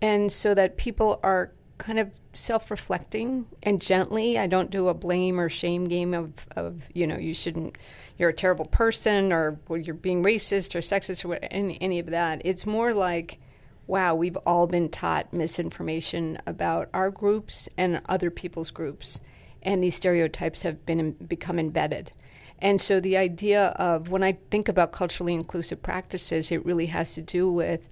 And 0.00 0.32
so 0.32 0.54
that 0.54 0.76
people 0.76 1.20
are 1.22 1.52
kind 1.82 1.98
of 1.98 2.10
self 2.32 2.70
reflecting 2.70 3.44
and 3.62 3.80
gently. 3.80 4.38
I 4.38 4.46
don't 4.46 4.70
do 4.70 4.88
a 4.88 4.94
blame 4.94 5.40
or 5.40 5.48
shame 5.48 5.86
game 5.86 6.14
of, 6.14 6.32
of, 6.54 6.84
you 6.94 7.08
know, 7.08 7.18
you 7.18 7.34
shouldn't, 7.34 7.76
you're 8.16 8.28
a 8.28 8.34
terrible 8.34 8.66
person 8.66 9.32
or 9.32 9.58
well, 9.68 9.80
you're 9.80 9.94
being 9.94 10.22
racist 10.22 10.76
or 10.76 10.78
sexist 10.78 11.24
or 11.24 11.28
what, 11.28 11.44
any, 11.50 11.82
any 11.82 11.98
of 11.98 12.06
that. 12.06 12.40
It's 12.44 12.64
more 12.66 12.92
like, 12.92 13.40
wow, 13.88 14.14
we've 14.14 14.36
all 14.46 14.68
been 14.68 14.88
taught 14.88 15.34
misinformation 15.34 16.38
about 16.46 16.88
our 16.94 17.10
groups 17.10 17.68
and 17.76 18.00
other 18.08 18.30
people's 18.30 18.70
groups, 18.70 19.20
and 19.60 19.82
these 19.82 19.96
stereotypes 19.96 20.62
have 20.62 20.86
been 20.86 21.12
become 21.12 21.58
embedded. 21.58 22.12
And 22.60 22.80
so 22.80 23.00
the 23.00 23.16
idea 23.16 23.66
of 23.70 24.08
when 24.08 24.22
I 24.22 24.38
think 24.52 24.68
about 24.68 24.92
culturally 24.92 25.34
inclusive 25.34 25.82
practices, 25.82 26.52
it 26.52 26.64
really 26.64 26.86
has 26.86 27.14
to 27.14 27.22
do 27.22 27.50
with 27.50 27.88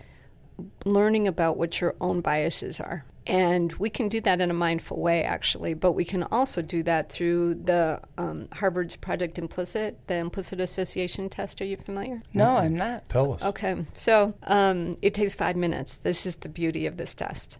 learning 0.85 1.27
about 1.27 1.57
what 1.57 1.81
your 1.81 1.97
own 2.01 2.21
biases 2.21 2.79
are. 2.79 3.05
And 3.27 3.73
we 3.75 3.91
can 3.91 4.09
do 4.09 4.21
that 4.23 4.41
in 4.41 4.51
a 4.51 4.55
mindful 4.55 4.99
way, 4.99 5.23
actually, 5.23 5.75
but 5.75 5.93
we 5.93 6.05
can 6.05 6.23
also 6.25 6.63
do 6.63 6.83
that 6.85 7.13
through 7.13 7.57
the 7.57 8.01
um, 8.17 8.49
Harvard's 8.53 8.97
Project 8.97 9.39
Implicit, 9.39 9.99
the 10.07 10.15
implicit 10.15 10.61
association 10.61 11.29
test. 11.29 11.61
Are 11.61 11.67
you 11.67 11.77
familiar? 11.77 12.21
No, 12.33 12.57
I'm 12.57 12.75
not. 12.75 13.09
Tell 13.09 13.35
us. 13.35 13.43
Okay, 13.43 13.85
so 13.93 14.35
um, 14.45 14.97
it 15.03 15.15
takes 15.15 15.35
five 15.35 15.57
minutes. 15.57 15.99
This 15.99 16.25
is 16.25 16.37
the 16.37 16.49
beauty 16.49 16.87
of 16.87 16.97
this 16.97 17.15
test. 17.15 17.59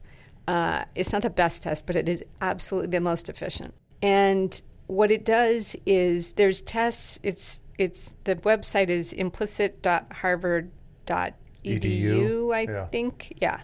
Uh, 0.49 0.85
it's 0.95 1.13
not 1.13 1.23
the 1.23 1.31
best 1.31 1.63
test, 1.63 1.87
but 1.87 1.95
it 1.95 2.09
is 2.09 2.25
absolutely 2.41 2.91
the 2.91 3.01
most 3.01 3.29
efficient. 3.29 3.75
And 4.03 4.61
what 4.87 5.13
it 5.13 5.25
does 5.25 5.77
is 5.87 6.33
there's 6.33 6.61
tests. 6.63 7.21
It's 7.23 7.63
it's 7.79 8.15
the 8.25 8.37
website 8.37 8.89
is 8.89 9.13
implicit.harvard.edu. 9.13 11.35
Edu, 11.65 12.55
I 12.55 12.63
yeah. 12.63 12.87
think, 12.87 13.37
yeah. 13.41 13.61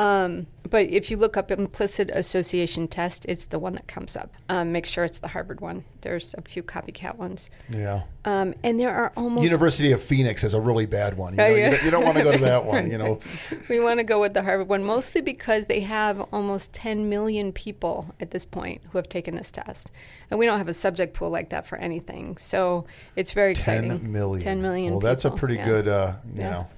Um, 0.00 0.46
but 0.70 0.86
if 0.86 1.10
you 1.10 1.18
look 1.18 1.36
up 1.36 1.50
implicit 1.50 2.10
association 2.14 2.88
test, 2.88 3.26
it's 3.28 3.44
the 3.46 3.58
one 3.58 3.74
that 3.74 3.86
comes 3.86 4.16
up. 4.16 4.32
Um, 4.48 4.72
make 4.72 4.86
sure 4.86 5.04
it's 5.04 5.18
the 5.18 5.28
Harvard 5.28 5.60
one. 5.60 5.84
There's 6.00 6.34
a 6.38 6.40
few 6.40 6.62
copycat 6.62 7.16
ones, 7.16 7.50
Yeah. 7.68 8.04
um, 8.24 8.54
and 8.62 8.80
there 8.80 8.94
are 8.94 9.12
almost 9.14 9.44
University 9.44 9.92
of 9.92 10.00
Phoenix 10.00 10.40
has 10.40 10.54
a 10.54 10.60
really 10.60 10.86
bad 10.86 11.18
one. 11.18 11.34
You, 11.34 11.42
Oh, 11.42 11.46
yeah. 11.48 11.54
you, 11.56 11.70
don't, 11.76 11.84
you 11.84 11.90
don't 11.90 12.04
want 12.04 12.16
to 12.16 12.22
go 12.22 12.32
to 12.32 12.38
that 12.38 12.64
one. 12.64 12.90
You 12.90 12.96
know. 13.02 13.20
we 13.68 13.78
want 13.78 13.98
to 13.98 14.04
go 14.04 14.18
with 14.20 14.32
the 14.32 14.42
Harvard 14.42 14.68
one, 14.68 14.84
mostly 14.84 15.20
because 15.20 15.66
they 15.66 15.80
have 15.80 16.18
almost 16.32 16.72
10 16.72 17.10
million 17.10 17.52
people 17.52 18.14
at 18.20 18.30
this 18.30 18.46
point 18.46 18.80
who 18.90 18.96
have 18.96 19.08
taken 19.08 19.34
this 19.36 19.50
test. 19.50 19.90
And 20.30 20.38
we 20.38 20.46
don't 20.46 20.56
have 20.58 20.68
a 20.68 20.72
subject 20.72 21.12
pool 21.12 21.28
like 21.28 21.50
that 21.50 21.66
for 21.66 21.76
anything. 21.76 22.38
So 22.38 22.86
it's 23.16 23.32
very 23.32 23.50
exciting. 23.50 23.90
Ten 24.00 24.12
million. 24.12 24.40
10 24.42 24.62
million. 24.62 24.92
Well, 24.92 25.00
that's 25.00 25.26
a 25.26 25.30
pretty 25.30 25.56
yeah. 25.56 25.66
good. 25.66 25.88
Uh, 25.88 26.12
you 26.32 26.40
Yeah. 26.42 26.50
know. 26.50 26.68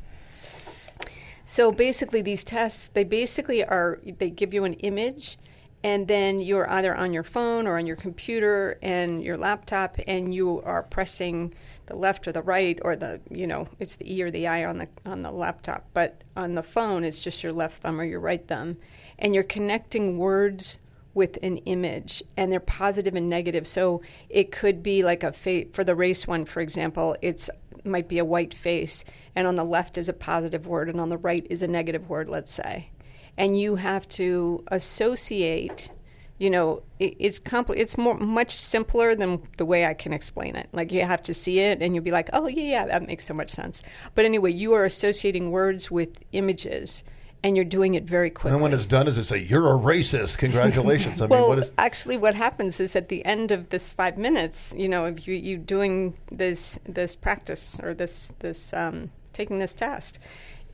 So 1.44 1.72
basically, 1.72 2.22
these 2.22 2.44
tests, 2.44 2.88
they 2.88 3.04
basically 3.04 3.64
are, 3.64 4.00
they 4.18 4.30
give 4.30 4.54
you 4.54 4.64
an 4.64 4.74
image, 4.74 5.38
and 5.84 6.06
then 6.06 6.40
you're 6.40 6.70
either 6.70 6.94
on 6.94 7.12
your 7.12 7.24
phone 7.24 7.66
or 7.66 7.76
on 7.76 7.86
your 7.86 7.96
computer 7.96 8.78
and 8.82 9.22
your 9.22 9.36
laptop, 9.36 9.96
and 10.06 10.32
you 10.32 10.62
are 10.62 10.84
pressing 10.84 11.52
the 11.86 11.96
left 11.96 12.28
or 12.28 12.32
the 12.32 12.42
right 12.42 12.78
or 12.82 12.94
the, 12.94 13.20
you 13.28 13.46
know, 13.46 13.66
it's 13.80 13.96
the 13.96 14.14
E 14.14 14.22
or 14.22 14.30
the 14.30 14.46
I 14.46 14.64
on 14.64 14.78
the 14.78 14.88
on 15.04 15.22
the 15.22 15.32
laptop, 15.32 15.86
but 15.92 16.22
on 16.36 16.54
the 16.54 16.62
phone, 16.62 17.02
it's 17.04 17.20
just 17.20 17.42
your 17.42 17.52
left 17.52 17.82
thumb 17.82 18.00
or 18.00 18.04
your 18.04 18.20
right 18.20 18.46
thumb, 18.46 18.76
and 19.18 19.34
you're 19.34 19.42
connecting 19.42 20.18
words 20.18 20.78
with 21.14 21.38
an 21.42 21.58
image 21.58 22.22
and 22.36 22.50
they're 22.50 22.60
positive 22.60 23.14
and 23.14 23.28
negative. 23.28 23.66
So 23.66 24.00
it 24.28 24.50
could 24.50 24.82
be 24.82 25.02
like 25.02 25.22
a 25.22 25.32
fa- 25.32 25.66
for 25.72 25.84
the 25.84 25.94
race 25.94 26.26
one 26.26 26.44
for 26.44 26.60
example 26.60 27.16
it's 27.20 27.50
might 27.84 28.08
be 28.08 28.18
a 28.18 28.24
white 28.24 28.54
face 28.54 29.04
and 29.34 29.46
on 29.46 29.56
the 29.56 29.64
left 29.64 29.98
is 29.98 30.08
a 30.08 30.12
positive 30.12 30.66
word 30.66 30.88
and 30.88 31.00
on 31.00 31.08
the 31.08 31.16
right 31.16 31.46
is 31.50 31.62
a 31.62 31.68
negative 31.68 32.08
word 32.08 32.28
let's 32.28 32.52
say. 32.52 32.90
And 33.36 33.58
you 33.58 33.76
have 33.76 34.08
to 34.10 34.64
associate 34.68 35.90
you 36.38 36.50
know 36.50 36.82
it, 36.98 37.14
it's 37.18 37.38
compli- 37.38 37.76
it's 37.76 37.96
more 37.96 38.14
much 38.14 38.50
simpler 38.50 39.14
than 39.14 39.42
the 39.58 39.64
way 39.64 39.86
I 39.86 39.94
can 39.94 40.12
explain 40.12 40.56
it. 40.56 40.68
Like 40.72 40.90
you 40.92 41.04
have 41.04 41.22
to 41.24 41.34
see 41.34 41.60
it 41.60 41.82
and 41.82 41.94
you'll 41.94 42.04
be 42.04 42.10
like 42.10 42.30
oh 42.32 42.46
yeah 42.46 42.62
yeah 42.62 42.86
that 42.86 43.06
makes 43.06 43.24
so 43.24 43.34
much 43.34 43.50
sense. 43.50 43.82
But 44.14 44.24
anyway 44.24 44.52
you 44.52 44.72
are 44.72 44.84
associating 44.84 45.50
words 45.50 45.90
with 45.90 46.18
images 46.32 47.04
and 47.44 47.56
you're 47.56 47.64
doing 47.64 47.94
it 47.94 48.04
very 48.04 48.30
quickly 48.30 48.50
And 48.50 48.56
then 48.56 48.62
when 48.62 48.72
it's 48.72 48.86
done, 48.86 49.08
is 49.08 49.18
it 49.18 49.24
say 49.24 49.38
you're 49.38 49.66
a 49.66 49.78
racist? 49.78 50.38
Congratulations. 50.38 51.20
I 51.20 51.24
mean, 51.24 51.30
well, 51.30 51.48
what 51.48 51.58
is? 51.58 51.72
actually, 51.78 52.16
what 52.16 52.34
happens 52.34 52.80
is 52.80 52.94
at 52.94 53.08
the 53.08 53.24
end 53.24 53.50
of 53.50 53.70
this 53.70 53.90
five 53.90 54.16
minutes, 54.16 54.74
you 54.76 54.88
know, 54.88 55.06
if 55.06 55.26
you 55.26 55.34
you 55.34 55.58
doing 55.58 56.16
this 56.30 56.78
this 56.84 57.16
practice 57.16 57.80
or 57.82 57.94
this 57.94 58.32
this 58.38 58.72
um, 58.72 59.10
taking 59.32 59.58
this 59.58 59.74
test, 59.74 60.18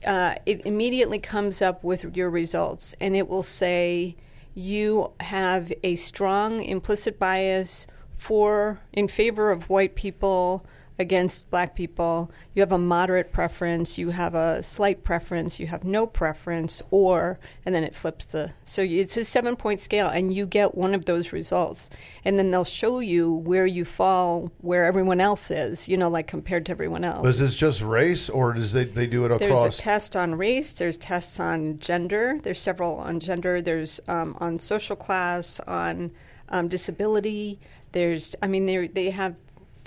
uh, 0.05 0.35
it 0.45 0.65
immediately 0.65 1.19
comes 1.19 1.61
up 1.61 1.83
with 1.83 2.15
your 2.15 2.29
results, 2.29 2.95
and 3.01 3.15
it 3.15 3.27
will 3.27 3.43
say 3.43 4.15
you 4.53 5.11
have 5.21 5.71
a 5.83 5.95
strong 5.95 6.61
implicit 6.61 7.17
bias 7.17 7.87
for 8.17 8.81
in 8.91 9.07
favor 9.07 9.51
of 9.51 9.69
white 9.69 9.95
people 9.95 10.65
against 10.99 11.49
black 11.49 11.75
people. 11.75 12.29
You 12.53 12.61
have 12.61 12.73
a 12.73 12.77
moderate 12.77 13.31
preference, 13.31 13.97
you 13.97 14.09
have 14.09 14.35
a 14.35 14.61
slight 14.61 15.03
preference, 15.03 15.59
you 15.59 15.67
have 15.67 15.85
no 15.85 16.05
preference, 16.05 16.81
or, 16.91 17.39
and 17.65 17.73
then 17.73 17.85
it 17.85 17.95
flips 17.95 18.25
the. 18.25 18.51
So 18.63 18.81
it's 18.81 19.15
a 19.15 19.23
seven 19.23 19.55
point 19.55 19.79
scale, 19.79 20.09
and 20.09 20.33
you 20.33 20.45
get 20.45 20.75
one 20.75 20.93
of 20.93 21.05
those 21.05 21.31
results. 21.31 21.89
And 22.25 22.37
then 22.37 22.51
they'll 22.51 22.65
show 22.65 22.99
you 22.99 23.31
where 23.33 23.65
you 23.65 23.85
fall, 23.85 24.51
where 24.59 24.83
everyone 24.83 25.21
else 25.21 25.49
is, 25.49 25.87
you 25.87 25.95
know, 25.95 26.09
like 26.09 26.27
compared 26.27 26.65
to 26.65 26.73
everyone 26.73 27.05
else. 27.05 27.27
Is 27.27 27.39
this 27.39 27.55
just 27.55 27.81
race, 27.81 28.29
or 28.29 28.53
does 28.53 28.73
they 28.73 28.83
they 28.83 29.07
do 29.07 29.23
it 29.23 29.31
across? 29.31 29.61
There's 29.61 29.79
a 29.79 29.81
test 29.81 30.15
on 30.17 30.35
race. 30.35 30.73
There's 30.73 30.97
tests 30.97 31.39
on 31.39 31.79
gender. 31.79 32.39
There's 32.43 32.59
several 32.61 32.97
on 32.97 33.21
gender. 33.21 33.61
There's 33.61 34.01
um, 34.09 34.35
on 34.41 34.59
social 34.59 34.97
class, 34.97 35.61
on 35.61 36.11
um, 36.49 36.67
disability. 36.67 37.59
There's, 37.91 38.35
I 38.41 38.47
mean, 38.47 38.65
they 38.65 38.87
they 38.87 39.09
have 39.09 39.35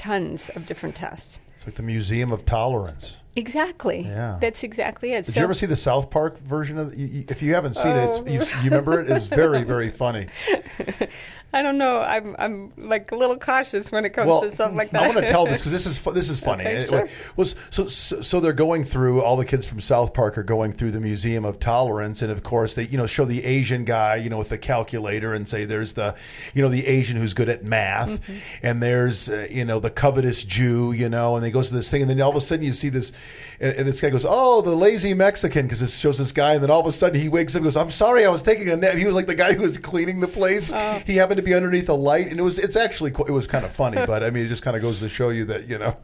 tons 0.02 0.48
of 0.56 0.66
different 0.66 0.96
tests. 0.96 1.40
It's 1.58 1.66
like 1.66 1.76
the 1.76 1.82
Museum 1.84 2.32
of 2.32 2.44
Tolerance. 2.44 3.18
Exactly. 3.36 4.00
Yeah. 4.02 4.36
That's 4.40 4.64
exactly 4.64 5.12
it. 5.12 5.24
Did 5.26 5.36
you 5.36 5.42
ever 5.42 5.54
see 5.54 5.64
the 5.66 5.76
South 5.76 6.10
Park 6.10 6.38
version 6.40 6.76
of? 6.76 6.92
If 6.96 7.40
you 7.40 7.54
haven't 7.54 7.76
seen 7.76 7.96
it, 7.96 8.08
it's, 8.08 8.18
Oh. 8.18 8.26
you, 8.26 8.40
um, 8.40 8.46
you 8.64 8.70
remember 8.70 9.00
it? 9.00 9.08
It 9.08 9.14
was 9.14 9.26
very, 9.28 9.62
very 9.62 9.90
funny. 10.02 10.26
I 11.54 11.60
don't 11.62 11.76
know. 11.76 12.00
I'm 12.00 12.34
I'm 12.38 12.72
like 12.78 13.12
a 13.12 13.16
little 13.16 13.36
cautious 13.36 13.92
when 13.92 14.04
it 14.06 14.10
comes 14.10 14.28
Well, 14.28 14.40
to 14.40 14.50
stuff 14.50 14.72
like 14.74 14.90
that. 14.90 15.02
I 15.02 15.06
want 15.08 15.18
to 15.20 15.28
tell 15.28 15.44
this 15.44 15.60
because 15.60 15.72
this 15.72 15.86
is 15.86 15.98
fu- 15.98 16.12
this 16.12 16.30
is 16.30 16.40
funny. 16.44 16.64
Okay, 16.64 16.76
It 16.76 16.88
sure. 16.88 17.08
was 17.36 17.54
so, 17.70 17.86
so 17.86 18.22
so 18.22 18.40
they're 18.40 18.52
going 18.54 18.84
through 18.84 19.20
all 19.20 19.36
the 19.36 19.44
kids 19.44 19.66
from 19.66 19.80
South 19.80 20.14
Park 20.14 20.38
are 20.38 20.42
going 20.42 20.72
through 20.72 20.92
the 20.92 21.00
Museum 21.00 21.44
of 21.44 21.58
Tolerance, 21.60 22.22
and 22.22 22.32
of 22.32 22.42
course 22.42 22.74
they 22.74 22.84
you 22.84 22.96
know 22.96 23.06
show 23.06 23.24
the 23.26 23.44
Asian 23.44 23.84
guy 23.84 24.16
you 24.16 24.30
know 24.30 24.38
with 24.38 24.48
the 24.48 24.56
calculator 24.58 25.34
and 25.34 25.46
say 25.48 25.64
there's 25.66 25.92
the 25.92 26.14
you 26.54 26.62
know 26.62 26.68
the 26.70 26.86
Asian 26.86 27.16
who's 27.18 27.34
good 27.34 27.48
at 27.48 27.62
math, 27.64 28.08
Mm-hmm. 28.22 28.36
and 28.62 28.82
there's 28.82 29.28
uh, 29.28 29.46
you 29.50 29.64
know 29.64 29.78
the 29.78 29.90
covetous 29.90 30.44
Jew 30.44 30.92
you 30.92 31.08
know, 31.08 31.36
and 31.36 31.44
they 31.44 31.50
goes 31.50 31.68
to 31.68 31.74
this 31.74 31.90
thing, 31.90 32.00
and 32.02 32.10
then 32.10 32.20
all 32.22 32.30
of 32.30 32.36
a 32.36 32.40
sudden 32.40 32.64
you 32.64 32.72
see 32.72 32.88
this, 32.88 33.12
and, 33.60 33.76
and 33.76 33.88
this 33.88 34.00
guy 34.00 34.08
goes 34.10 34.24
oh 34.26 34.62
the 34.62 34.74
lazy 34.74 35.12
Mexican 35.12 35.66
because 35.66 35.82
it 35.82 35.90
shows 35.90 36.16
this 36.18 36.32
guy, 36.32 36.54
and 36.54 36.62
then 36.62 36.70
all 36.70 36.80
of 36.80 36.86
a 36.86 36.92
sudden 36.92 37.20
he 37.20 37.28
wakes 37.28 37.54
up 37.54 37.58
and 37.58 37.64
goes 37.64 37.76
I'm 37.76 37.90
sorry 37.90 38.24
I 38.24 38.30
was 38.30 38.40
taking 38.42 38.68
a 38.70 38.76
nap. 38.76 38.94
He 38.94 39.04
was 39.04 39.14
like 39.14 39.26
the 39.26 39.34
guy 39.34 39.52
who 39.52 39.62
was 39.62 39.76
cleaning 39.76 40.20
the 40.20 40.28
place. 40.28 40.70
Oh. 40.72 41.02
He 41.06 41.16
happened 41.16 41.36
to 41.38 41.41
be 41.44 41.54
underneath 41.54 41.88
a 41.88 41.94
light, 41.94 42.28
and 42.28 42.38
it 42.38 42.42
was 42.42 42.58
it's 42.58 42.76
actually 42.76 43.10
it 43.12 43.30
was 43.32 43.46
kind 43.46 43.64
of 43.64 43.72
funny, 43.72 43.96
but 44.06 44.22
I 44.22 44.30
mean 44.30 44.46
it 44.46 44.48
just 44.48 44.62
kind 44.62 44.76
of 44.76 44.82
goes 44.82 45.00
to 45.00 45.08
show 45.08 45.30
you 45.30 45.44
that 45.46 45.68
you 45.68 45.78
know 45.78 45.96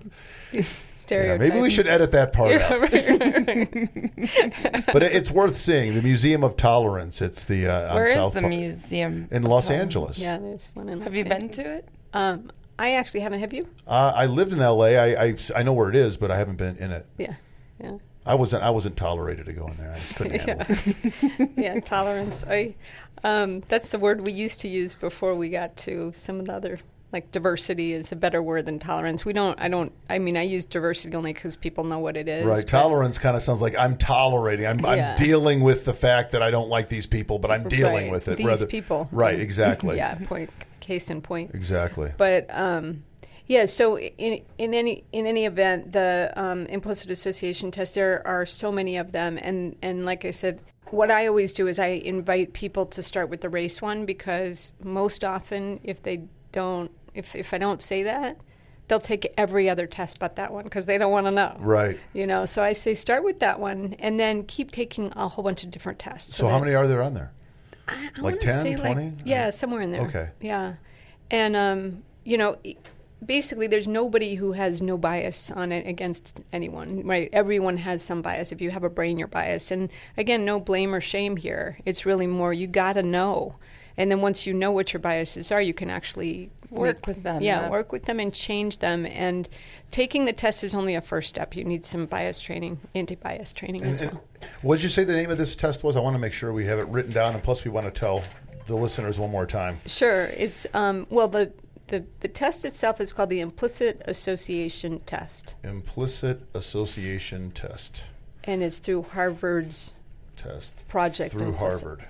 yeah, 1.10 1.36
maybe 1.38 1.58
we 1.60 1.70
should 1.70 1.86
edit 1.86 2.10
that 2.12 2.32
part 2.34 2.50
Yeah, 2.50 2.68
out. 2.70 2.80
right. 2.82 4.84
But 4.92 5.02
it, 5.02 5.14
it's 5.14 5.30
worth 5.30 5.56
seeing 5.56 5.94
the 5.94 6.02
Museum 6.02 6.44
of 6.44 6.56
Tolerance. 6.56 7.22
It's 7.22 7.44
the 7.44 7.66
uh, 7.66 7.88
on 7.90 7.94
Where 7.94 8.04
is 8.06 8.12
South 8.14 8.34
the 8.34 8.40
Park- 8.42 8.54
museum? 8.54 9.28
in 9.30 9.42
Los 9.44 9.70
Angeles. 9.70 10.18
yeah, 10.18 10.36
there's 10.38 10.70
one 10.74 10.88
in. 10.88 11.00
Have 11.00 11.12
Los 11.12 11.18
you 11.18 11.24
been 11.24 11.48
to 11.50 11.62
it? 11.76 11.88
Um, 12.12 12.50
I 12.78 12.92
actually 12.92 13.20
haven't. 13.20 13.40
Have 13.40 13.52
you? 13.54 13.66
Uh, 13.86 14.12
I 14.14 14.26
lived 14.26 14.52
in 14.52 14.60
L.A. 14.60 14.98
I, 14.98 15.24
I 15.28 15.36
I 15.56 15.62
know 15.62 15.72
where 15.72 15.88
it 15.88 15.96
is, 15.96 16.16
but 16.18 16.30
I 16.30 16.36
haven't 16.36 16.56
been 16.56 16.76
in 16.76 16.90
it. 16.92 17.06
Yeah. 17.16 17.34
Yeah. 17.80 17.96
I 18.28 18.34
wasn't 18.34 18.62
I 18.62 18.70
wasn't 18.70 18.96
tolerated 18.96 19.46
to 19.46 19.52
go 19.52 19.66
in 19.66 19.76
there. 19.76 19.92
I 19.92 19.98
just 19.98 20.14
couldn't 20.16 20.40
handle 20.40 20.66
it. 20.68 21.50
yeah, 21.56 21.80
tolerance. 21.80 22.44
I, 22.48 22.74
um, 23.24 23.62
that's 23.68 23.88
the 23.88 23.98
word 23.98 24.20
we 24.20 24.32
used 24.32 24.60
to 24.60 24.68
use 24.68 24.94
before 24.94 25.34
we 25.34 25.48
got 25.48 25.76
to 25.78 26.12
some 26.14 26.38
of 26.40 26.46
the 26.46 26.52
other 26.54 26.80
like 27.10 27.32
diversity 27.32 27.94
is 27.94 28.12
a 28.12 28.16
better 28.16 28.42
word 28.42 28.66
than 28.66 28.78
tolerance. 28.78 29.24
We 29.24 29.32
don't. 29.32 29.58
I 29.58 29.68
don't. 29.68 29.92
I 30.10 30.18
mean, 30.18 30.36
I 30.36 30.42
use 30.42 30.66
diversity 30.66 31.16
only 31.16 31.32
because 31.32 31.56
people 31.56 31.84
know 31.84 31.98
what 31.98 32.18
it 32.18 32.28
is. 32.28 32.44
Right, 32.44 32.66
tolerance 32.68 33.18
kind 33.18 33.34
of 33.34 33.42
sounds 33.42 33.62
like 33.62 33.74
I'm 33.76 33.96
tolerating. 33.96 34.66
I'm, 34.66 34.78
Yeah. 34.80 35.12
I'm 35.12 35.18
dealing 35.18 35.60
with 35.62 35.86
the 35.86 35.94
fact 35.94 36.32
that 36.32 36.42
I 36.42 36.50
don't 36.50 36.68
like 36.68 36.90
these 36.90 37.06
people, 37.06 37.38
but 37.38 37.50
I'm 37.50 37.66
dealing 37.66 37.94
Right, 38.04 38.12
with 38.12 38.28
it. 38.28 38.36
these 38.36 38.46
rather, 38.46 38.66
people. 38.66 39.08
Right, 39.10 39.40
exactly. 39.40 39.96
Yeah. 39.96 40.16
Point. 40.16 40.50
Case 40.80 41.08
in 41.10 41.22
point. 41.22 41.54
exactly. 41.54 42.12
But 42.18 42.46
um, 42.50 43.04
yeah, 43.48 43.64
so 43.64 43.98
in 43.98 44.42
in 44.58 44.74
any 44.74 45.04
in 45.10 45.26
any 45.26 45.46
event, 45.46 45.92
the 45.92 46.32
um, 46.36 46.66
implicit 46.66 47.10
association 47.10 47.70
test 47.70 47.94
there 47.94 48.24
are 48.26 48.44
so 48.44 48.70
many 48.70 48.98
of 48.98 49.12
them, 49.12 49.38
and 49.40 49.74
and 49.80 50.04
like 50.04 50.26
I 50.26 50.30
said, 50.30 50.60
what 50.90 51.10
I 51.10 51.26
always 51.26 51.54
do 51.54 51.66
is 51.66 51.78
I 51.78 51.86
invite 51.86 52.52
people 52.52 52.84
to 52.86 53.02
start 53.02 53.30
with 53.30 53.40
the 53.40 53.48
race 53.48 53.80
one 53.80 54.04
because 54.04 54.74
most 54.84 55.24
often, 55.24 55.80
if 55.82 56.02
they 56.02 56.24
don't, 56.52 56.90
if 57.14 57.34
if 57.34 57.52
I 57.54 57.58
don't 57.58 57.82
say 57.82 58.02
that. 58.04 58.36
They'll 58.88 58.98
take 59.00 59.30
every 59.36 59.68
other 59.68 59.86
test 59.86 60.18
but 60.18 60.36
that 60.36 60.50
one 60.50 60.64
because 60.64 60.86
they 60.86 60.96
don't 60.96 61.12
want 61.12 61.26
to 61.26 61.30
know. 61.30 61.54
Right. 61.60 62.00
You 62.14 62.26
know, 62.26 62.46
so 62.46 62.62
I 62.62 62.72
say 62.72 62.94
start 62.94 63.22
with 63.22 63.40
that 63.40 63.60
one 63.60 63.94
and 63.98 64.18
then 64.18 64.44
keep 64.44 64.70
taking 64.70 65.12
a 65.14 65.28
whole 65.28 65.44
bunch 65.44 65.62
of 65.62 65.70
different 65.70 65.98
tests. 65.98 66.34
So, 66.34 66.48
how 66.48 66.58
many 66.58 66.74
are 66.74 66.88
there 66.88 67.02
on 67.02 67.12
there? 67.12 67.30
I 67.86 68.04
Like 68.16 68.22
wanna 68.22 68.36
10, 68.38 68.60
say 68.62 68.76
20? 68.76 69.12
yeah, 69.26 69.50
somewhere 69.50 69.82
in 69.82 69.92
there. 69.92 70.06
Okay. 70.06 70.30
Yeah. 70.40 70.76
And, 71.30 71.54
um, 71.54 72.02
you 72.24 72.38
know, 72.38 72.56
basically, 73.24 73.66
there's 73.66 73.88
nobody 73.88 74.36
who 74.36 74.52
has 74.52 74.80
no 74.80 74.96
bias 74.98 75.50
on 75.50 75.72
it 75.72 75.86
against 75.86 76.40
anyone, 76.52 77.04
right? 77.04 77.28
Everyone 77.32 77.76
has 77.78 78.02
some 78.02 78.22
bias. 78.22 78.52
If 78.52 78.60
you 78.60 78.70
have 78.70 78.84
a 78.84 78.90
brain, 78.90 79.18
you're 79.18 79.28
biased. 79.28 79.70
And 79.70 79.88
again, 80.16 80.44
no 80.44 80.60
blame 80.60 80.94
or 80.94 81.00
shame 81.00 81.36
here. 81.36 81.78
It's 81.84 82.06
really 82.06 82.26
more 82.26 82.52
you 82.52 82.66
got 82.66 82.94
to 82.94 83.02
know. 83.02 83.56
And 83.96 84.10
then 84.12 84.20
once 84.20 84.46
you 84.46 84.54
know 84.54 84.70
what 84.70 84.92
your 84.92 85.00
biases 85.00 85.50
are, 85.50 85.60
you 85.60 85.74
can 85.74 85.90
actually 85.90 86.50
Work 86.70 86.98
make- 86.98 87.06
with 87.08 87.22
them, 87.24 87.42
Yeah, 87.42 87.62
yeah. 87.62 87.68
work 87.70 87.90
with 87.90 88.04
them 88.04 88.20
and 88.20 88.32
change 88.32 88.78
them. 88.78 89.04
And 89.06 89.48
taking 89.90 90.24
the 90.24 90.32
test 90.32 90.62
is 90.62 90.72
only 90.72 90.94
a 90.94 91.00
first 91.00 91.28
step. 91.28 91.56
You 91.56 91.64
need 91.64 91.84
some 91.84 92.06
bias 92.06 92.40
training, 92.40 92.78
anti-bias 92.94 93.52
training 93.52 93.82
as 93.82 94.00
well. 94.00 94.22
What 94.62 94.76
did 94.76 94.84
you 94.84 94.88
say 94.88 95.02
the 95.02 95.16
name 95.16 95.30
of 95.32 95.38
this 95.38 95.56
test 95.56 95.82
was? 95.82 95.96
I 95.96 96.00
want 96.00 96.14
to 96.14 96.20
make 96.20 96.32
sure 96.32 96.52
we 96.52 96.66
have 96.66 96.78
it 96.78 96.86
written 96.86 97.10
down, 97.10 97.34
and 97.34 97.42
plus 97.42 97.64
we 97.64 97.72
want 97.72 97.92
to 97.92 98.00
tell 98.00 98.22
the 98.66 98.76
listeners 98.76 99.18
one 99.18 99.30
more 99.32 99.46
time. 99.46 99.78
Sure. 99.86 100.24
It's 100.26 100.64
um, 100.74 101.06
well 101.10 101.26
the, 101.26 101.50
the 101.88 102.04
the 102.20 102.28
test 102.28 102.64
itself 102.64 103.00
is 103.00 103.12
called 103.12 103.30
the 103.30 103.40
implicit 103.40 104.02
association 104.06 105.00
test, 105.06 105.56
Implicit 105.64 106.42
association 106.54 107.50
test. 107.50 108.02
and 108.44 108.62
it's 108.62 108.78
through 108.78 109.02
Harvard's 109.02 109.92
Test 110.36 110.86
project 110.88 111.32
through 111.32 111.48
Implicit. 111.48 111.82
Harvard. 111.82 112.04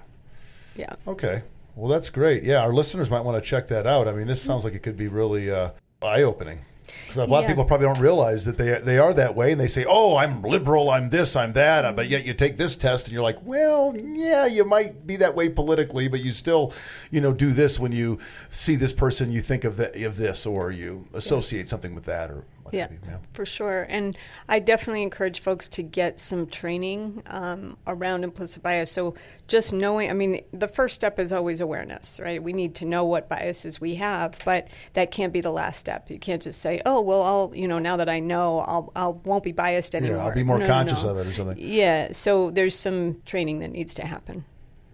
Yeah. 0.76 0.94
Okay. 1.06 1.42
Well, 1.74 1.88
that's 1.88 2.10
great. 2.10 2.42
Yeah, 2.42 2.60
our 2.60 2.72
listeners 2.74 3.10
might 3.10 3.20
want 3.22 3.42
to 3.42 3.48
check 3.48 3.68
that 3.68 3.86
out. 3.86 4.06
I 4.08 4.12
mean, 4.12 4.26
this 4.26 4.42
sounds 4.42 4.64
like 4.64 4.74
it 4.74 4.82
could 4.82 4.96
be 4.96 5.08
really 5.08 5.50
uh, 5.50 5.70
eye-opening. 6.02 6.60
'Cause 7.08 7.16
a 7.16 7.24
lot 7.24 7.42
of 7.44 7.48
people 7.48 7.64
probably 7.64 7.86
don't 7.86 8.00
realize 8.00 8.44
that 8.44 8.58
they 8.58 8.78
they 8.82 8.98
are 8.98 9.12
that 9.14 9.34
way, 9.34 9.52
and 9.52 9.60
they 9.60 9.68
say, 9.68 9.84
"Oh, 9.88 10.16
I'm 10.16 10.42
liberal, 10.42 10.90
I'm 10.90 11.10
this, 11.10 11.36
I'm 11.36 11.52
that," 11.52 11.84
uh, 11.84 11.92
but 11.92 12.08
yet 12.08 12.24
you 12.24 12.34
take 12.34 12.56
this 12.58 12.76
test, 12.76 13.06
and 13.06 13.14
you're 13.14 13.22
like, 13.22 13.38
"Well, 13.44 13.94
yeah, 13.96 14.46
you 14.46 14.64
might 14.64 15.06
be 15.06 15.16
that 15.16 15.34
way 15.34 15.48
politically, 15.48 16.08
but 16.08 16.20
you 16.20 16.32
still, 16.32 16.72
you 17.10 17.20
know, 17.20 17.32
do 17.32 17.52
this 17.52 17.78
when 17.78 17.92
you 17.92 18.18
see 18.50 18.76
this 18.76 18.92
person, 18.92 19.30
you 19.32 19.40
think 19.40 19.64
of 19.64 19.76
the, 19.76 20.04
of 20.04 20.16
this, 20.16 20.46
or 20.46 20.70
you 20.70 21.06
associate 21.14 21.68
something 21.68 21.94
with 21.94 22.04
that, 22.04 22.30
or 22.30 22.44
Yeah, 22.72 22.90
you. 22.90 22.98
Yeah. 23.06 23.18
for 23.32 23.46
sure. 23.46 23.86
And 23.88 24.16
I 24.48 24.58
definitely 24.58 25.02
encourage 25.02 25.40
folks 25.40 25.68
to 25.68 25.82
get 25.82 26.20
some 26.20 26.46
training 26.46 27.22
um, 27.26 27.76
around 27.86 28.24
implicit 28.24 28.62
bias. 28.62 28.90
So 28.90 29.14
just 29.46 29.72
knowing, 29.72 30.10
I 30.10 30.12
mean, 30.12 30.42
the 30.52 30.68
first 30.68 30.94
step 30.94 31.18
is 31.18 31.32
always 31.32 31.60
awareness, 31.60 32.20
right? 32.20 32.42
We 32.42 32.52
need 32.52 32.74
to 32.76 32.84
know 32.84 33.04
what 33.04 33.28
biases 33.28 33.80
we 33.80 33.96
have, 33.96 34.38
but 34.44 34.68
that 34.92 35.10
can't 35.10 35.32
be 35.32 35.40
the 35.40 35.50
last 35.50 35.78
step. 35.78 36.10
You 36.10 36.18
can't 36.18 36.42
just 36.42 36.60
say, 36.60 36.82
oh, 36.84 37.00
well, 37.00 37.22
I'll, 37.22 37.52
you 37.54 37.68
know, 37.68 37.78
now 37.78 37.96
that 37.96 38.08
I 38.08 38.20
know, 38.20 38.60
I'll, 38.60 38.92
I'll 38.94 39.14
won't 39.14 39.44
be 39.44 39.52
biased 39.52 39.94
anymore. 39.94 40.18
Yeah, 40.18 40.24
I'll 40.26 40.34
be 40.34 40.42
more 40.42 40.58
no, 40.58 40.66
conscious 40.66 41.02
no. 41.02 41.10
of 41.10 41.18
it 41.18 41.26
or 41.26 41.32
something. 41.32 41.56
Yeah, 41.58 42.12
so 42.12 42.50
there's 42.50 42.78
some 42.78 43.22
training 43.24 43.60
that 43.60 43.68
needs 43.68 43.94
to 43.94 44.06
happen. 44.06 44.44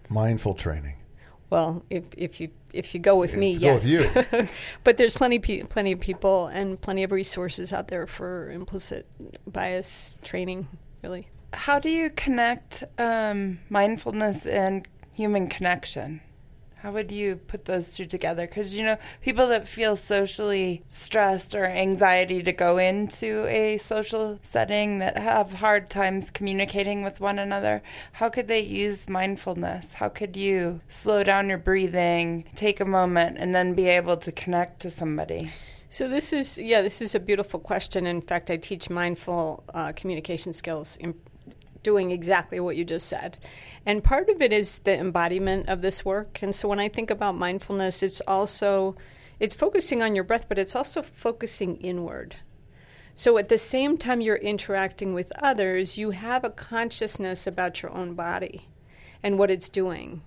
Mindful 0.09 0.53
training. 0.53 0.95
Well, 1.49 1.83
if 1.89 2.05
if 2.17 2.39
you 2.41 2.49
if 2.75 2.93
you 2.93 2.99
go 2.99 3.15
with 3.15 3.33
If 3.33 3.39
me, 3.39 3.51
you 3.51 3.59
go 3.59 3.65
yes. 3.79 3.83
with 3.83 4.33
you. 4.33 4.47
but 4.83 4.97
there's 4.97 5.15
plenty 5.15 5.39
pe- 5.39 5.63
plenty 5.63 5.91
of 5.93 5.99
people 5.99 6.47
and 6.47 6.79
plenty 6.79 7.03
of 7.03 7.11
resources 7.11 7.71
out 7.73 7.87
there 7.87 8.05
for 8.07 8.51
implicit 8.51 9.07
bias 9.47 10.13
training. 10.23 10.67
Really, 11.03 11.27
How 11.53 11.79
do 11.79 11.89
you 11.89 12.09
connect 12.09 12.83
um, 12.97 13.59
mindfulness 13.69 14.45
and 14.45 14.87
human 15.13 15.47
connection? 15.47 16.21
How 16.85 16.91
would 16.91 17.11
you 17.11 17.37
put 17.37 17.65
those 17.65 17.89
two 17.89 18.05
together? 18.05 18.45
Because, 18.45 18.75
you 18.75 18.83
know, 18.83 18.97
people 19.19 19.47
that 19.47 19.67
feel 19.67 19.95
socially 19.95 20.83
stressed 20.85 21.55
or 21.55 21.65
anxiety 21.65 22.43
to 22.43 22.53
go 22.53 22.77
into 22.77 23.47
a 23.47 23.79
social 23.79 24.37
setting 24.43 24.99
that 24.99 25.17
have 25.17 25.53
hard 25.53 25.89
times 25.89 26.29
communicating 26.29 27.01
with 27.03 27.19
one 27.19 27.39
another, 27.39 27.81
how 28.11 28.29
could 28.29 28.47
they 28.47 28.59
use 28.59 29.09
mindfulness? 29.09 29.95
How 29.95 30.09
could 30.09 30.37
you 30.37 30.79
slow 30.87 31.23
down 31.23 31.49
your 31.49 31.57
breathing, 31.57 32.45
take 32.53 32.79
a 32.79 32.85
moment, 32.85 33.37
and 33.39 33.55
then 33.55 33.73
be 33.73 33.87
able 33.87 34.17
to 34.17 34.31
connect 34.31 34.79
to 34.81 34.91
somebody? 34.91 35.49
so 35.89 36.07
this 36.07 36.33
is 36.33 36.59
yeah, 36.59 36.83
this 36.83 37.01
is 37.01 37.15
a 37.15 37.19
beautiful 37.19 37.59
question. 37.59 38.05
In 38.05 38.21
fact, 38.21 38.51
I 38.51 38.57
teach 38.57 38.91
mindful 38.91 39.63
uh, 39.73 39.91
communication 39.93 40.53
skills 40.53 40.97
in 40.97 41.15
doing 41.85 42.11
exactly 42.11 42.59
what 42.59 42.75
you 42.75 42.83
just 42.83 43.07
said. 43.07 43.37
And 43.85 44.03
part 44.03 44.27
of 44.27 44.41
it 44.41 44.51
is 44.51 44.79
the 44.79 44.99
embodiment 44.99 45.69
of 45.69 45.81
this 45.81 46.03
work. 46.03 46.39
And 46.41 46.53
so 46.53 46.67
when 46.67 46.79
I 46.79 46.89
think 46.89 47.09
about 47.09 47.37
mindfulness, 47.37 48.03
it's 48.03 48.21
also 48.27 48.97
it's 49.39 49.53
focusing 49.53 50.01
on 50.01 50.15
your 50.15 50.23
breath, 50.23 50.47
but 50.49 50.59
it's 50.59 50.75
also 50.75 51.01
focusing 51.01 51.77
inward. 51.77 52.35
So 53.13 53.37
at 53.37 53.47
the 53.47 53.57
same 53.57 53.97
time 53.97 54.19
you're 54.19 54.35
interacting 54.35 55.13
with 55.13 55.31
others, 55.41 55.97
you 55.97 56.11
have 56.11 56.43
a 56.43 56.49
consciousness 56.49 57.47
about 57.47 57.81
your 57.81 57.91
own 57.91 58.15
body 58.15 58.63
and 59.23 59.37
what 59.39 59.51
it's 59.51 59.69
doing. 59.69 60.21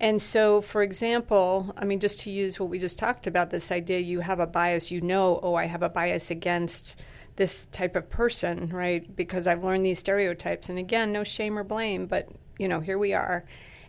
And 0.00 0.20
so, 0.20 0.60
for 0.60 0.82
example, 0.82 1.72
I 1.78 1.84
mean, 1.84 2.00
just 2.00 2.20
to 2.20 2.30
use 2.30 2.58
what 2.58 2.68
we 2.68 2.78
just 2.78 2.98
talked 2.98 3.26
about, 3.26 3.50
this 3.50 3.70
idea 3.70 4.00
you 4.00 4.20
have 4.20 4.40
a 4.40 4.46
bias, 4.46 4.90
you 4.90 5.00
know, 5.00 5.38
oh, 5.42 5.54
I 5.54 5.66
have 5.66 5.82
a 5.82 5.88
bias 5.88 6.30
against 6.30 7.00
this 7.36 7.66
type 7.66 7.96
of 7.96 8.08
person, 8.10 8.68
right? 8.68 9.14
Because 9.16 9.46
I've 9.46 9.64
learned 9.64 9.84
these 9.84 9.98
stereotypes. 9.98 10.68
And 10.68 10.78
again, 10.78 11.12
no 11.12 11.24
shame 11.24 11.58
or 11.58 11.64
blame, 11.64 12.06
but, 12.06 12.28
you 12.58 12.68
know, 12.68 12.80
here 12.80 12.98
we 12.98 13.12
are. 13.12 13.44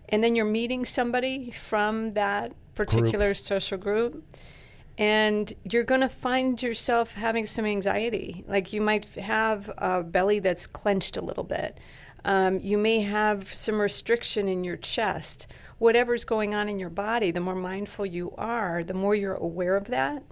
And 0.09 0.23
then 0.23 0.35
you're 0.35 0.45
meeting 0.45 0.85
somebody 0.85 1.51
from 1.51 2.13
that 2.13 2.53
particular 2.73 3.33
social 3.33 3.77
group 3.77 4.23
and 4.97 5.51
you're 5.63 5.83
going 5.83 6.01
to 6.01 6.09
find 6.09 6.61
yourself 6.61 7.15
having 7.15 7.45
some 7.45 7.65
anxiety. 7.65 8.45
Like 8.47 8.71
you 8.71 8.81
might 8.81 9.05
have 9.15 9.69
a 9.77 10.03
belly 10.03 10.39
that's 10.39 10.67
clenched 10.67 11.17
a 11.17 11.21
little 11.23 11.43
bit. 11.43 11.79
Um, 12.23 12.59
you 12.59 12.77
may 12.77 13.01
have 13.01 13.53
some 13.53 13.79
restriction 13.79 14.47
in 14.47 14.63
your 14.63 14.77
chest. 14.77 15.47
Whatever's 15.77 16.23
going 16.23 16.55
on 16.55 16.69
in 16.69 16.79
your 16.79 16.89
body, 16.89 17.31
the 17.31 17.41
more 17.41 17.55
mindful 17.55 18.05
you 18.05 18.33
are, 18.37 18.83
the 18.83 18.93
more 18.93 19.13
you're 19.13 19.35
aware 19.35 19.75
of 19.75 19.87
that, 19.87 20.23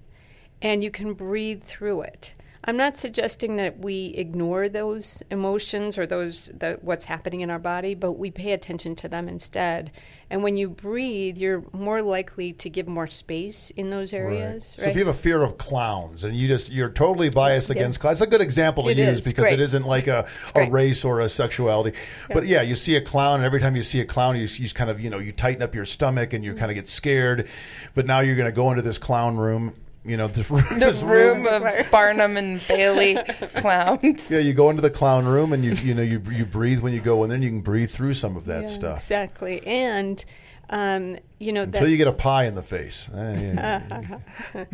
and 0.62 0.84
you 0.84 0.90
can 0.90 1.14
breathe 1.14 1.62
through 1.62 2.02
it. 2.02 2.34
I'm 2.66 2.78
not 2.78 2.96
suggesting 2.96 3.58
that 3.58 3.80
we 3.80 4.14
ignore 4.16 4.70
those 4.70 5.22
emotions 5.30 5.98
or 5.98 6.08
those 6.08 6.50
the, 6.58 6.80
what's 6.82 7.06
happening 7.06 7.42
in 7.42 7.50
our 7.50 7.60
body, 7.60 7.94
but 7.94 8.14
we 8.14 8.32
pay 8.32 8.54
attention 8.54 8.96
to 8.98 9.10
them 9.10 9.28
instead. 9.28 9.92
And 10.30 10.44
when 10.44 10.56
you 10.56 10.70
breathe, 10.70 11.38
you're 11.38 11.66
more 11.74 12.02
likely 12.02 12.54
to 12.54 12.70
give 12.70 12.88
more 12.88 13.08
space 13.08 13.70
in 13.72 13.90
those 13.90 14.14
areas. 14.14 14.76
So 14.80 14.86
if 14.86 14.96
you 14.96 15.06
have 15.06 15.14
a 15.14 15.18
fear 15.18 15.44
of 15.44 15.58
clowns 15.58 16.24
and 16.24 16.34
you 16.34 16.48
just 16.48 16.72
you're 16.72 16.90
totally 16.90 17.30
biased 17.30 17.70
Yeah. 17.70 17.76
against 17.76 18.00
clowns, 18.00 18.20
that's 18.20 18.30
a 18.30 18.32
good 18.32 18.42
example 18.42 18.84
to 18.84 18.92
It 18.92 18.98
use 18.98 19.20
is. 19.20 19.26
because 19.26 19.44
Great. 19.44 19.54
it 19.54 19.60
isn't 19.60 19.86
like 19.86 20.08
a, 20.08 20.26
a 20.56 20.70
race 20.70 21.04
or 21.04 21.20
a 21.20 21.30
sexuality. 21.30 21.96
But 22.30 22.48
yeah, 22.48 22.62
you 22.62 22.76
see 22.78 22.96
a 22.96 23.02
clown, 23.02 23.36
and 23.36 23.44
every 23.44 23.60
time 23.60 23.76
you 23.76 23.84
see 23.84 24.00
a 24.00 24.06
clown, 24.06 24.38
you, 24.38 24.48
you 24.48 24.70
kind 24.70 24.90
of 24.90 25.02
you 25.02 25.10
know 25.10 25.20
you 25.20 25.34
tighten 25.34 25.62
up 25.62 25.76
your 25.76 25.86
stomach 25.86 26.32
and 26.32 26.46
you 26.46 26.54
mm. 26.54 26.58
kind 26.58 26.72
of 26.72 26.76
get 26.76 26.88
scared. 26.88 27.48
But 27.94 28.06
now 28.06 28.22
you're 28.22 28.38
going 28.38 28.50
to 28.50 28.56
go 28.56 28.72
into 28.72 28.82
this 28.82 28.98
clown 28.98 29.36
room. 29.36 29.74
You 30.06 30.18
know, 30.18 30.28
this, 30.28 30.48
The 30.50 30.76
this 30.80 31.02
room 31.02 31.48
of 31.48 31.64
Barnum 31.90 32.36
and 32.36 32.62
Bailey 32.68 33.16
clowns. 33.56 34.30
Yeah, 34.30 34.40
you 34.40 34.54
go 34.54 34.70
into 34.70 34.82
the 34.82 34.90
clown 34.90 35.26
room 35.26 35.54
and 35.54 35.64
you 35.64 35.74
you 35.76 35.94
know 35.94 36.02
you 36.02 36.22
you 36.30 36.46
breathe 36.46 36.82
when 36.82 36.92
you 36.94 37.00
go 37.00 37.24
in 37.24 37.30
there, 37.30 37.36
and 37.36 37.44
you 37.44 37.50
can 37.50 37.62
breathe 37.62 37.90
through 37.90 38.14
some 38.14 38.36
of 38.36 38.46
that 38.46 38.64
Yeah, 38.64 38.70
stuff 38.70 38.98
Exactly. 38.98 39.66
And, 39.66 40.24
um, 40.70 41.18
you 41.40 41.54
know, 41.54 41.64
until 41.64 41.84
that, 41.84 41.90
you 41.90 41.98
get 41.98 42.08
a 42.08 42.14
pie 42.14 42.46
in 42.46 42.56
the 42.56 42.62
face. 42.64 43.10
Eh. 43.16 44.66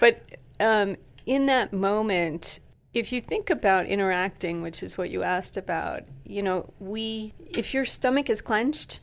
But 0.00 0.22
um, 0.58 0.96
in 1.26 1.46
that 1.46 1.72
moment, 1.72 2.58
if 2.94 3.12
you 3.12 3.20
think 3.20 3.50
about 3.50 3.86
interacting, 3.86 4.62
which 4.62 4.82
is 4.82 4.98
what 4.98 5.10
you 5.10 5.22
asked 5.22 5.56
about, 5.56 6.02
you 6.26 6.42
know, 6.42 6.72
we, 6.80 7.32
if 7.50 7.72
your 7.72 7.84
stomach 7.84 8.28
is 8.28 8.40
clenched, 8.40 9.00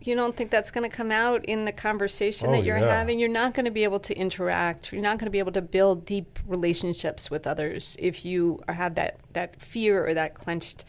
you 0.00 0.14
don't 0.14 0.36
think 0.36 0.50
that's 0.50 0.70
going 0.70 0.88
to 0.88 0.94
come 0.94 1.10
out 1.10 1.44
in 1.46 1.64
the 1.64 1.72
conversation 1.72 2.48
Oh, 2.50 2.52
that 2.52 2.64
you're 2.64 2.78
yeah. 2.78 2.96
having. 2.98 3.18
You're 3.18 3.28
not 3.28 3.54
going 3.54 3.64
to 3.64 3.70
be 3.70 3.84
able 3.84 4.00
to 4.00 4.14
interact. 4.16 4.92
You're 4.92 5.02
not 5.02 5.18
going 5.18 5.26
to 5.26 5.30
be 5.30 5.38
able 5.38 5.52
to 5.52 5.62
build 5.62 6.04
deep 6.04 6.38
relationships 6.46 7.30
with 7.30 7.46
others 7.46 7.96
if 7.98 8.24
you 8.24 8.60
have 8.68 8.94
that, 8.96 9.18
that 9.32 9.60
fear 9.60 10.06
or 10.06 10.14
that 10.14 10.34
clenched 10.34 10.84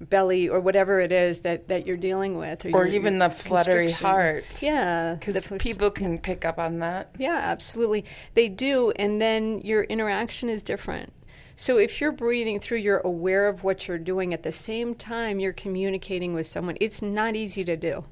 belly 0.00 0.46
or 0.48 0.60
whatever 0.60 1.00
it 1.00 1.10
is 1.10 1.40
that, 1.40 1.68
that 1.68 1.86
you're 1.86 1.96
dealing 1.96 2.36
with. 2.36 2.64
Or 2.66 2.68
your- 2.68 2.86
even 2.88 3.18
the 3.18 3.30
fluttery 3.30 3.90
heart. 3.90 4.44
Yeah. 4.62 5.14
Because 5.14 5.42
fl- 5.44 5.56
people 5.56 5.90
can 5.90 6.18
pick 6.18 6.44
up 6.44 6.58
on 6.58 6.78
that. 6.80 7.10
yeah, 7.18 7.40
absolutely. 7.42 8.04
They 8.34 8.48
do. 8.48 8.90
And 8.92 9.20
then 9.20 9.60
your 9.60 9.84
interaction 9.84 10.48
is 10.48 10.62
different. 10.62 11.12
So 11.58 11.78
if 11.78 12.00
you're 12.02 12.12
breathing 12.12 12.60
through, 12.60 12.78
you're 12.78 12.98
aware 12.98 13.48
of 13.48 13.64
what 13.64 13.88
you're 13.88 13.96
doing 13.98 14.34
at 14.34 14.42
the 14.42 14.52
same 14.52 14.94
time 14.94 15.40
you're 15.40 15.54
communicating 15.54 16.34
with 16.34 16.46
someone. 16.46 16.76
It's 16.80 17.00
not 17.00 17.34
easy 17.34 17.64
to 17.64 17.76
do. 17.76 18.04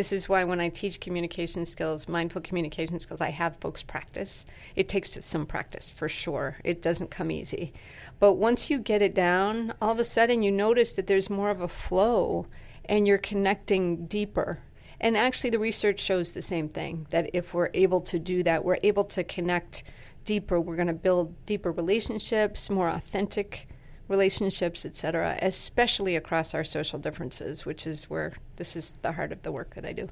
This 0.00 0.12
is 0.12 0.30
why 0.30 0.44
when 0.44 0.60
I 0.60 0.70
teach 0.70 0.98
communication 0.98 1.66
skills, 1.66 2.08
mindful 2.08 2.40
communication 2.40 2.98
skills, 2.98 3.20
I 3.20 3.28
have 3.28 3.58
folks 3.58 3.82
practice. 3.82 4.46
It 4.74 4.88
takes 4.88 5.22
some 5.22 5.44
practice 5.44 5.90
for 5.90 6.08
sure. 6.08 6.56
It 6.64 6.80
doesn't 6.80 7.10
come 7.10 7.30
easy. 7.30 7.74
But 8.18 8.38
once 8.38 8.70
you 8.70 8.78
get 8.78 9.02
it 9.02 9.14
down, 9.14 9.74
all 9.78 9.92
of 9.92 9.98
a 9.98 10.04
sudden 10.04 10.42
you 10.42 10.52
notice 10.52 10.94
that 10.94 11.06
there's 11.06 11.28
more 11.28 11.50
of 11.50 11.60
a 11.60 11.68
flow 11.68 12.46
and 12.86 13.06
you're 13.06 13.18
connecting 13.18 14.06
deeper. 14.06 14.60
And 15.02 15.18
actually, 15.18 15.50
the 15.50 15.58
research 15.58 16.00
shows 16.00 16.32
the 16.32 16.40
same 16.40 16.70
thing 16.70 17.06
that 17.10 17.28
if 17.34 17.52
we're 17.52 17.68
able 17.74 18.00
to 18.00 18.18
do 18.18 18.42
that, 18.44 18.64
we're 18.64 18.78
able 18.82 19.04
to 19.04 19.22
connect 19.22 19.82
deeper. 20.24 20.58
We're 20.58 20.76
going 20.76 20.88
to 20.88 20.94
build 20.94 21.44
deeper 21.44 21.72
relationships, 21.72 22.70
more 22.70 22.88
authentic 22.88 23.68
relationships, 24.10 24.84
et 24.84 24.94
cetera, 24.96 25.38
especially 25.40 26.16
across 26.16 26.52
our 26.52 26.64
social 26.64 26.98
differences, 26.98 27.64
which 27.64 27.86
is 27.86 28.10
where 28.10 28.34
this 28.56 28.76
is 28.76 28.92
the 29.02 29.12
heart 29.12 29.32
of 29.32 29.40
the 29.42 29.52
work 29.52 29.74
that 29.76 29.86
I 29.86 29.92
do. 29.92 30.08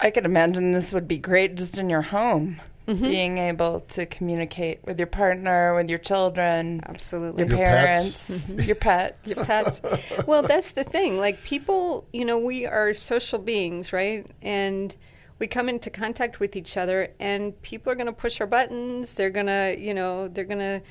I 0.00 0.10
could 0.10 0.24
imagine 0.24 0.72
this 0.72 0.92
would 0.92 1.06
be 1.06 1.18
great 1.18 1.54
just 1.56 1.78
in 1.78 1.90
your 1.90 2.02
home, 2.02 2.60
Mm-hmm. 2.86 3.02
being 3.02 3.38
able 3.38 3.80
to 3.80 4.04
communicate 4.04 4.84
with 4.84 4.98
your 4.98 5.06
partner, 5.06 5.74
with 5.74 5.88
your 5.88 5.98
children, 5.98 6.82
Absolutely. 6.84 7.42
your, 7.44 7.56
Your 7.56 7.66
pets. 7.66 8.28
parents, 8.50 8.66
your 8.66 8.76
pets. 8.76 9.26
your 9.26 9.42
pets. 9.46 9.80
well, 10.26 10.42
that's 10.42 10.72
the 10.72 10.84
thing. 10.84 11.16
Like 11.16 11.42
people, 11.44 12.06
you 12.12 12.26
know, 12.26 12.36
we 12.38 12.66
are 12.66 12.92
social 12.92 13.38
beings, 13.38 13.90
right? 13.94 14.26
And 14.42 14.94
we 15.38 15.46
come 15.46 15.70
into 15.70 15.88
contact 15.88 16.40
with 16.40 16.56
each 16.56 16.76
other, 16.76 17.08
and 17.18 17.60
people 17.62 17.90
are 17.90 17.94
going 17.96 18.04
to 18.04 18.12
push 18.12 18.38
our 18.42 18.46
buttons. 18.46 19.14
They're 19.14 19.30
going 19.30 19.46
to, 19.46 19.74
you 19.78 19.94
know, 19.94 20.28
they're 20.28 20.44
going 20.44 20.58
to 20.58 20.82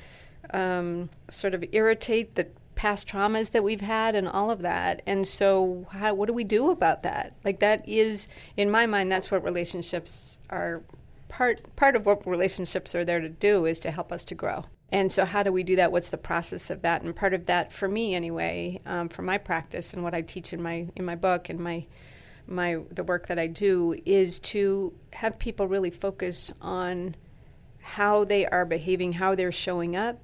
um, 0.52 1.10
sort 1.28 1.54
of 1.54 1.64
irritate 1.72 2.34
the 2.34 2.48
past 2.74 3.08
traumas 3.08 3.52
that 3.52 3.62
we've 3.62 3.80
had 3.80 4.14
and 4.14 4.28
all 4.28 4.50
of 4.50 4.62
that. 4.62 5.02
And 5.06 5.26
so, 5.26 5.86
how, 5.90 6.14
what 6.14 6.26
do 6.26 6.32
we 6.32 6.44
do 6.44 6.70
about 6.70 7.02
that? 7.02 7.34
Like 7.44 7.60
that 7.60 7.88
is, 7.88 8.28
in 8.56 8.70
my 8.70 8.86
mind, 8.86 9.10
that's 9.10 9.30
what 9.30 9.44
relationships 9.44 10.40
are 10.50 10.82
part 11.28 11.74
part 11.76 11.96
of 11.96 12.06
what 12.06 12.26
relationships 12.26 12.94
are 12.94 13.04
there 13.04 13.20
to 13.20 13.28
do 13.28 13.64
is 13.66 13.80
to 13.80 13.90
help 13.90 14.12
us 14.12 14.24
to 14.26 14.34
grow. 14.34 14.64
And 14.92 15.10
so, 15.10 15.24
how 15.24 15.42
do 15.42 15.52
we 15.52 15.62
do 15.62 15.76
that? 15.76 15.92
What's 15.92 16.10
the 16.10 16.18
process 16.18 16.70
of 16.70 16.82
that? 16.82 17.02
And 17.02 17.14
part 17.14 17.34
of 17.34 17.46
that, 17.46 17.72
for 17.72 17.88
me 17.88 18.14
anyway, 18.14 18.80
um, 18.86 19.08
for 19.08 19.22
my 19.22 19.38
practice 19.38 19.92
and 19.92 20.02
what 20.04 20.14
I 20.14 20.20
teach 20.20 20.52
in 20.52 20.62
my 20.62 20.88
in 20.96 21.04
my 21.04 21.16
book 21.16 21.48
and 21.48 21.58
my 21.58 21.86
my 22.46 22.78
the 22.90 23.04
work 23.04 23.26
that 23.28 23.38
I 23.38 23.46
do 23.46 24.00
is 24.04 24.38
to 24.40 24.92
have 25.14 25.38
people 25.38 25.66
really 25.66 25.90
focus 25.90 26.52
on 26.60 27.16
how 27.80 28.24
they 28.24 28.46
are 28.46 28.64
behaving, 28.64 29.12
how 29.12 29.34
they're 29.34 29.52
showing 29.52 29.94
up, 29.94 30.23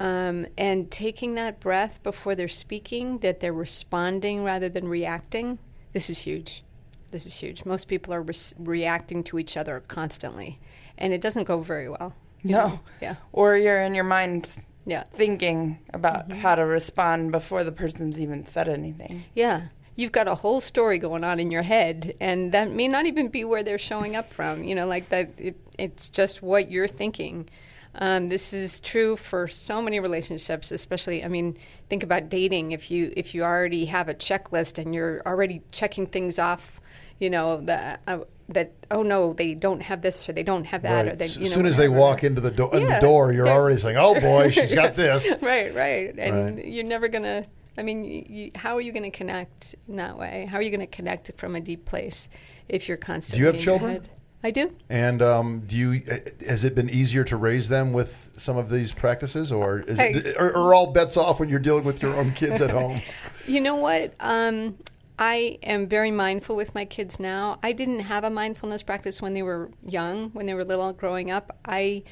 um, 0.00 0.46
and 0.58 0.90
taking 0.90 1.34
that 1.34 1.60
breath 1.60 2.00
before 2.02 2.34
they're 2.34 2.48
speaking, 2.48 3.18
that 3.18 3.40
they're 3.40 3.52
responding 3.52 4.44
rather 4.44 4.68
than 4.68 4.88
reacting. 4.88 5.58
This 5.92 6.10
is 6.10 6.18
huge. 6.20 6.64
This 7.10 7.26
is 7.26 7.36
huge. 7.36 7.64
Most 7.64 7.86
people 7.86 8.12
are 8.12 8.22
res- 8.22 8.54
reacting 8.58 9.22
to 9.24 9.38
each 9.38 9.56
other 9.56 9.82
constantly, 9.86 10.58
and 10.98 11.12
it 11.12 11.20
doesn't 11.20 11.44
go 11.44 11.60
very 11.60 11.88
well. 11.88 12.14
No. 12.42 12.66
know? 12.68 12.80
Yeah. 13.00 13.14
Or 13.32 13.56
you're 13.56 13.80
in 13.82 13.94
your 13.94 14.04
mind 14.04 14.48
Yeah. 14.84 15.04
thinking 15.12 15.78
about 15.94 16.28
Mm-hmm. 16.28 16.40
how 16.40 16.56
to 16.56 16.64
respond 16.66 17.30
before 17.32 17.62
the 17.64 17.72
person's 17.72 18.18
even 18.18 18.44
said 18.46 18.68
anything. 18.68 19.24
Yeah. 19.34 19.68
You've 19.96 20.10
got 20.12 20.26
a 20.26 20.34
whole 20.34 20.60
story 20.60 20.98
going 20.98 21.22
on 21.22 21.38
in 21.38 21.52
your 21.52 21.62
head, 21.62 22.14
and 22.20 22.50
that 22.50 22.68
may 22.72 22.88
not 22.88 23.06
even 23.06 23.28
be 23.28 23.44
where 23.44 23.62
they're 23.62 23.78
showing 23.78 24.16
up 24.16 24.32
from. 24.32 24.64
You 24.64 24.74
know, 24.74 24.88
like 24.88 25.08
that, 25.10 25.30
it, 25.38 25.56
it's 25.78 26.08
just 26.08 26.42
what 26.42 26.68
you're 26.68 26.88
thinking. 26.88 27.48
Um, 27.96 28.28
this 28.28 28.52
is 28.52 28.80
true 28.80 29.16
for 29.16 29.46
so 29.48 29.80
many 29.80 30.00
relationships, 30.00 30.72
especially. 30.72 31.24
I 31.24 31.28
mean, 31.28 31.56
think 31.88 32.02
about 32.02 32.28
dating. 32.28 32.72
If 32.72 32.90
you 32.90 33.12
if 33.16 33.34
you 33.34 33.44
already 33.44 33.86
have 33.86 34.08
a 34.08 34.14
checklist 34.14 34.78
and 34.78 34.94
you're 34.94 35.22
already 35.24 35.62
checking 35.70 36.06
things 36.06 36.38
off, 36.38 36.80
you 37.20 37.30
know 37.30 37.60
that 37.62 38.00
uh, 38.06 38.18
that 38.48 38.72
oh 38.90 39.02
no, 39.02 39.32
they 39.32 39.54
don't 39.54 39.80
have 39.80 40.02
this 40.02 40.28
or 40.28 40.32
they 40.32 40.42
don't 40.42 40.64
have 40.64 40.82
that, 40.82 41.06
or 41.06 41.14
they, 41.14 41.24
As 41.26 41.36
you 41.36 41.44
know, 41.44 41.50
soon 41.50 41.66
as 41.66 41.76
they 41.76 41.88
walk 41.88 42.24
into 42.24 42.40
the, 42.40 42.50
do- 42.50 42.70
in 42.72 42.86
the 42.86 42.98
door, 43.00 43.32
you're 43.32 43.46
Yeah. 43.46 43.52
already 43.52 43.78
saying, 43.80 43.96
"Oh 43.96 44.18
boy, 44.20 44.50
she's 44.50 44.74
got 44.74 44.94
this." 44.96 45.32
right, 45.40 45.72
right. 45.74 46.14
And 46.18 46.56
Right. 46.56 46.66
you're 46.66 46.84
never 46.84 47.06
going 47.08 47.22
to, 47.24 47.46
I 47.78 47.82
mean, 47.82 48.04
you, 48.04 48.50
how 48.56 48.74
are 48.76 48.80
you 48.80 48.92
going 48.92 49.10
to 49.10 49.16
connect 49.16 49.76
in 49.88 49.96
that 49.96 50.18
way? 50.18 50.46
How 50.50 50.58
are 50.58 50.62
you 50.62 50.70
going 50.70 50.80
to 50.80 50.86
connect 50.86 51.30
from 51.38 51.54
a 51.54 51.60
deep 51.60 51.84
place 51.84 52.28
if 52.68 52.88
you're 52.88 52.96
constantly 52.96 53.46
have 53.46 53.54
in 53.54 53.60
your 53.60 53.64
children? 53.64 54.08
I 54.44 54.50
do. 54.50 54.70
And 54.90 55.22
um, 55.22 55.60
do 55.60 55.74
you? 55.74 56.02
Has 56.46 56.64
it 56.64 56.74
been 56.74 56.90
easier 56.90 57.24
to 57.24 57.36
raise 57.36 57.70
them 57.70 57.94
with 57.94 58.34
some 58.36 58.58
of 58.58 58.68
these 58.68 58.94
practices, 58.94 59.50
or 59.50 59.80
is 59.80 59.98
it, 59.98 60.36
are, 60.36 60.54
are 60.54 60.74
all 60.74 60.92
bets 60.92 61.16
off 61.16 61.40
when 61.40 61.48
you're 61.48 61.58
dealing 61.58 61.84
with 61.84 62.02
your 62.02 62.14
own 62.14 62.32
kids 62.32 62.60
at 62.60 62.70
home? 62.70 63.00
You 63.46 63.60
know 63.60 63.76
what? 63.76 64.14
Um, 64.20 64.78
I 65.18 65.58
am 65.62 65.86
very 65.86 66.10
mindful 66.10 66.56
with 66.56 66.74
my 66.74 66.86
kids 66.86 67.20
now. 67.20 67.58
I 67.62 67.72
didn't 67.72 68.00
have 68.00 68.24
a 68.24 68.30
mindfulness 68.30 68.82
practice 68.82 69.20
when 69.20 69.34
they 69.34 69.42
were 69.42 69.70
young, 69.86 70.30
when 70.30 70.46
they 70.46 70.54
were 70.54 70.64
little, 70.64 70.90
growing 70.94 71.30
up. 71.30 71.54
I, 71.66 72.04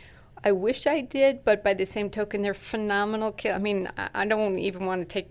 I 0.45 0.53
wish 0.53 0.87
I 0.87 1.01
did, 1.01 1.43
but 1.43 1.65
by 1.65 1.73
the 1.73 1.87
same 1.87 2.11
token, 2.11 2.43
they're 2.43 2.53
phenomenal 2.53 3.33
kids. 3.33 3.55
I 3.55 3.59
mean, 3.59 3.91
I, 3.97 4.11
I 4.15 4.27
don't 4.27 4.59
even 4.59 4.85
want 4.85 5.01
to 5.01 5.07
take 5.07 5.31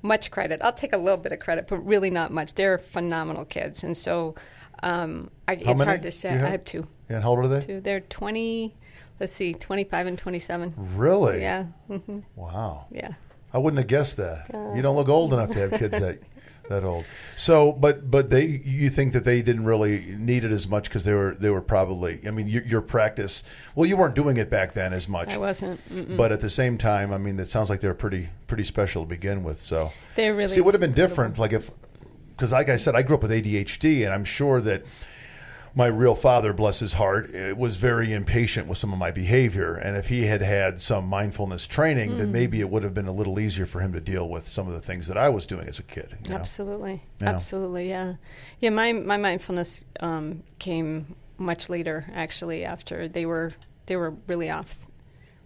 much 0.00 0.30
credit. 0.30 0.60
I'll 0.62 0.72
take 0.72 0.92
a 0.92 0.96
little 0.96 1.18
bit 1.18 1.32
of 1.32 1.40
credit, 1.40 1.66
but 1.66 1.78
really 1.78 2.10
not 2.10 2.30
much. 2.30 2.54
They're 2.54 2.78
phenomenal 2.78 3.44
kids, 3.44 3.82
and 3.82 3.96
so 3.96 4.36
um, 4.82 5.30
I, 5.48 5.52
it's 5.54 5.64
many 5.66 5.84
hard 5.84 6.02
to 6.02 6.12
say. 6.12 6.30
I 6.30 6.36
have 6.50 6.64
two. 6.64 6.86
And 7.08 7.22
how 7.22 7.30
old 7.30 7.40
are 7.40 7.48
they? 7.48 7.60
Two. 7.60 7.80
They're 7.80 8.00
twenty. 8.00 8.74
Let's 9.20 9.32
see, 9.32 9.54
twenty-five 9.54 10.06
and 10.06 10.18
twenty-seven. 10.18 10.74
Really? 10.96 11.40
Yeah. 11.42 11.64
hmm 11.88 12.20
Wow. 12.34 12.86
Yeah. 12.90 13.12
I 13.52 13.58
wouldn't 13.58 13.78
have 13.78 13.86
guessed 13.86 14.16
that. 14.16 14.50
you 14.74 14.82
don't 14.82 14.96
look 14.96 15.08
old 15.08 15.32
enough 15.32 15.50
to 15.50 15.58
have 15.60 15.72
kids 15.78 16.00
that 16.00 16.18
that 16.68 16.84
old. 16.84 17.04
So, 17.36 17.72
but 17.72 18.10
but 18.10 18.30
they, 18.30 18.46
you 18.46 18.88
think 18.88 19.12
that 19.12 19.24
they 19.24 19.42
didn't 19.42 19.64
really 19.64 20.16
need 20.18 20.44
it 20.44 20.50
as 20.50 20.66
much 20.66 20.84
because 20.84 21.04
they 21.04 21.12
were 21.12 21.34
they 21.34 21.50
were 21.50 21.60
probably. 21.60 22.20
I 22.26 22.30
mean, 22.30 22.48
your, 22.48 22.62
your 22.64 22.80
practice. 22.80 23.44
Well, 23.74 23.86
you 23.86 23.96
weren't 23.96 24.14
doing 24.14 24.38
it 24.38 24.48
back 24.50 24.72
then 24.72 24.92
as 24.92 25.08
much. 25.08 25.34
I 25.34 25.38
wasn't. 25.38 25.86
Mm-mm. 25.92 26.16
But 26.16 26.32
at 26.32 26.40
the 26.40 26.50
same 26.50 26.78
time, 26.78 27.12
I 27.12 27.18
mean, 27.18 27.38
it 27.38 27.48
sounds 27.48 27.68
like 27.70 27.80
they're 27.80 27.94
pretty 27.94 28.30
pretty 28.46 28.64
special 28.64 29.04
to 29.04 29.08
begin 29.08 29.44
with. 29.44 29.60
So 29.60 29.92
They're 30.16 30.34
really 30.34 30.48
see, 30.48 30.60
it 30.60 30.64
would 30.64 30.74
have 30.74 30.80
been 30.80 30.94
different, 30.94 31.38
like 31.38 31.52
if 31.52 31.70
because, 32.42 32.50
like 32.50 32.68
I 32.68 32.76
said, 32.76 32.96
I 32.96 33.02
grew 33.02 33.14
up 33.14 33.22
with 33.22 33.30
ADHD, 33.30 34.04
and 34.04 34.12
I'm 34.12 34.24
sure 34.24 34.60
that 34.62 34.82
my 35.76 35.86
real 35.86 36.16
father, 36.16 36.52
bless 36.52 36.80
his 36.80 36.94
heart, 36.94 37.30
eh, 37.32 37.52
was 37.52 37.76
very 37.76 38.12
impatient 38.12 38.66
with 38.66 38.78
some 38.78 38.92
of 38.92 38.98
my 38.98 39.12
behavior. 39.12 39.76
And 39.76 39.96
if 39.96 40.08
he 40.08 40.24
had 40.24 40.42
had 40.42 40.80
some 40.80 41.06
mindfulness 41.06 41.68
training, 41.68 42.18
then 42.18 42.32
maybe 42.32 42.58
it 42.58 42.68
would 42.68 42.82
have 42.82 42.94
been 42.94 43.06
a 43.06 43.12
little 43.12 43.38
easier 43.38 43.64
for 43.64 43.78
him 43.78 43.92
to 43.92 44.00
deal 44.00 44.28
with 44.28 44.48
some 44.48 44.66
of 44.66 44.74
the 44.74 44.80
things 44.80 45.06
that 45.06 45.16
I 45.16 45.28
was 45.28 45.46
doing 45.46 45.68
as 45.68 45.78
a 45.78 45.84
kid. 45.84 46.18
You 46.24 46.30
know? 46.30 46.36
Absolutely, 46.38 47.04
Yeah. 47.20 47.28
absolutely, 47.28 47.88
yeah, 47.88 48.14
yeah. 48.58 48.70
My 48.70 48.92
my 48.92 49.18
mindfulness 49.18 49.84
um, 50.00 50.42
came 50.58 51.14
much 51.38 51.70
later, 51.70 52.06
actually, 52.12 52.64
after 52.64 53.06
they 53.06 53.24
were 53.24 53.52
they 53.86 53.94
were 53.94 54.14
really 54.26 54.50
off. 54.50 54.80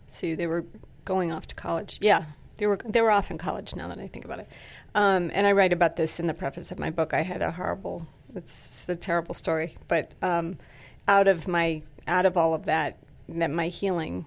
See, 0.08 0.34
they 0.34 0.46
were 0.46 0.64
going 1.04 1.30
off 1.30 1.46
to 1.48 1.54
college. 1.54 1.98
Yeah, 2.00 2.24
they 2.56 2.66
were 2.66 2.78
they 2.86 3.02
were 3.02 3.10
off 3.10 3.30
in 3.30 3.36
college. 3.36 3.76
Now 3.76 3.88
that 3.88 3.98
I 3.98 4.08
think 4.08 4.24
about 4.24 4.38
it, 4.40 4.48
um, 4.96 5.30
and 5.34 5.46
I 5.46 5.52
write 5.52 5.72
about 5.72 5.94
this 5.96 6.18
in 6.18 6.26
the 6.26 6.34
preface 6.34 6.72
of 6.72 6.78
my 6.78 6.90
book. 6.90 7.14
I 7.14 7.22
had 7.22 7.42
a 7.42 7.52
horrible. 7.52 8.06
It's, 8.34 8.66
it's 8.66 8.88
a 8.88 8.96
terrible 8.96 9.34
story, 9.34 9.76
but 9.88 10.12
um, 10.22 10.58
out 11.06 11.28
of 11.28 11.46
my 11.46 11.82
out 12.08 12.26
of 12.26 12.36
all 12.36 12.54
of 12.54 12.64
that, 12.66 12.98
that 13.28 13.50
my 13.50 13.68
healing 13.68 14.26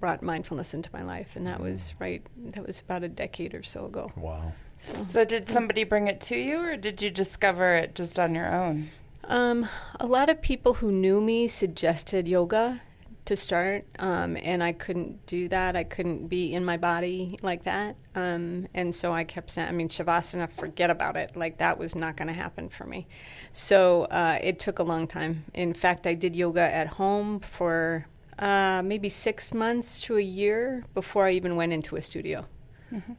brought 0.00 0.22
mindfulness 0.22 0.74
into 0.74 0.90
my 0.92 1.02
life, 1.02 1.36
and 1.36 1.46
that 1.46 1.60
was 1.60 1.94
right. 1.98 2.22
That 2.54 2.66
was 2.66 2.80
about 2.80 3.04
a 3.04 3.08
decade 3.08 3.54
or 3.54 3.62
so 3.62 3.86
ago. 3.86 4.10
Wow. 4.16 4.52
So, 4.78 4.94
So 5.04 5.24
did 5.24 5.48
somebody 5.48 5.84
bring 5.84 6.06
it 6.08 6.20
to 6.22 6.36
you, 6.36 6.58
or 6.58 6.76
did 6.76 7.00
you 7.00 7.10
discover 7.10 7.74
it 7.74 7.94
just 7.94 8.18
on 8.18 8.34
your 8.34 8.52
own? 8.52 8.90
um, 9.24 9.68
a 9.98 10.06
lot 10.06 10.28
of 10.28 10.40
people 10.40 10.74
who 10.74 10.92
knew 10.92 11.20
me 11.20 11.48
suggested 11.48 12.28
yoga 12.28 12.80
to 13.26 13.36
start, 13.36 13.84
um, 13.98 14.36
and 14.42 14.62
I 14.62 14.72
couldn't 14.72 15.26
do 15.26 15.48
that. 15.48 15.76
I 15.76 15.84
couldn't 15.84 16.28
be 16.28 16.54
in 16.54 16.64
my 16.64 16.76
body 16.76 17.38
like 17.42 17.64
that, 17.64 17.96
um, 18.14 18.68
and 18.74 18.94
so 18.94 19.12
I 19.12 19.24
kept 19.24 19.50
saying, 19.50 19.68
"I 19.68 19.72
mean, 19.72 19.88
shavasana, 19.88 20.50
forget 20.50 20.90
about 20.90 21.16
it. 21.16 21.36
Like 21.36 21.58
that 21.58 21.78
was 21.78 21.94
not 21.94 22.16
going 22.16 22.28
to 22.28 22.34
happen 22.34 22.68
for 22.68 22.84
me." 22.84 23.06
So 23.52 24.04
uh, 24.04 24.38
it 24.42 24.58
took 24.58 24.78
a 24.78 24.82
long 24.82 25.06
time. 25.06 25.44
In 25.54 25.74
fact, 25.74 26.06
I 26.06 26.14
did 26.14 26.34
yoga 26.34 26.60
at 26.60 26.86
home 26.86 27.40
for 27.40 28.06
uh, 28.38 28.82
maybe 28.84 29.08
six 29.08 29.54
months 29.54 30.00
to 30.02 30.16
a 30.16 30.22
year 30.22 30.84
before 30.94 31.26
I 31.26 31.32
even 31.32 31.56
went 31.56 31.72
into 31.72 31.96
a 31.96 32.02
studio. 32.02 32.46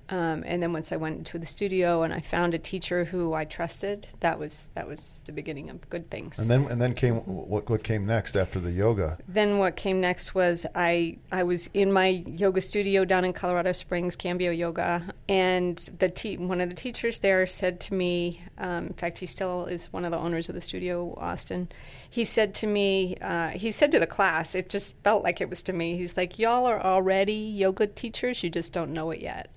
Um, 0.09 0.43
and 0.45 0.63
then 0.63 0.73
once 0.73 0.91
I 0.91 0.95
went 0.95 1.27
to 1.27 1.39
the 1.39 1.45
studio 1.45 2.03
and 2.03 2.13
I 2.13 2.21
found 2.21 2.53
a 2.53 2.57
teacher 2.57 3.05
who 3.05 3.33
I 3.33 3.45
trusted, 3.45 4.07
that 4.21 4.39
was 4.39 4.69
that 4.75 4.87
was 4.87 5.21
the 5.25 5.31
beginning 5.31 5.69
of 5.69 5.89
good 5.89 6.09
things. 6.09 6.39
And 6.39 6.49
then 6.49 6.65
and 6.67 6.81
then 6.81 6.93
came 6.93 7.15
what 7.15 7.69
what 7.69 7.83
came 7.83 8.05
next 8.05 8.35
after 8.35 8.59
the 8.59 8.71
yoga? 8.71 9.17
Then 9.27 9.57
what 9.57 9.75
came 9.75 9.99
next 9.99 10.33
was 10.33 10.65
I 10.73 11.17
I 11.31 11.43
was 11.43 11.69
in 11.73 11.91
my 11.91 12.07
yoga 12.25 12.61
studio 12.61 13.03
down 13.05 13.25
in 13.25 13.33
Colorado 13.33 13.73
Springs, 13.73 14.15
Cambio 14.15 14.51
Yoga, 14.51 15.13
and 15.27 15.77
the 15.99 16.09
te- 16.09 16.37
one 16.37 16.61
of 16.61 16.69
the 16.69 16.75
teachers 16.75 17.19
there 17.19 17.45
said 17.45 17.79
to 17.81 17.93
me, 17.93 18.41
um, 18.57 18.87
in 18.87 18.93
fact, 18.93 19.17
he 19.17 19.25
still 19.25 19.65
is 19.65 19.91
one 19.91 20.05
of 20.05 20.11
the 20.11 20.17
owners 20.17 20.47
of 20.49 20.55
the 20.55 20.61
studio, 20.61 21.13
Austin. 21.17 21.67
He 22.09 22.23
said 22.23 22.55
to 22.55 22.67
me, 22.67 23.17
uh, 23.21 23.49
he 23.49 23.71
said 23.71 23.91
to 23.91 23.99
the 23.99 24.07
class, 24.07 24.55
it 24.55 24.69
just 24.69 24.95
felt 25.03 25.23
like 25.23 25.41
it 25.41 25.49
was 25.49 25.61
to 25.63 25.73
me. 25.73 25.97
He's 25.97 26.15
like, 26.15 26.39
"Y'all 26.39 26.65
are 26.65 26.81
already 26.81 27.33
yoga 27.33 27.87
teachers, 27.87 28.43
you 28.43 28.49
just 28.49 28.71
don't 28.71 28.93
know 28.93 29.11
it 29.11 29.19
yet." 29.21 29.49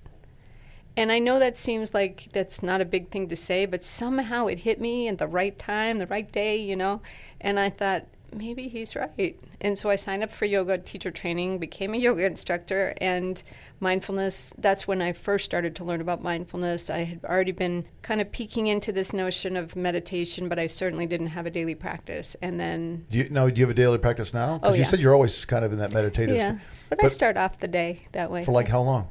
And 0.97 1.11
I 1.11 1.19
know 1.19 1.39
that 1.39 1.57
seems 1.57 1.93
like 1.93 2.27
that's 2.33 2.61
not 2.61 2.81
a 2.81 2.85
big 2.85 3.09
thing 3.09 3.29
to 3.29 3.35
say, 3.35 3.65
but 3.65 3.83
somehow 3.83 4.47
it 4.47 4.59
hit 4.59 4.81
me 4.81 5.07
at 5.07 5.17
the 5.17 5.27
right 5.27 5.57
time, 5.57 5.99
the 5.99 6.07
right 6.07 6.29
day, 6.31 6.57
you 6.57 6.75
know. 6.75 7.01
And 7.39 7.59
I 7.59 7.69
thought, 7.69 8.05
maybe 8.33 8.67
he's 8.67 8.95
right. 8.95 9.39
And 9.61 9.77
so 9.77 9.89
I 9.89 9.95
signed 9.95 10.23
up 10.23 10.31
for 10.31 10.45
yoga 10.45 10.77
teacher 10.77 11.11
training, 11.11 11.59
became 11.59 11.93
a 11.93 11.97
yoga 11.97 12.25
instructor, 12.25 12.93
and 12.99 13.41
mindfulness. 13.79 14.53
That's 14.57 14.87
when 14.87 15.01
I 15.01 15.13
first 15.13 15.45
started 15.45 15.75
to 15.77 15.83
learn 15.83 16.01
about 16.01 16.21
mindfulness. 16.21 16.89
I 16.89 17.03
had 17.03 17.23
already 17.25 17.51
been 17.51 17.85
kind 18.01 18.21
of 18.21 18.31
peeking 18.31 18.67
into 18.67 18.91
this 18.91 19.11
notion 19.13 19.57
of 19.57 19.75
meditation, 19.75 20.49
but 20.49 20.59
I 20.59 20.67
certainly 20.67 21.05
didn't 21.05 21.27
have 21.27 21.45
a 21.45 21.51
daily 21.51 21.75
practice. 21.75 22.35
And 22.41 22.59
then, 22.59 23.05
Do 23.09 23.17
you 23.19 23.29
no? 23.29 23.49
Do 23.49 23.59
you 23.59 23.65
have 23.65 23.71
a 23.71 23.79
daily 23.79 23.97
practice 23.97 24.33
now? 24.33 24.57
Because 24.57 24.73
Oh, 24.73 24.75
you 24.75 24.81
yeah. 24.81 24.87
said 24.87 24.99
you're 24.99 25.13
always 25.13 25.45
kind 25.45 25.65
of 25.65 25.71
in 25.73 25.79
that 25.79 25.93
meditative. 25.93 26.35
yeah, 26.35 26.59
but, 26.89 27.03
I 27.03 27.07
start 27.07 27.37
off 27.37 27.59
the 27.59 27.67
day 27.67 28.01
that 28.11 28.29
way. 28.29 28.43
For 28.43 28.51
like 28.51 28.67
how 28.67 28.81
long? 28.81 29.07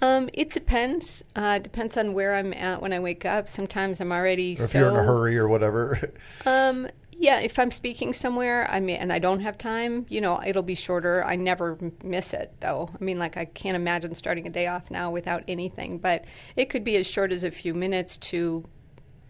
Um, 0.00 0.28
it 0.32 0.52
depends. 0.52 1.24
Uh, 1.34 1.58
depends 1.58 1.96
on 1.96 2.12
where 2.12 2.34
I'm 2.34 2.52
at 2.54 2.80
when 2.80 2.92
I 2.92 3.00
wake 3.00 3.24
up. 3.24 3.48
Sometimes 3.48 4.00
I'm 4.00 4.12
already 4.12 4.56
Or 4.58 4.64
if 4.64 4.70
so. 4.70 4.78
you're 4.78 4.88
in 4.88 4.96
a 4.96 5.02
hurry 5.02 5.36
or 5.38 5.48
whatever. 5.48 6.12
Um, 6.46 6.88
yeah, 7.20 7.40
if 7.40 7.58
I'm 7.58 7.72
speaking 7.72 8.12
somewhere, 8.12 8.68
I 8.70 8.78
mean, 8.78 8.94
and 8.96 9.12
I 9.12 9.18
don't 9.18 9.40
have 9.40 9.58
time, 9.58 10.06
you 10.08 10.20
know, 10.20 10.40
it'll 10.46 10.62
be 10.62 10.76
shorter. 10.76 11.24
I 11.24 11.34
never 11.34 11.76
miss 12.04 12.32
it, 12.32 12.52
though. 12.60 12.90
I 12.98 13.02
mean, 13.02 13.18
like 13.18 13.36
I 13.36 13.44
can't 13.44 13.74
imagine 13.74 14.14
starting 14.14 14.46
a 14.46 14.50
day 14.50 14.68
off 14.68 14.88
now 14.88 15.10
without 15.10 15.42
anything. 15.48 15.98
But 15.98 16.24
it 16.54 16.66
could 16.70 16.84
be 16.84 16.94
as 16.96 17.08
short 17.08 17.32
as 17.32 17.42
a 17.42 17.50
few 17.50 17.74
minutes 17.74 18.16
to 18.18 18.64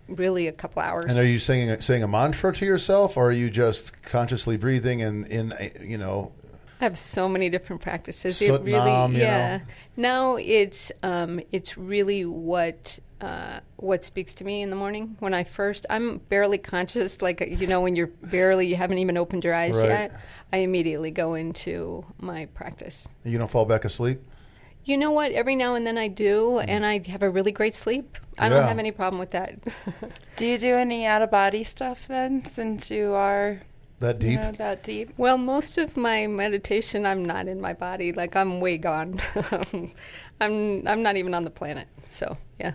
really 0.07 0.47
a 0.49 0.53
couple 0.53 0.83
hours. 0.83 1.05
and 1.07 1.19
are 1.19 1.27
you 1.27 1.39
saying 1.39 1.71
a- 1.71 1.81
saying 1.83 2.03
a 2.03 2.09
mantra 2.09 2.53
to 2.55 2.67
yourself, 2.67 3.17
or 3.17 3.29
are 3.29 3.33
you 3.33 3.49
just 3.49 4.03
consciously 4.03 4.57
breathing 4.59 5.01
and 5.03 5.27
in 5.27 5.55
you 5.83 5.97
know? 5.99 6.33
I 6.81 6.85
have 6.85 6.97
so 6.99 7.29
many 7.29 7.51
different 7.51 7.83
practices. 7.83 8.37
Sut 8.39 8.61
it 8.61 8.65
really, 8.65 8.91
Nam, 8.91 9.13
you 9.13 9.21
yeah. 9.21 9.57
know. 9.59 9.65
Now 9.97 10.37
it's 10.37 10.93
um, 11.03 11.41
it's 11.51 11.77
really 11.77 12.25
what 12.25 12.99
uh, 13.21 13.61
what 13.77 14.05
speaks 14.05 14.33
to 14.35 14.45
me 14.45 14.63
in 14.63 14.71
the 14.71 14.77
morning. 14.77 15.17
When 15.19 15.35
I 15.35 15.43
first, 15.45 15.87
I'm 15.91 16.19
barely 16.19 16.59
conscious. 16.59 17.21
Like 17.21 17.41
you 17.41 17.67
know, 17.67 17.81
when 17.81 17.97
you're 17.97 18.07
barely, 18.07 18.69
you 18.69 18.77
haven't 18.77 18.99
even 18.99 19.17
opened 19.17 19.45
your 19.45 19.55
eyes 19.55 19.77
Right. 19.77 19.89
yet. 19.89 20.21
I 20.53 20.59
immediately 20.59 21.11
go 21.11 21.35
into 21.35 22.05
my 22.19 22.47
practice. 22.47 23.09
You 23.25 23.39
don't 23.39 23.51
fall 23.51 23.65
back 23.65 23.85
asleep. 23.85 24.21
You 24.85 24.97
know 24.97 25.11
what? 25.11 25.33
Every 25.33 25.57
now 25.57 25.75
and 25.75 25.87
then 25.87 25.99
I 25.99 26.09
do, 26.09 26.61
and 26.61 26.87
I 26.87 27.01
have 27.09 27.23
a 27.23 27.29
really 27.29 27.53
great 27.53 27.75
sleep. 27.75 28.17
I 28.39 28.49
don't 28.49 28.63
have 28.67 28.79
any 28.79 28.93
problem 28.93 29.19
with 29.19 29.31
that. 29.31 29.59
Do 30.37 30.47
you 30.47 30.57
do 30.57 30.77
any 30.77 31.05
out 31.05 31.21
of 31.21 31.31
body 31.31 31.65
stuff 31.65 32.07
then, 32.09 32.45
since 32.45 32.91
you 32.91 33.13
are 33.13 33.61
That 34.01 34.19
deep. 34.21 34.41
know, 34.41 34.53
that 34.53 34.83
deep? 34.85 35.13
Well, 35.17 35.39
most 35.39 35.77
of 35.77 35.97
my 35.97 36.27
meditation, 36.29 37.05
I'm 37.05 37.25
not 37.25 37.49
in 37.49 37.61
my 37.61 37.73
body. 37.73 38.13
Like 38.13 38.37
I'm 38.37 38.61
way 38.61 38.79
gone. 38.79 39.21
I'm 40.41 40.87
I'm 40.87 41.03
not 41.03 41.17
even 41.17 41.35
on 41.35 41.45
the 41.45 41.51
planet. 41.51 41.89
So 42.09 42.37
yeah. 42.61 42.75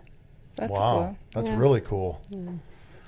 That's 0.55 0.71
wow, 0.71 0.91
cool. 0.91 1.17
that's 1.33 1.49
Yeah. 1.49 1.57
really 1.57 1.81
cool. 1.81 2.21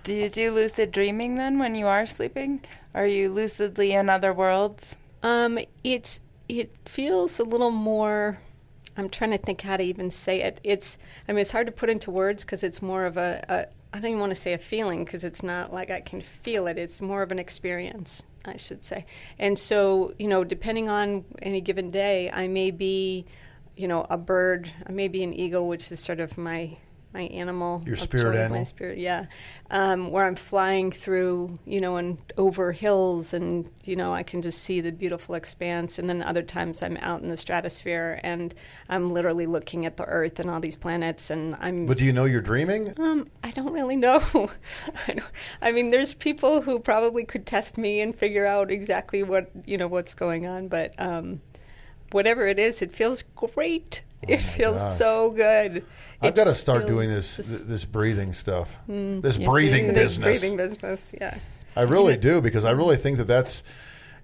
Do 0.03 0.13
you 0.13 0.30
do 0.30 0.51
lucid 0.51 0.91
dreaming 0.91 1.36
then 1.36 1.59
when 1.59 1.76
you 1.76 1.88
are 1.88 2.05
sleeping? 2.05 2.61
Are 2.93 3.05
you 3.07 3.30
lucidly 3.32 3.91
in 3.91 4.09
other 4.09 4.34
worlds? 4.34 4.95
Um, 5.22 5.59
it's 5.84 6.22
it 6.47 6.72
feels 6.86 7.39
a 7.39 7.43
little 7.43 7.72
more. 7.72 8.39
I'm 8.97 9.09
trying 9.09 9.32
to 9.32 9.38
think 9.38 9.61
how 9.61 9.78
to 9.78 9.84
even 9.84 10.09
say 10.09 10.41
it. 10.41 10.61
It's 10.63 10.97
I 11.28 11.34
mean 11.34 11.41
it's 11.41 11.51
hard 11.51 11.68
to 11.68 11.74
put 11.74 11.89
into 11.89 12.11
words 12.11 12.43
because 12.45 12.63
it's 12.63 12.82
more 12.82 13.05
of 13.05 13.18
a, 13.18 13.43
a 13.49 13.66
I 13.95 13.99
don't 13.99 14.09
even 14.09 14.19
want 14.19 14.31
to 14.31 14.35
say 14.35 14.51
a 14.51 14.57
feeling 14.57 15.05
because 15.05 15.23
it's 15.23 15.41
not 15.41 15.71
like 15.71 15.89
I 15.89 16.01
can 16.01 16.19
feel 16.19 16.67
it. 16.67 16.77
It's 16.77 16.99
more 16.99 17.21
of 17.21 17.31
an 17.31 17.39
experience, 17.39 18.25
I 18.43 18.57
should 18.57 18.83
say. 18.83 19.05
And 19.39 19.57
so 19.57 20.13
you 20.19 20.27
know, 20.27 20.43
depending 20.43 20.89
on 20.89 21.23
any 21.41 21.61
given 21.61 21.91
day, 21.91 22.29
I 22.29 22.49
may 22.49 22.71
be, 22.71 23.25
you 23.77 23.87
know, 23.87 24.05
a 24.09 24.17
bird. 24.17 24.69
I 24.85 24.91
may 24.91 25.07
be 25.07 25.23
an 25.23 25.33
eagle, 25.33 25.69
which 25.69 25.89
is 25.93 26.01
sort 26.01 26.19
of 26.19 26.37
my 26.37 26.75
my 27.16 27.24
animal. 27.28 27.82
Your 27.86 27.95
spirit 27.95 28.36
animal? 28.36 28.59
My 28.59 28.63
spirit, 28.63 28.97
yeah. 28.97 29.28
Um, 29.72 30.11
where 30.11 30.26
I'm 30.26 30.36
flying 30.36 30.91
through, 30.91 31.57
you 31.66 31.80
know, 31.80 31.95
and 31.95 32.18
over 32.38 32.74
hills, 32.74 33.34
and 33.34 33.70
you 33.86 33.95
know, 33.95 34.13
I 34.13 34.22
can 34.22 34.41
just 34.41 34.61
see 34.61 34.82
the 34.82 34.91
beautiful 34.91 35.34
expanse. 35.34 35.97
And 35.97 36.09
then 36.09 36.22
other 36.22 36.43
times 36.43 36.84
I'm 36.84 36.97
out 36.97 37.22
in 37.22 37.30
the 37.30 37.38
stratosphere, 37.38 38.20
and 38.22 38.53
I'm 38.89 39.07
literally 39.07 39.45
looking 39.45 39.86
at 39.86 39.95
the 39.95 40.03
Earth 40.03 40.39
and 40.39 40.49
all 40.49 40.59
these 40.59 40.76
planets, 40.76 41.30
and 41.30 41.55
I'm. 41.59 41.86
But 41.86 41.97
do 41.97 42.05
you 42.05 42.11
know 42.11 42.26
you're 42.26 42.41
dreaming? 42.41 42.93
Um, 42.99 43.30
I 43.43 43.51
don't 43.51 43.72
really 43.72 43.95
know. 43.95 44.20
I, 45.07 45.13
don't, 45.13 45.26
I 45.61 45.72
mean, 45.72 45.91
there's 45.91 46.13
people 46.13 46.61
who 46.61 46.80
probably 46.80 47.24
could 47.24 47.45
test 47.45 47.78
me 47.78 48.01
and 48.01 48.13
figure 48.13 48.45
out 48.45 48.70
exactly 48.70 49.24
what 49.24 49.49
you 49.66 49.78
know 49.78 49.88
what's 49.88 50.13
going 50.16 50.45
on, 50.45 50.68
but 50.68 50.93
um, 50.99 51.39
whatever 52.11 52.45
it 52.45 52.59
is, 52.59 52.82
it 52.82 52.93
feels 52.93 53.24
great. 53.36 54.01
Oh 54.24 54.34
it 54.34 54.38
feels 54.38 54.82
gosh. 54.82 54.97
so 54.97 55.30
good. 55.32 55.86
I've 56.22 56.36
got 56.36 56.45
to 56.45 56.53
start 56.53 56.88
doing 56.88 57.09
this 57.09 57.38
just- 57.38 57.68
this 57.68 57.86
breathing 57.86 58.34
stuff. 58.34 58.78
Mm, 58.89 59.22
this 59.22 59.38
yeah, 59.38 59.45
breathing 59.47 59.93
this 59.93 60.18
breathing 60.18 60.57
business, 60.57 61.13
yeah. 61.20 61.38
I 61.76 61.82
really 61.82 62.18
do 62.30 62.41
because 62.41 62.66
I 62.66 62.72
really 62.72 62.95
think 62.97 63.18
that 63.18 63.28
that's 63.28 63.63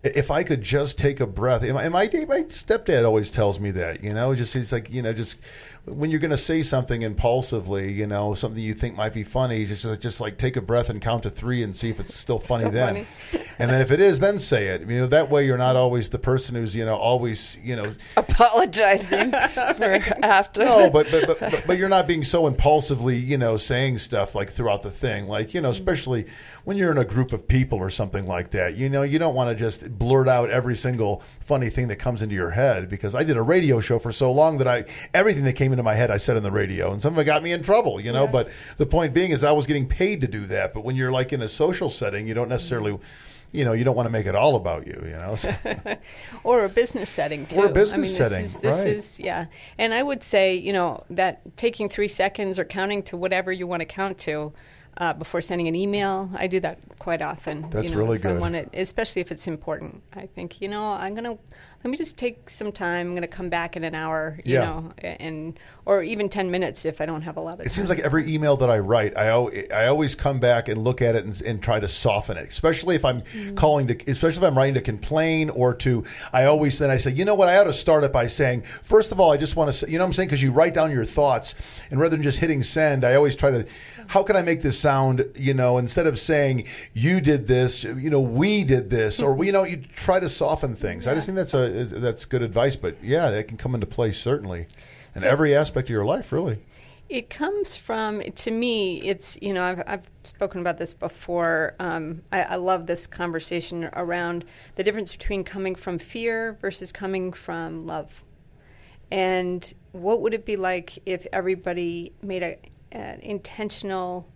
if 0.04 0.32
I 0.32 0.44
could 0.44 0.62
just 0.62 0.98
take 0.98 1.20
a 1.20 1.28
breath. 1.28 1.64
And 1.64 1.74
my, 1.74 1.84
and 1.84 1.94
my 1.94 2.06
my 2.28 2.44
stepdad 2.44 3.06
always 3.06 3.30
tells 3.30 3.60
me 3.60 3.72
that 3.72 4.04
you 4.04 4.14
know, 4.14 4.34
just 4.34 4.54
he's 4.54 4.72
like 4.72 4.92
you 4.92 5.02
know, 5.02 5.14
just 5.14 5.38
when 5.86 6.12
you're 6.12 6.20
going 6.20 6.32
to 6.32 6.38
say 6.38 6.62
something 6.62 7.02
impulsively, 7.02 7.92
you 7.92 8.06
know, 8.06 8.36
something 8.36 8.62
you 8.62 8.74
think 8.74 8.96
might 8.96 9.14
be 9.14 9.24
funny, 9.24 9.66
just 9.66 10.02
just 10.02 10.22
like 10.22 10.38
take 10.38 10.56
a 10.56 10.62
breath 10.62 10.90
and 10.90 11.02
count 11.02 11.24
to 11.24 11.30
three 11.30 11.64
and 11.64 11.76
see 11.76 11.90
if 11.90 12.00
it's 12.00 12.16
still 12.16 12.40
funny 12.40 12.62
Still 12.62 12.72
then. 12.72 13.08
and 13.60 13.72
then 13.72 13.82
if 13.82 13.92
it 13.92 14.00
is, 14.00 14.20
then 14.20 14.40
say 14.40 14.68
it. 14.68 14.82
You 14.82 15.02
know, 15.02 15.08
that 15.08 15.30
way 15.30 15.46
you're 15.46 15.58
not 15.58 15.76
always 15.76 16.10
the 16.10 16.20
person 16.20 16.56
who's 16.56 16.76
you 16.76 16.86
know 16.86 16.96
always 16.96 17.58
you 17.64 17.76
know 17.76 17.96
Apologizing 18.18 19.32
for 19.76 20.00
after. 20.24 20.66
no, 20.66 20.90
but 20.90 21.10
but, 21.12 21.28
but 21.28 21.40
but 21.40 21.64
but 21.68 21.78
you're 21.78 21.90
not 21.90 22.08
being 22.08 22.24
so 22.24 22.48
impulsively, 22.48 23.18
you 23.18 23.38
know, 23.38 23.58
saying 23.58 24.00
stuff 24.00 24.34
like 24.34 24.50
throughout 24.50 24.82
the 24.82 24.92
thing, 24.92 25.28
like 25.28 25.54
you 25.54 25.62
know, 25.62 25.70
mm-hmm. 25.70 25.74
especially 25.74 26.26
when 26.64 26.78
you're 26.78 26.92
in 26.92 26.98
a 26.98 27.06
group 27.06 27.34
of 27.34 27.48
people 27.48 27.80
or 27.80 27.90
something 27.90 28.28
like 28.28 28.52
that. 28.52 28.76
You 28.76 28.90
know, 28.90 29.02
you 29.04 29.18
don't 29.20 29.36
want 29.36 29.50
to 29.50 29.56
just 29.56 29.98
blurt 29.98 30.28
out 30.28 30.50
every 30.50 30.76
single 30.76 31.22
funny 31.40 31.70
thing 31.70 31.88
that 31.88 31.98
comes 31.98 32.22
into 32.22 32.36
your 32.36 32.52
head 32.52 32.90
because 32.90 33.16
I 33.16 33.24
did 33.24 33.38
a 33.38 33.42
radio 33.42 33.80
show 33.80 34.00
for 34.00 34.12
so 34.12 34.32
long 34.32 34.58
that 34.60 34.68
I 34.68 34.86
everything 35.14 35.44
that 35.46 35.54
came 35.54 35.72
into 35.74 35.84
my 35.84 35.94
head 35.96 36.12
I 36.12 36.18
said 36.18 36.38
in 36.38 36.44
the 36.44 36.52
radio, 36.52 36.92
and 36.92 37.02
some 37.02 37.14
of 37.14 37.20
it 37.20 37.26
got 37.26 37.44
me 37.44 37.52
in 37.52 37.64
trouble. 37.64 38.00
You 38.00 38.12
know, 38.12 38.28
but 38.28 38.50
the 38.78 38.86
point 38.86 39.14
being 39.14 39.32
is 39.32 39.44
I 39.44 39.52
was 39.52 39.68
getting 39.68 39.88
paid 39.88 40.22
to 40.22 40.28
do 40.28 40.46
that. 40.48 40.74
But 40.74 40.84
when 40.84 40.96
you're 40.96 41.12
like 41.12 41.34
in 41.34 41.42
a 41.42 41.50
social 41.50 41.90
setting, 41.90 42.28
you 42.28 42.34
don't 42.34 42.50
necessarily. 42.50 42.98
You 43.54 43.66
know, 43.66 43.74
you 43.74 43.84
don't 43.84 43.98
want 43.98 44.06
to 44.06 44.12
make 44.14 44.28
it 44.28 44.34
all 44.36 44.56
about 44.56 44.88
you. 44.88 44.98
You 45.04 45.12
know, 45.12 45.36
So- 45.36 45.54
or 46.46 46.64
a 46.64 46.70
business 46.70 47.10
setting 47.10 47.46
too. 47.46 47.60
Or 47.60 47.66
a 47.66 47.70
business 47.70 48.18
I 48.18 48.24
mean, 48.24 48.30
setting, 48.30 48.44
This 48.44 48.56
is, 48.56 48.62
this 48.62 48.76
right. 48.78 48.88
is 48.88 49.20
yeah, 49.20 49.46
and 49.78 49.94
I 49.94 50.02
would 50.04 50.24
say 50.24 50.56
you 50.56 50.72
know 50.72 51.04
that 51.10 51.58
taking 51.58 51.90
three 51.90 52.08
seconds 52.08 52.58
or 52.58 52.64
counting 52.64 53.04
to 53.04 53.18
whatever 53.18 53.52
you 53.52 53.68
want 53.68 53.82
to 53.82 53.86
count 53.86 54.18
to. 54.20 54.54
Uh, 54.98 55.14
before 55.14 55.42
sending 55.42 55.68
an 55.68 55.76
email, 55.76 56.30
I 56.36 56.48
do 56.48 56.60
that 56.60 56.78
quite 57.00 57.22
often. 57.22 57.70
That's 57.70 57.90
you 57.90 57.96
know, 57.96 58.02
really 58.02 58.20
good. 58.20 58.40
want 58.40 58.56
it, 58.56 58.70
especially 58.74 59.22
if 59.22 59.32
it's 59.32 59.48
important. 59.48 60.04
I 60.14 60.28
think 60.28 60.62
you 60.62 60.68
know 60.68 60.84
I'm 60.84 61.16
gonna 61.16 61.38
let 61.84 61.90
me 61.92 61.98
just 61.98 62.18
take 62.18 62.50
some 62.50 62.72
time. 62.72 63.08
I'm 63.08 63.14
going 63.14 63.22
to 63.24 63.28
come 63.28 63.50
back 63.50 63.76
in 63.76 63.84
an 63.84 63.96
hour, 63.96 64.40
you 64.46 64.56
Yeah. 64.56 64.62
know, 64.62 64.94
and 65.02 65.60
or 65.86 66.04
even 66.04 66.30
10 66.30 66.52
minutes 66.52 66.86
if 66.86 67.02
I 67.02 67.08
don't 67.08 67.24
have 67.24 67.38
a 67.38 67.40
lot 67.42 67.54
of 67.54 67.58
time. 67.60 67.66
It 67.66 67.72
seems 67.72 67.90
like 67.90 68.00
every 68.00 68.32
email 68.32 68.56
that 68.58 68.70
I 68.70 68.78
write, 68.80 69.18
I, 69.18 69.30
I 69.74 69.88
always 69.88 70.14
come 70.14 70.40
back 70.40 70.68
and 70.68 70.84
look 70.84 71.02
at 71.02 71.16
it 71.16 71.26
and, 71.26 71.42
and 71.42 71.62
try 71.64 71.80
to 71.80 71.88
soften 71.88 72.38
it, 72.38 72.48
especially 72.48 72.96
if 72.96 73.04
I'm 73.06 73.22
Mm-hmm. 73.22 73.56
calling 73.56 73.88
to, 73.88 74.12
especially 74.12 74.44
if 74.44 74.52
I'm 74.52 74.58
writing 74.58 74.74
to 74.76 74.82
complain 74.82 75.50
or 75.50 75.74
to, 75.76 76.04
I 76.34 76.46
always 76.46 76.78
then 76.80 76.90
I 76.92 76.98
say, 76.98 77.12
you 77.12 77.24
know 77.26 77.36
what, 77.36 77.50
I 77.50 77.58
ought 77.58 77.64
to 77.66 77.74
start 77.74 78.04
it 78.04 78.12
by 78.14 78.28
saying, 78.28 78.62
first 78.62 79.12
of 79.12 79.20
all, 79.20 79.32
I 79.32 79.38
just 79.38 79.56
want 79.56 79.70
to 79.70 79.74
say, 79.74 79.88
you 79.90 79.98
know 79.98 80.04
what 80.04 80.10
I'm 80.10 80.14
saying? 80.14 80.28
Because 80.30 80.42
you 80.44 80.52
write 80.52 80.74
down 80.74 80.92
your 80.92 81.06
thoughts 81.06 81.56
and 81.90 82.00
rather 82.00 82.16
than 82.16 82.24
just 82.24 82.40
hitting 82.40 82.62
send, 82.64 83.04
I 83.06 83.16
always 83.16 83.36
try 83.36 83.52
to, 83.52 83.66
how 84.08 84.24
can 84.24 84.36
I 84.36 84.42
make 84.42 84.62
this 84.62 84.78
sound, 84.80 85.26
you 85.36 85.54
know, 85.54 85.78
instead 85.78 86.08
of 86.08 86.20
saying, 86.20 86.66
you 86.94 87.22
did 87.22 87.48
this, 87.48 87.84
you 87.84 88.10
know, 88.10 88.20
we 88.22 88.64
did 88.64 88.90
this, 88.90 89.22
or, 89.22 89.44
you 89.44 89.52
know, 89.52 89.64
you 89.64 89.78
try 89.78 90.20
to 90.20 90.30
soften 90.30 90.76
things. 90.76 91.08
I 91.08 91.14
just 91.16 91.26
think 91.28 91.36
that's 91.38 91.54
a, 91.54 91.71
is- 91.72 91.92
that's 91.92 92.26
good 92.26 92.42
advice, 92.42 92.76
but 92.76 92.98
yeah, 93.04 93.32
that 93.32 93.48
can 93.48 93.58
come 93.58 93.74
into 93.76 93.88
play 93.88 94.12
certainly 94.12 94.68
in 95.16 95.24
every 95.24 95.56
aspect 95.56 95.88
of 95.88 95.92
your 95.92 96.06
life, 96.06 96.32
really. 96.32 96.60
It 97.10 97.30
comes 97.30 97.76
from, 97.76 98.22
to 98.22 98.52
me, 98.52 99.02
it's, 99.02 99.38
you 99.42 99.52
know, 99.52 99.64
I've, 99.64 99.84
I've 99.86 100.10
spoken 100.24 100.62
about 100.62 100.78
this 100.78 100.94
before. 100.94 101.76
Um, 101.78 102.22
I, 102.32 102.44
I 102.44 102.56
love 102.56 102.88
this 102.88 103.06
conversation 103.06 103.90
around 103.92 104.46
the 104.76 104.84
difference 104.84 105.12
between 105.12 105.44
coming 105.44 105.76
from 105.76 106.00
fear 106.00 106.58
versus 106.62 106.94
coming 106.94 107.34
from 107.34 107.86
love. 107.86 108.24
And 109.12 109.74
what 109.92 110.22
would 110.22 110.34
it 110.34 110.46
be 110.46 110.56
like 110.56 111.00
if 111.06 111.28
everybody 111.34 112.14
made 112.22 112.44
a, 112.44 112.58
an 112.94 113.20
intentional, 113.20 114.30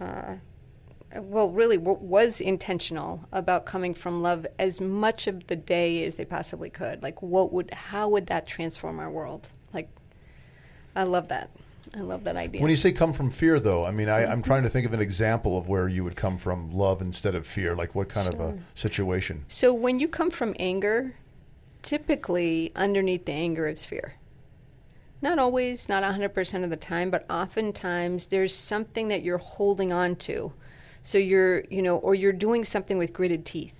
uh, 0.00 0.36
well, 1.16 1.50
really 1.50 1.78
was 1.78 2.40
intentional 2.40 3.24
about 3.32 3.66
coming 3.66 3.94
from 3.94 4.22
love 4.22 4.46
as 4.58 4.80
much 4.80 5.26
of 5.26 5.46
the 5.46 5.56
day 5.56 6.04
as 6.04 6.16
they 6.16 6.24
possibly 6.24 6.70
could? 6.70 7.02
Like, 7.02 7.22
what 7.22 7.52
would, 7.52 7.72
how 7.72 8.08
would 8.08 8.26
that 8.26 8.46
transform 8.46 8.98
our 9.00 9.10
world? 9.10 9.50
Like, 9.72 9.88
I 10.94 11.04
love 11.04 11.28
that. 11.28 11.50
I 11.96 12.00
love 12.00 12.24
that 12.24 12.36
idea. 12.36 12.60
When 12.60 12.70
you 12.70 12.76
say 12.76 12.92
come 12.92 13.12
from 13.12 13.30
fear, 13.30 13.58
though, 13.58 13.84
I 13.84 13.90
mean, 13.90 14.08
I, 14.08 14.24
I'm 14.24 14.28
mm-hmm. 14.28 14.40
trying 14.42 14.62
to 14.64 14.68
think 14.68 14.84
of 14.84 14.92
an 14.92 15.00
example 15.00 15.56
of 15.56 15.68
where 15.68 15.88
you 15.88 16.04
would 16.04 16.16
come 16.16 16.36
from 16.36 16.70
love 16.70 17.00
instead 17.00 17.34
of 17.34 17.46
fear. 17.46 17.74
Like 17.74 17.94
what 17.94 18.08
kind 18.08 18.28
of 18.32 18.40
a 18.40 18.58
situation? 18.74 19.44
so 19.48 19.72
when 19.72 19.98
you 19.98 20.08
come 20.08 20.30
from 20.30 20.54
anger, 20.58 21.14
typically 21.82 22.72
underneath 22.76 23.24
the 23.24 23.32
anger 23.32 23.66
is 23.66 23.84
fear. 23.84 24.14
Not 25.20 25.38
always, 25.38 25.88
not 25.88 26.04
100% 26.04 26.64
of 26.64 26.70
the 26.70 26.76
time, 26.76 27.10
but 27.10 27.24
oftentimes 27.28 28.28
there's 28.28 28.54
something 28.54 29.08
that 29.08 29.22
you're 29.22 29.38
holding 29.38 29.92
on 29.92 30.16
to. 30.16 30.52
So 31.02 31.18
you're, 31.18 31.64
you 31.70 31.82
know, 31.82 31.96
or 31.96 32.14
you're 32.14 32.32
doing 32.32 32.64
something 32.64 32.98
with 32.98 33.12
gritted 33.12 33.44
teeth. 33.46 33.74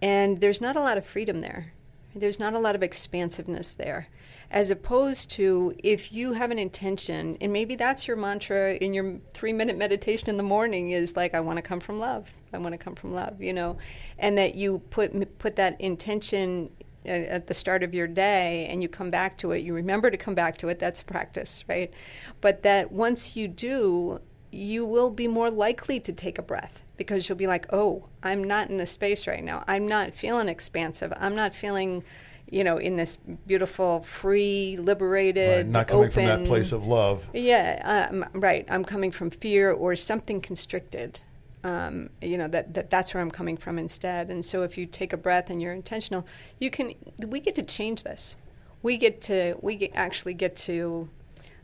And 0.00 0.40
there's 0.40 0.60
not 0.60 0.76
a 0.76 0.80
lot 0.80 0.98
of 0.98 1.04
freedom 1.04 1.40
there. 1.40 1.72
There's 2.14 2.38
not 2.38 2.54
a 2.54 2.58
lot 2.58 2.74
of 2.74 2.82
expansiveness 2.82 3.72
there. 3.74 4.08
As 4.50 4.70
opposed 4.70 5.30
to 5.32 5.74
if 5.84 6.10
you 6.10 6.32
have 6.32 6.50
an 6.50 6.58
intention, 6.58 7.36
and 7.40 7.52
maybe 7.52 7.76
that's 7.76 8.08
your 8.08 8.16
mantra 8.16 8.74
in 8.74 8.94
your 8.94 9.18
three 9.34 9.52
minute 9.52 9.76
meditation 9.76 10.30
in 10.30 10.36
the 10.38 10.42
morning 10.42 10.90
is 10.90 11.16
like, 11.16 11.34
I 11.34 11.40
want 11.40 11.58
to 11.58 11.62
come 11.62 11.80
from 11.80 11.98
love. 11.98 12.32
I 12.52 12.58
want 12.58 12.72
to 12.72 12.78
come 12.78 12.94
from 12.94 13.12
love, 13.12 13.42
you 13.42 13.52
know, 13.52 13.76
and 14.18 14.38
that 14.38 14.54
you 14.54 14.78
put, 14.90 15.38
put 15.38 15.56
that 15.56 15.78
intention 15.80 16.70
uh, 17.04 17.10
at 17.10 17.46
the 17.46 17.54
start 17.54 17.82
of 17.82 17.92
your 17.94 18.06
day 18.06 18.66
and 18.70 18.82
you 18.82 18.88
come 18.88 19.10
back 19.10 19.36
to 19.38 19.52
it. 19.52 19.58
You 19.58 19.74
remember 19.74 20.10
to 20.10 20.16
come 20.16 20.34
back 20.34 20.56
to 20.58 20.68
it. 20.68 20.78
That's 20.78 21.02
practice, 21.02 21.64
right? 21.68 21.92
But 22.40 22.62
that 22.62 22.90
once 22.90 23.36
you 23.36 23.48
do, 23.48 24.20
you 24.50 24.84
will 24.84 25.10
be 25.10 25.26
more 25.28 25.50
likely 25.50 26.00
to 26.00 26.12
take 26.12 26.38
a 26.38 26.42
breath 26.42 26.82
because 26.96 27.28
you'll 27.28 27.38
be 27.38 27.46
like, 27.46 27.66
oh, 27.72 28.08
I'm 28.22 28.44
not 28.44 28.70
in 28.70 28.78
this 28.78 28.90
space 28.90 29.26
right 29.26 29.42
now. 29.44 29.64
I'm 29.68 29.86
not 29.86 30.14
feeling 30.14 30.48
expansive. 30.48 31.12
I'm 31.16 31.34
not 31.36 31.54
feeling, 31.54 32.02
you 32.50 32.64
know, 32.64 32.76
in 32.78 32.96
this 32.96 33.18
beautiful, 33.46 34.00
free, 34.02 34.76
liberated, 34.80 35.56
Right, 35.58 35.66
not 35.66 35.88
coming 35.88 36.10
from 36.10 36.24
that 36.24 36.34
open- 36.40 36.46
place 36.46 36.72
of 36.72 36.86
love. 36.86 37.28
yeah, 37.32 38.08
um, 38.10 38.24
right. 38.32 38.66
I'm 38.68 38.84
coming 38.84 39.10
from 39.10 39.30
fear 39.30 39.70
or 39.70 39.94
something 39.96 40.40
constricted. 40.40 41.22
Um, 41.64 42.10
you 42.22 42.38
know 42.38 42.46
that, 42.48 42.72
that 42.74 42.88
that's 42.88 43.12
where 43.12 43.20
I'm 43.20 43.32
coming 43.32 43.56
from 43.56 43.78
instead. 43.78 44.30
And 44.30 44.44
so, 44.44 44.62
if 44.62 44.78
you 44.78 44.86
take 44.86 45.12
a 45.12 45.16
breath 45.16 45.50
and 45.50 45.60
you're 45.60 45.72
intentional, 45.72 46.24
you 46.60 46.70
can. 46.70 46.94
We 47.18 47.40
get 47.40 47.56
to 47.56 47.64
change 47.64 48.04
this. 48.04 48.36
We 48.80 48.96
get 48.96 49.20
to. 49.22 49.56
We 49.60 49.74
get, 49.74 49.90
actually 49.94 50.34
get 50.34 50.54
to. 50.56 51.08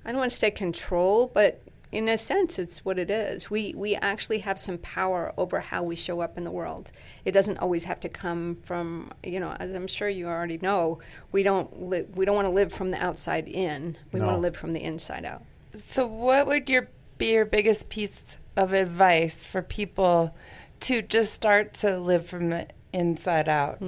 I 0.04 0.10
don't 0.10 0.18
want 0.18 0.32
to 0.32 0.36
say 0.36 0.50
control, 0.50 1.30
but 1.32 1.62
in 1.94 2.08
a 2.08 2.18
sense, 2.18 2.58
it's 2.58 2.84
what 2.84 2.98
it 2.98 3.08
is. 3.08 3.50
We 3.50 3.72
we 3.76 3.94
actually 3.94 4.40
have 4.40 4.58
some 4.58 4.78
power 4.78 5.32
over 5.38 5.60
how 5.60 5.84
we 5.84 5.94
show 5.94 6.20
up 6.20 6.36
in 6.36 6.42
the 6.42 6.50
world. 6.50 6.90
It 7.24 7.30
doesn't 7.32 7.58
always 7.58 7.84
have 7.84 8.00
to 8.00 8.08
come 8.08 8.58
from 8.64 9.12
you 9.22 9.38
know. 9.38 9.56
As 9.60 9.72
I'm 9.72 9.86
sure 9.86 10.08
you 10.08 10.26
already 10.26 10.58
know, 10.58 10.98
we 11.30 11.44
don't 11.44 11.88
li- 11.88 12.06
we 12.14 12.24
don't 12.24 12.34
want 12.34 12.46
to 12.46 12.52
live 12.52 12.72
from 12.72 12.90
the 12.90 13.02
outside 13.02 13.48
in. 13.48 13.96
We 14.12 14.20
want 14.20 14.32
to 14.32 14.40
live 14.40 14.56
from 14.56 14.72
the 14.72 14.82
inside 14.82 15.24
out. 15.24 15.42
So, 15.76 16.04
what 16.06 16.48
would 16.48 16.68
your 16.68 16.88
be 17.16 17.32
your 17.32 17.44
biggest 17.44 17.88
piece 17.88 18.38
of 18.56 18.72
advice 18.72 19.46
for 19.46 19.62
people 19.62 20.34
to 20.80 21.00
just 21.00 21.32
start 21.32 21.74
to 21.74 21.98
live 21.98 22.26
from 22.26 22.50
the 22.50 22.66
inside 22.94 23.48
out? 23.48 23.82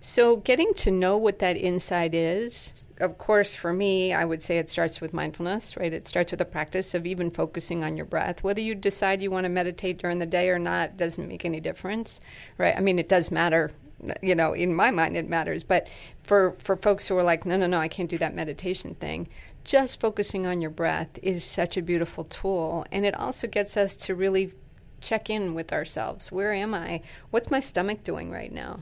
So, 0.00 0.36
getting 0.36 0.74
to 0.74 0.90
know 0.90 1.16
what 1.16 1.38
that 1.40 1.56
inside 1.56 2.14
is, 2.14 2.86
of 3.00 3.18
course, 3.18 3.54
for 3.54 3.72
me, 3.72 4.12
I 4.12 4.24
would 4.24 4.42
say 4.42 4.58
it 4.58 4.68
starts 4.68 5.00
with 5.00 5.12
mindfulness, 5.12 5.76
right? 5.76 5.92
It 5.92 6.06
starts 6.06 6.30
with 6.30 6.38
the 6.38 6.44
practice 6.44 6.94
of 6.94 7.06
even 7.06 7.30
focusing 7.30 7.82
on 7.82 7.96
your 7.96 8.06
breath. 8.06 8.44
Whether 8.44 8.60
you 8.60 8.74
decide 8.74 9.22
you 9.22 9.30
want 9.30 9.44
to 9.44 9.48
meditate 9.48 9.98
during 9.98 10.18
the 10.18 10.26
day 10.26 10.50
or 10.50 10.58
not 10.58 10.96
doesn't 10.96 11.28
make 11.28 11.44
any 11.44 11.60
difference, 11.60 12.20
right? 12.58 12.76
I 12.76 12.80
mean, 12.80 12.98
it 12.98 13.08
does 13.08 13.30
matter. 13.30 13.72
You 14.20 14.34
know, 14.34 14.52
in 14.52 14.74
my 14.74 14.90
mind, 14.90 15.16
it 15.16 15.28
matters. 15.28 15.64
But 15.64 15.88
for, 16.22 16.56
for 16.58 16.76
folks 16.76 17.06
who 17.08 17.16
are 17.16 17.22
like, 17.22 17.46
no, 17.46 17.56
no, 17.56 17.66
no, 17.66 17.78
I 17.78 17.88
can't 17.88 18.10
do 18.10 18.18
that 18.18 18.34
meditation 18.34 18.94
thing, 18.96 19.28
just 19.64 20.00
focusing 20.00 20.46
on 20.46 20.60
your 20.60 20.70
breath 20.70 21.18
is 21.22 21.44
such 21.44 21.76
a 21.76 21.82
beautiful 21.82 22.24
tool. 22.24 22.84
And 22.90 23.06
it 23.06 23.14
also 23.14 23.46
gets 23.46 23.76
us 23.76 23.96
to 23.98 24.14
really 24.14 24.52
check 25.02 25.28
in 25.28 25.54
with 25.54 25.72
ourselves. 25.72 26.32
Where 26.32 26.52
am 26.52 26.72
I? 26.74 27.02
What's 27.30 27.50
my 27.50 27.60
stomach 27.60 28.04
doing 28.04 28.30
right 28.30 28.52
now? 28.52 28.80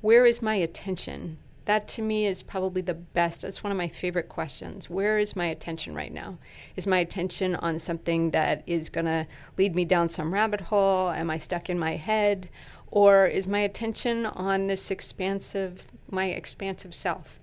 Where 0.00 0.26
is 0.26 0.42
my 0.42 0.56
attention? 0.56 1.38
That 1.66 1.88
to 1.88 2.02
me 2.02 2.26
is 2.26 2.42
probably 2.42 2.82
the 2.82 2.94
best. 2.94 3.44
It's 3.44 3.62
one 3.62 3.70
of 3.70 3.78
my 3.78 3.88
favorite 3.88 4.28
questions. 4.28 4.90
Where 4.90 5.18
is 5.18 5.36
my 5.36 5.46
attention 5.46 5.94
right 5.94 6.12
now? 6.12 6.38
Is 6.76 6.86
my 6.86 6.98
attention 6.98 7.54
on 7.54 7.78
something 7.78 8.30
that 8.30 8.62
is 8.66 8.88
going 8.88 9.06
to 9.06 9.26
lead 9.56 9.74
me 9.74 9.84
down 9.84 10.08
some 10.08 10.34
rabbit 10.34 10.62
hole? 10.62 11.10
Am 11.10 11.30
I 11.30 11.38
stuck 11.38 11.70
in 11.70 11.78
my 11.78 11.96
head? 11.96 12.48
Or 12.90 13.26
is 13.26 13.46
my 13.46 13.60
attention 13.60 14.26
on 14.26 14.66
this 14.66 14.90
expansive, 14.90 15.84
my 16.10 16.26
expansive 16.26 16.94
self? 16.94 17.39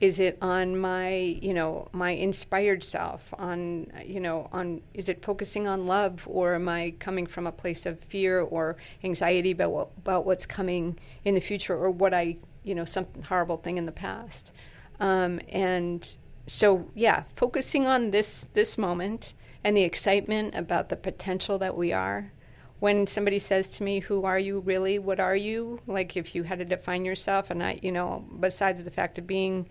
Is 0.00 0.20
it 0.20 0.36
on 0.42 0.78
my 0.78 1.16
you 1.16 1.54
know 1.54 1.88
my 1.92 2.10
inspired 2.10 2.84
self 2.84 3.32
on 3.38 3.86
you 4.04 4.20
know 4.20 4.48
on 4.52 4.82
is 4.92 5.08
it 5.08 5.24
focusing 5.24 5.66
on 5.66 5.86
love 5.86 6.26
or 6.30 6.54
am 6.54 6.68
i 6.68 6.92
coming 6.98 7.26
from 7.26 7.46
a 7.46 7.52
place 7.52 7.86
of 7.86 7.98
fear 8.00 8.40
or 8.40 8.76
anxiety 9.04 9.52
about 9.52 9.70
what, 9.70 9.88
about 9.98 10.26
what's 10.26 10.44
coming 10.44 10.98
in 11.24 11.34
the 11.34 11.40
future 11.40 11.74
or 11.74 11.90
what 11.90 12.12
i 12.12 12.36
you 12.62 12.74
know 12.74 12.84
some 12.84 13.06
horrible 13.28 13.56
thing 13.56 13.78
in 13.78 13.86
the 13.86 13.92
past 13.92 14.52
um, 15.00 15.40
and 15.48 16.16
so 16.46 16.90
yeah 16.94 17.24
focusing 17.34 17.86
on 17.86 18.10
this 18.10 18.46
this 18.52 18.76
moment 18.76 19.34
and 19.64 19.76
the 19.76 19.82
excitement 19.82 20.54
about 20.54 20.90
the 20.90 20.96
potential 20.96 21.58
that 21.58 21.76
we 21.76 21.92
are 21.92 22.32
when 22.78 23.06
somebody 23.06 23.38
says 23.38 23.68
to 23.68 23.82
me, 23.82 24.00
Who 24.00 24.24
are 24.24 24.38
you 24.38 24.60
really? 24.60 24.98
What 24.98 25.20
are 25.20 25.36
you? 25.36 25.80
Like, 25.86 26.16
if 26.16 26.34
you 26.34 26.42
had 26.42 26.58
to 26.58 26.64
define 26.64 27.04
yourself, 27.04 27.50
and 27.50 27.62
I, 27.62 27.78
you 27.82 27.92
know, 27.92 28.24
besides 28.38 28.84
the 28.84 28.90
fact 28.90 29.18
of 29.18 29.26
being 29.26 29.68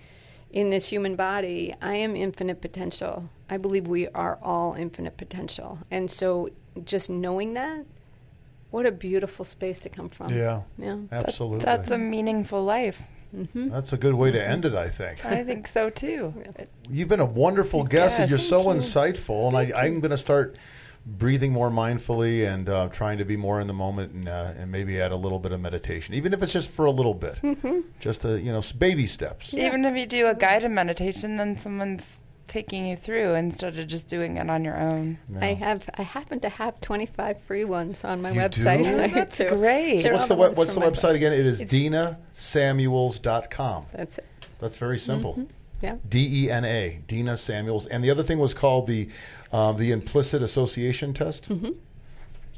in 0.55 0.69
this 0.69 0.87
human 0.87 1.17
body, 1.17 1.75
I 1.81 1.95
am 1.95 2.15
infinite 2.15 2.61
potential. 2.61 3.29
I 3.49 3.57
believe 3.57 3.87
we 3.87 4.07
are 4.07 4.39
all 4.41 4.73
infinite 4.73 5.17
potential. 5.17 5.79
And 5.91 6.09
so, 6.09 6.49
just 6.85 7.09
knowing 7.09 7.53
that, 7.55 7.85
what 8.71 8.85
a 8.85 8.91
beautiful 8.91 9.43
space 9.43 9.79
to 9.79 9.89
come 9.89 10.07
from. 10.09 10.33
Yeah, 10.33 10.61
Yeah. 10.77 10.97
absolutely. 11.11 11.65
That's 11.65 11.91
a 11.91 11.95
mm-hmm. 11.95 12.09
meaningful 12.09 12.63
life. 12.63 13.03
Mm-hmm. 13.35 13.67
That's 13.69 13.91
a 13.91 13.97
good 13.97 14.13
way 14.13 14.31
to 14.31 14.41
end 14.41 14.63
it, 14.63 14.73
I 14.75 14.87
think. 14.87 15.25
I 15.25 15.43
think 15.43 15.67
so 15.67 15.89
too. 15.89 16.33
You've 16.89 17.09
been 17.09 17.19
a 17.19 17.25
wonderful 17.25 17.83
guest, 17.83 18.17
and 18.17 18.29
you're 18.29 18.39
so 18.39 18.71
you. 18.71 18.79
insightful. 18.79 19.49
And 19.49 19.57
I, 19.57 19.77
I'm 19.77 19.99
going 19.99 20.11
to 20.11 20.17
start 20.17 20.57
breathing 21.05 21.51
more 21.51 21.69
mindfully 21.69 22.51
and 22.51 22.67
uh, 22.67 22.87
trying 22.89 23.19
to 23.19 23.25
be 23.25 23.37
more 23.37 23.61
in 23.61 23.67
the 23.67 23.73
moment, 23.73 24.13
and, 24.13 24.27
uh, 24.27 24.53
and 24.57 24.71
maybe 24.71 24.99
add 24.99 25.11
a 25.11 25.15
little 25.15 25.37
bit 25.39 25.51
of 25.51 25.61
meditation, 25.61 26.15
even 26.15 26.33
if 26.33 26.41
it's 26.41 26.53
just 26.53 26.69
for 26.71 26.85
a 26.85 26.91
little 26.91 27.13
bit, 27.13 27.35
Mm-hmm. 27.43 27.81
just 27.99 28.25
a, 28.25 28.39
you 28.41 28.51
know 28.51 28.61
baby 28.77 29.05
steps. 29.05 29.53
Even 29.53 29.85
if 29.85 29.95
you 29.97 30.05
do 30.05 30.27
a 30.27 30.35
guided 30.35 30.71
meditation, 30.71 31.37
then 31.37 31.57
someone's 31.57 32.19
taking 32.47 32.85
you 32.85 32.95
through 32.95 33.33
instead 33.33 33.77
of 33.79 33.87
just 33.87 34.07
doing 34.07 34.37
it 34.37 34.49
on 34.51 34.63
your 34.63 34.77
own. 34.79 35.17
I 35.41 35.47
have. 35.53 35.89
I 35.97 36.03
happen 36.03 36.39
to 36.41 36.49
have 36.49 36.79
25 36.81 37.41
free 37.41 37.65
ones 37.65 38.03
on 38.03 38.21
my 38.21 38.29
You 38.31 38.41
website. 38.41 38.83
do? 38.83 39.07
That's 39.13 39.37
do. 39.39 39.49
great. 39.49 40.01
They're 40.03 40.13
What's 40.13 40.23
all 40.23 40.27
the, 40.29 40.35
web, 40.41 40.55
what's 40.57 40.73
the 40.75 40.81
from 40.81 40.89
my 40.89 40.95
website 40.95 41.15
again? 41.15 41.33
It 41.33 41.45
is 41.45 41.61
It's- 41.61 41.73
DenaSamuels.com. 41.73 43.85
That's 43.93 44.17
it. 44.19 44.25
That's 44.59 44.77
very 44.77 44.99
simple. 44.99 45.47
Yeah. 45.81 45.97
D 46.07 46.45
E 46.45 46.51
N 46.51 46.65
A, 46.65 47.01
Dena 47.07 47.37
Samuels. 47.37 47.85
And 47.87 48.03
the 48.03 48.09
other 48.09 48.23
thing 48.23 48.39
was 48.39 48.53
called 48.53 48.87
the 48.87 49.09
um, 49.51 49.77
the 49.77 49.91
implicit 49.91 50.41
association 50.41 51.13
test. 51.13 51.49
Mm-hmm. 51.49 51.71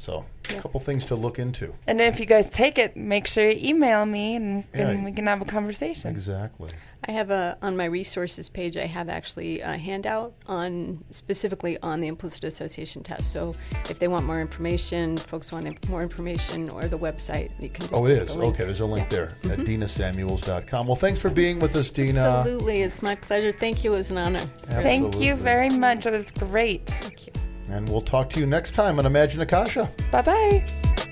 So, 0.00 0.24
a 0.48 0.54
couple 0.54 0.78
things 0.78 1.06
to 1.06 1.16
look 1.16 1.40
into. 1.40 1.74
And 1.88 1.98
then 1.98 2.06
if 2.06 2.20
you 2.20 2.26
guys 2.26 2.48
take 2.48 2.78
it, 2.78 2.96
make 2.96 3.26
sure 3.26 3.50
you 3.50 3.58
email 3.60 4.06
me 4.06 4.36
and, 4.36 4.64
Yeah. 4.72 4.90
and 4.90 5.04
we 5.04 5.10
can 5.10 5.26
have 5.26 5.42
a 5.42 5.44
conversation. 5.44 6.08
Exactly. 6.12 6.70
I 7.06 7.10
have 7.12 7.30
a 7.30 7.58
on 7.62 7.76
my 7.76 7.84
resources 7.84 8.48
page. 8.48 8.76
I 8.76 8.86
have 8.86 9.08
actually 9.08 9.60
a 9.60 9.76
handout 9.76 10.34
on 10.46 11.02
specifically 11.10 11.78
on 11.82 12.00
the 12.00 12.06
implicit 12.06 12.44
association 12.44 13.02
test. 13.02 13.32
So 13.32 13.56
if 13.90 13.98
they 13.98 14.06
want 14.06 14.24
more 14.24 14.40
information, 14.40 15.16
folks 15.16 15.50
want 15.50 15.88
more 15.88 16.02
information, 16.02 16.70
or 16.70 16.82
the 16.82 16.98
website, 16.98 17.60
you 17.60 17.68
can. 17.68 17.88
Just 17.88 17.94
Oh, 17.94 18.06
it 18.06 18.12
is 18.12 18.34
the. 18.34 18.40
Okay, 18.40 18.64
there's 18.64 18.80
a 18.80 18.86
link 18.86 19.10
Yeah. 19.10 19.16
there 19.16 19.52
at 19.52 19.58
mm-hmm. 19.58 19.82
DenaSamuels.com. 19.82 20.86
Well, 20.86 20.96
thanks 20.96 21.20
for 21.20 21.30
being 21.30 21.58
with 21.58 21.74
us, 21.74 21.90
Dena. 21.90 22.20
Absolutely, 22.20 22.82
it's 22.82 23.02
my 23.02 23.16
pleasure. 23.16 23.52
Thank 23.52 23.82
you. 23.82 23.94
It 23.94 23.98
was 23.98 24.10
an 24.12 24.18
honor. 24.18 24.46
Thank 24.66 25.20
you 25.20 25.34
very 25.34 25.70
much. 25.70 26.06
It 26.06 26.12
was 26.12 26.30
great. 26.30 26.86
Thank 26.86 27.26
you. 27.26 27.32
And 27.70 27.88
we'll 27.88 28.00
talk 28.00 28.30
to 28.30 28.40
you 28.40 28.46
next 28.46 28.72
time 28.72 28.98
on 28.98 29.06
Imagine 29.06 29.40
Akasha. 29.40 29.90
Bye 30.10 30.22
bye. 30.22 31.04